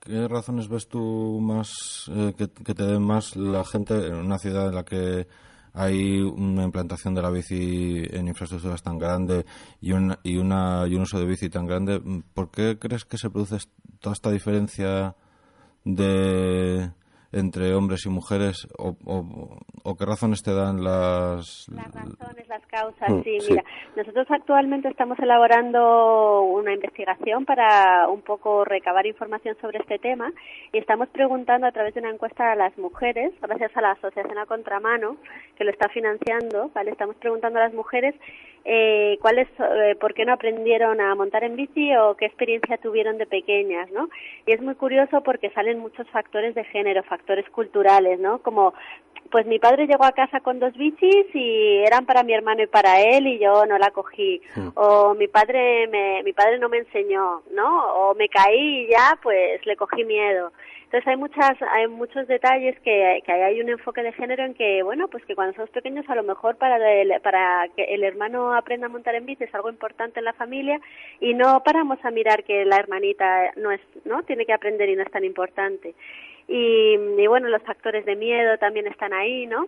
qué, 0.00 0.28
razones 0.28 0.68
ves 0.68 0.86
tú 0.86 1.40
más 1.42 2.08
eh, 2.14 2.32
que, 2.38 2.46
que, 2.64 2.74
te 2.74 2.84
den 2.84 3.02
más 3.02 3.34
la 3.34 3.64
gente 3.64 3.94
en 3.94 4.14
una 4.14 4.38
ciudad 4.38 4.68
en 4.68 4.74
la 4.76 4.84
que 4.84 5.26
hay 5.74 6.20
una 6.20 6.62
implantación 6.62 7.14
de 7.14 7.22
la 7.22 7.30
bici 7.30 8.04
en 8.10 8.28
infraestructuras 8.28 8.82
tan 8.82 8.98
grande 8.98 9.44
y, 9.80 9.92
un, 9.92 10.16
y, 10.22 10.36
una, 10.36 10.86
y 10.88 10.94
un 10.94 11.02
uso 11.02 11.18
de 11.18 11.26
bici 11.26 11.50
tan 11.50 11.66
grande? 11.66 12.00
¿Por 12.32 12.50
qué 12.50 12.78
crees 12.78 13.04
que 13.04 13.18
se 13.18 13.28
produce 13.28 13.58
toda 14.00 14.14
esta 14.14 14.30
diferencia 14.30 15.16
de 15.84 16.90
entre 17.34 17.74
hombres 17.74 18.06
y 18.06 18.10
mujeres 18.10 18.68
o, 18.78 18.94
o, 19.04 19.96
qué 19.96 20.06
razones 20.06 20.42
te 20.42 20.54
dan 20.54 20.82
las 20.84 21.66
las 21.68 21.92
razones 21.92 22.48
las 22.48 22.64
causas 22.66 23.10
mm, 23.10 23.22
sí, 23.22 23.38
mira. 23.50 23.64
Nosotros 23.96 24.26
actualmente 24.30 24.88
estamos 24.88 25.18
elaborando 25.18 26.42
una 26.42 26.72
investigación 26.72 27.44
para 27.44 28.08
un 28.08 28.22
poco 28.22 28.64
recabar 28.64 29.06
información 29.06 29.56
sobre 29.60 29.78
este 29.78 29.98
tema. 29.98 30.32
Y 30.72 30.78
estamos 30.78 31.08
preguntando 31.08 31.66
a 31.66 31.72
través 31.72 31.94
de 31.94 32.00
una 32.00 32.10
encuesta 32.10 32.52
a 32.52 32.56
las 32.56 32.76
mujeres 32.78 33.32
gracias 33.40 33.76
a 33.76 33.80
la 33.80 33.92
asociación 33.92 34.38
a 34.38 34.46
contramano 34.46 35.16
que 35.56 35.64
lo 35.64 35.70
está 35.70 35.88
financiando 35.88 36.70
vale 36.74 36.90
estamos 36.90 37.16
preguntando 37.16 37.58
a 37.58 37.64
las 37.64 37.74
mujeres 37.74 38.14
eh, 38.64 39.18
cuáles, 39.20 39.48
eh, 39.58 39.94
por 40.00 40.14
qué 40.14 40.24
no 40.24 40.32
aprendieron 40.32 41.00
a 41.00 41.14
montar 41.14 41.44
en 41.44 41.56
bici 41.56 41.94
o 41.96 42.16
qué 42.16 42.26
experiencia 42.26 42.78
tuvieron 42.78 43.18
de 43.18 43.26
pequeñas, 43.26 43.90
¿no? 43.90 44.08
Y 44.46 44.52
es 44.52 44.62
muy 44.62 44.74
curioso 44.74 45.22
porque 45.22 45.50
salen 45.50 45.78
muchos 45.78 46.08
factores 46.08 46.54
de 46.54 46.64
género, 46.64 47.02
factores 47.02 47.48
culturales, 47.50 48.18
¿no? 48.20 48.38
Como 48.38 48.74
pues 49.30 49.46
mi 49.46 49.58
padre 49.58 49.86
llegó 49.86 50.04
a 50.04 50.12
casa 50.12 50.40
con 50.40 50.60
dos 50.60 50.72
bicis 50.74 51.26
y 51.34 51.78
eran 51.78 52.06
para 52.06 52.22
mi 52.22 52.34
hermano 52.34 52.62
y 52.62 52.66
para 52.66 53.00
él 53.00 53.26
y 53.26 53.38
yo 53.38 53.66
no 53.66 53.78
la 53.78 53.90
cogí 53.90 54.40
hmm. 54.54 54.68
o 54.74 55.14
mi 55.14 55.28
padre 55.28 55.88
me, 55.88 56.22
mi 56.22 56.32
padre 56.32 56.58
no 56.58 56.68
me 56.68 56.78
enseñó 56.78 57.42
no 57.50 57.94
o 57.94 58.14
me 58.14 58.28
caí 58.28 58.84
y 58.84 58.90
ya 58.90 59.18
pues 59.22 59.64
le 59.64 59.76
cogí 59.76 60.04
miedo 60.04 60.52
entonces 60.94 61.08
hay 61.08 61.16
muchas, 61.16 61.60
hay 61.72 61.88
muchos 61.88 62.28
detalles 62.28 62.78
que, 62.78 63.20
que 63.26 63.32
hay 63.32 63.60
un 63.60 63.68
enfoque 63.68 64.00
de 64.00 64.12
género 64.12 64.44
en 64.44 64.54
que, 64.54 64.80
bueno, 64.84 65.08
pues 65.08 65.24
que 65.24 65.34
cuando 65.34 65.52
somos 65.54 65.70
pequeños 65.70 66.08
a 66.08 66.14
lo 66.14 66.22
mejor 66.22 66.54
para, 66.54 66.78
para 67.20 67.66
que 67.74 67.82
el 67.82 68.04
hermano 68.04 68.54
aprenda 68.54 68.86
a 68.86 68.90
montar 68.90 69.16
en 69.16 69.26
bici 69.26 69.42
es 69.42 69.52
algo 69.56 69.70
importante 69.70 70.20
en 70.20 70.24
la 70.24 70.34
familia 70.34 70.80
y 71.18 71.34
no 71.34 71.64
paramos 71.64 71.98
a 72.04 72.12
mirar 72.12 72.44
que 72.44 72.64
la 72.64 72.76
hermanita 72.76 73.50
no 73.56 73.72
es, 73.72 73.80
¿no? 74.04 74.22
Tiene 74.22 74.46
que 74.46 74.52
aprender 74.52 74.88
y 74.88 74.94
no 74.94 75.02
es 75.02 75.10
tan 75.10 75.24
importante. 75.24 75.96
Y 76.46 76.96
bueno, 77.26 77.48
los 77.48 77.62
factores 77.62 78.04
de 78.04 78.14
miedo 78.14 78.56
también 78.58 78.86
están 78.86 79.12
ahí, 79.14 79.48
¿no? 79.48 79.66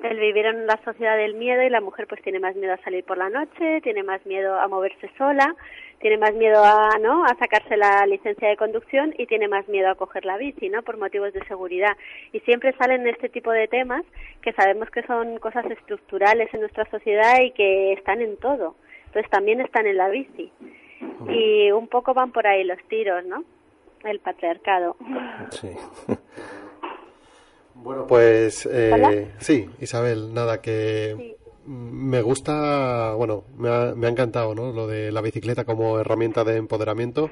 El 0.00 0.18
vivir 0.18 0.46
en 0.46 0.66
la 0.66 0.78
sociedad 0.84 1.16
del 1.16 1.34
miedo 1.34 1.62
y 1.62 1.70
la 1.70 1.80
mujer 1.80 2.06
pues 2.06 2.20
tiene 2.22 2.38
más 2.38 2.54
miedo 2.54 2.74
a 2.74 2.82
salir 2.82 3.04
por 3.04 3.16
la 3.16 3.30
noche, 3.30 3.80
tiene 3.80 4.02
más 4.02 4.24
miedo 4.26 4.58
a 4.58 4.68
moverse 4.68 5.10
sola, 5.16 5.56
tiene 6.00 6.18
más 6.18 6.34
miedo 6.34 6.62
a, 6.62 6.98
¿no? 7.00 7.24
a 7.24 7.34
sacarse 7.38 7.76
la 7.76 8.04
licencia 8.06 8.48
de 8.48 8.56
conducción 8.56 9.14
y 9.16 9.26
tiene 9.26 9.48
más 9.48 9.66
miedo 9.68 9.90
a 9.90 9.94
coger 9.94 10.26
la 10.26 10.36
bici, 10.36 10.68
¿no? 10.68 10.82
por 10.82 10.98
motivos 10.98 11.32
de 11.32 11.44
seguridad. 11.46 11.96
Y 12.32 12.40
siempre 12.40 12.74
salen 12.76 13.06
este 13.06 13.28
tipo 13.28 13.50
de 13.50 13.68
temas 13.68 14.04
que 14.42 14.52
sabemos 14.52 14.90
que 14.90 15.02
son 15.04 15.38
cosas 15.38 15.64
estructurales 15.70 16.52
en 16.52 16.60
nuestra 16.60 16.84
sociedad 16.90 17.40
y 17.40 17.52
que 17.52 17.94
están 17.94 18.20
en 18.20 18.36
todo. 18.36 18.76
Entonces 19.06 19.30
también 19.30 19.60
están 19.60 19.86
en 19.86 19.96
la 19.96 20.08
bici. 20.08 20.52
Y 21.28 21.70
un 21.72 21.88
poco 21.88 22.12
van 22.12 22.32
por 22.32 22.46
ahí 22.46 22.64
los 22.64 22.82
tiros, 22.88 23.24
¿no? 23.24 23.44
El 24.04 24.20
patriarcado. 24.20 24.96
Sí. 25.50 25.70
Bueno, 27.82 28.06
pues 28.06 28.68
eh, 28.70 29.32
sí, 29.38 29.68
Isabel, 29.80 30.34
nada, 30.34 30.60
que 30.60 31.36
me 31.66 32.22
gusta, 32.22 33.14
bueno, 33.14 33.44
me 33.56 33.68
ha, 33.68 33.94
me 33.94 34.06
ha 34.06 34.10
encantado, 34.10 34.54
¿no? 34.54 34.72
Lo 34.72 34.86
de 34.86 35.12
la 35.12 35.20
bicicleta 35.20 35.64
como 35.64 35.98
herramienta 35.98 36.44
de 36.44 36.56
empoderamiento, 36.56 37.30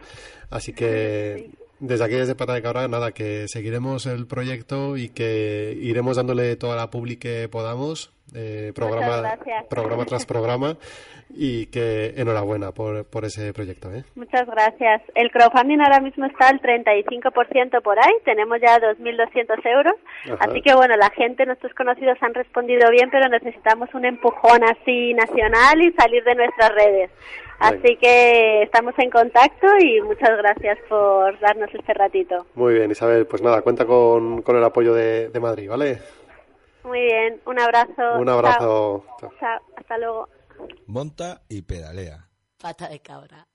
así 0.50 0.72
que 0.72 1.50
desde 1.80 2.04
aquí, 2.04 2.14
desde 2.14 2.34
Pata 2.34 2.54
de 2.54 2.62
Cabra, 2.62 2.88
nada, 2.88 3.12
que 3.12 3.46
seguiremos 3.48 4.06
el 4.06 4.26
proyecto 4.26 4.96
y 4.96 5.10
que 5.10 5.76
iremos 5.80 6.16
dándole 6.16 6.56
toda 6.56 6.76
la 6.76 6.90
publi 6.90 7.16
que 7.16 7.48
podamos, 7.48 8.13
eh, 8.34 8.72
programa, 8.74 9.36
programa 9.68 10.04
tras 10.04 10.26
programa, 10.26 10.76
y 11.30 11.66
que 11.66 12.14
enhorabuena 12.16 12.72
por, 12.72 13.04
por 13.06 13.24
ese 13.24 13.52
proyecto. 13.52 13.92
¿eh? 13.92 14.04
Muchas 14.14 14.46
gracias. 14.46 15.02
El 15.14 15.30
crowdfunding 15.30 15.80
ahora 15.80 16.00
mismo 16.00 16.26
está 16.26 16.48
al 16.48 16.60
35% 16.60 17.82
por 17.82 17.98
ahí, 17.98 18.14
tenemos 18.24 18.58
ya 18.60 18.78
2.200 18.78 19.66
euros, 19.66 19.94
así 20.40 20.62
que 20.62 20.74
bueno, 20.74 20.96
la 20.96 21.10
gente, 21.10 21.46
nuestros 21.46 21.74
conocidos 21.74 22.18
han 22.20 22.34
respondido 22.34 22.90
bien, 22.90 23.10
pero 23.10 23.28
necesitamos 23.28 23.88
un 23.94 24.04
empujón 24.04 24.62
así 24.64 25.14
nacional 25.14 25.80
y 25.82 25.92
salir 25.92 26.24
de 26.24 26.34
nuestras 26.34 26.70
redes. 26.74 27.10
Así 27.58 27.96
que 27.96 28.62
estamos 28.62 28.94
en 28.98 29.10
contacto 29.10 29.66
y 29.80 30.00
muchas 30.02 30.36
gracias 30.36 30.78
por 30.88 31.38
darnos 31.40 31.72
este 31.72 31.94
ratito. 31.94 32.46
Muy 32.54 32.74
bien, 32.74 32.90
Isabel. 32.90 33.26
Pues 33.26 33.42
nada, 33.42 33.62
cuenta 33.62 33.86
con, 33.86 34.42
con 34.42 34.56
el 34.56 34.64
apoyo 34.64 34.92
de, 34.92 35.28
de, 35.28 35.40
Madrid, 35.40 35.68
¿vale? 35.68 35.98
Muy 36.84 37.00
bien, 37.00 37.40
un 37.46 37.58
abrazo. 37.58 38.18
Un 38.20 38.28
abrazo. 38.28 39.04
Chao. 39.18 39.60
Hasta 39.76 39.98
luego. 39.98 40.28
Monta 40.86 41.42
y 41.48 41.62
pedalea. 41.62 42.28
Pata 42.60 42.88
de 42.88 43.00
cabra. 43.00 43.46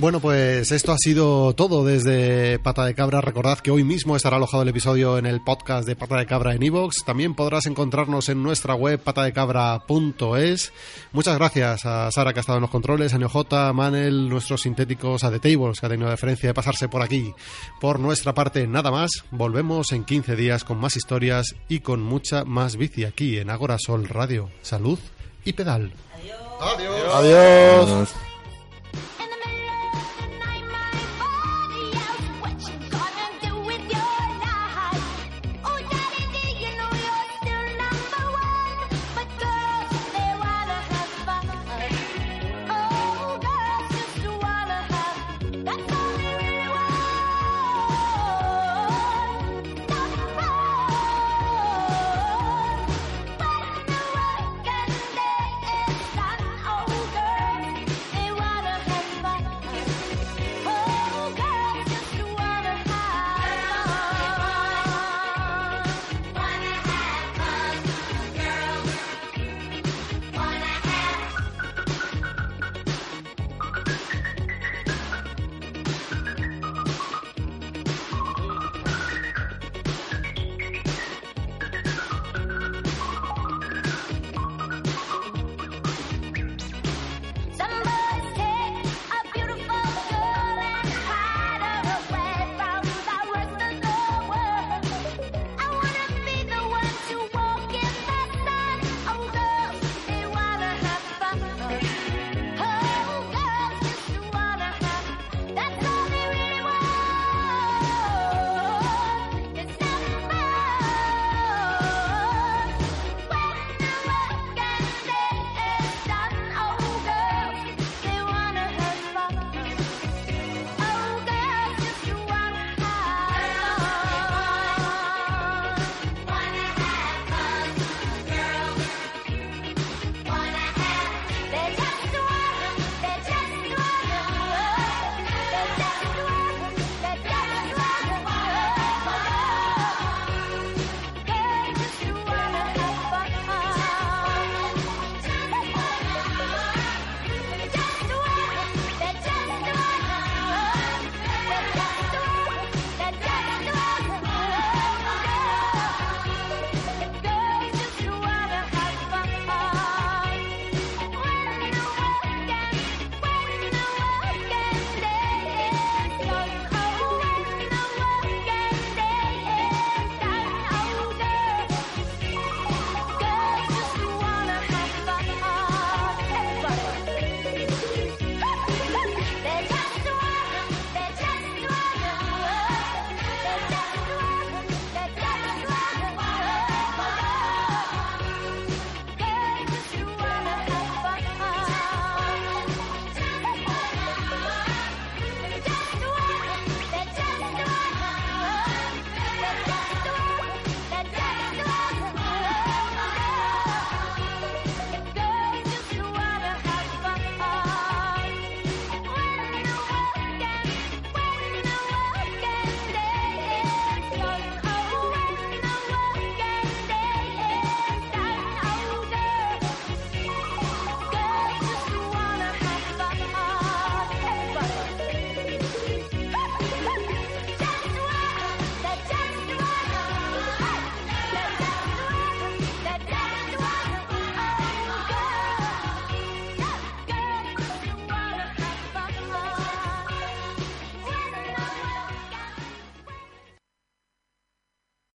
Bueno, 0.00 0.20
pues 0.20 0.70
esto 0.70 0.92
ha 0.92 0.96
sido 0.96 1.54
todo 1.54 1.84
desde 1.84 2.60
Pata 2.60 2.84
de 2.84 2.94
Cabra. 2.94 3.20
Recordad 3.20 3.58
que 3.58 3.72
hoy 3.72 3.82
mismo 3.82 4.14
estará 4.14 4.36
alojado 4.36 4.62
el 4.62 4.68
episodio 4.68 5.18
en 5.18 5.26
el 5.26 5.40
podcast 5.42 5.88
de 5.88 5.96
Pata 5.96 6.18
de 6.18 6.26
Cabra 6.26 6.54
en 6.54 6.62
iVoox. 6.62 7.04
También 7.04 7.34
podrás 7.34 7.66
encontrarnos 7.66 8.28
en 8.28 8.40
nuestra 8.40 8.76
web 8.76 9.00
patadecabra.es. 9.00 10.72
Muchas 11.10 11.36
gracias 11.36 11.84
a 11.84 12.12
Sara 12.12 12.32
que 12.32 12.38
ha 12.38 12.42
estado 12.42 12.58
en 12.58 12.62
los 12.62 12.70
controles, 12.70 13.12
a 13.12 13.18
NeoJ, 13.18 13.72
Manel, 13.74 14.28
nuestros 14.28 14.62
sintéticos, 14.62 15.24
a 15.24 15.32
The 15.32 15.40
Tables 15.40 15.80
que 15.80 15.86
ha 15.86 15.88
tenido 15.88 16.06
la 16.06 16.12
deferencia 16.12 16.48
de 16.48 16.54
pasarse 16.54 16.88
por 16.88 17.02
aquí. 17.02 17.34
Por 17.80 17.98
nuestra 17.98 18.32
parte, 18.32 18.68
nada 18.68 18.92
más. 18.92 19.10
Volvemos 19.32 19.90
en 19.90 20.04
15 20.04 20.36
días 20.36 20.62
con 20.62 20.78
más 20.78 20.94
historias 20.94 21.56
y 21.68 21.80
con 21.80 22.02
mucha 22.02 22.44
más 22.44 22.76
bici 22.76 23.04
aquí 23.04 23.38
en 23.38 23.50
Agora 23.50 23.78
Sol 23.80 24.06
Radio. 24.06 24.48
Salud 24.62 25.00
y 25.44 25.54
pedal. 25.54 25.92
Adiós. 26.60 27.14
Adiós. 27.14 28.14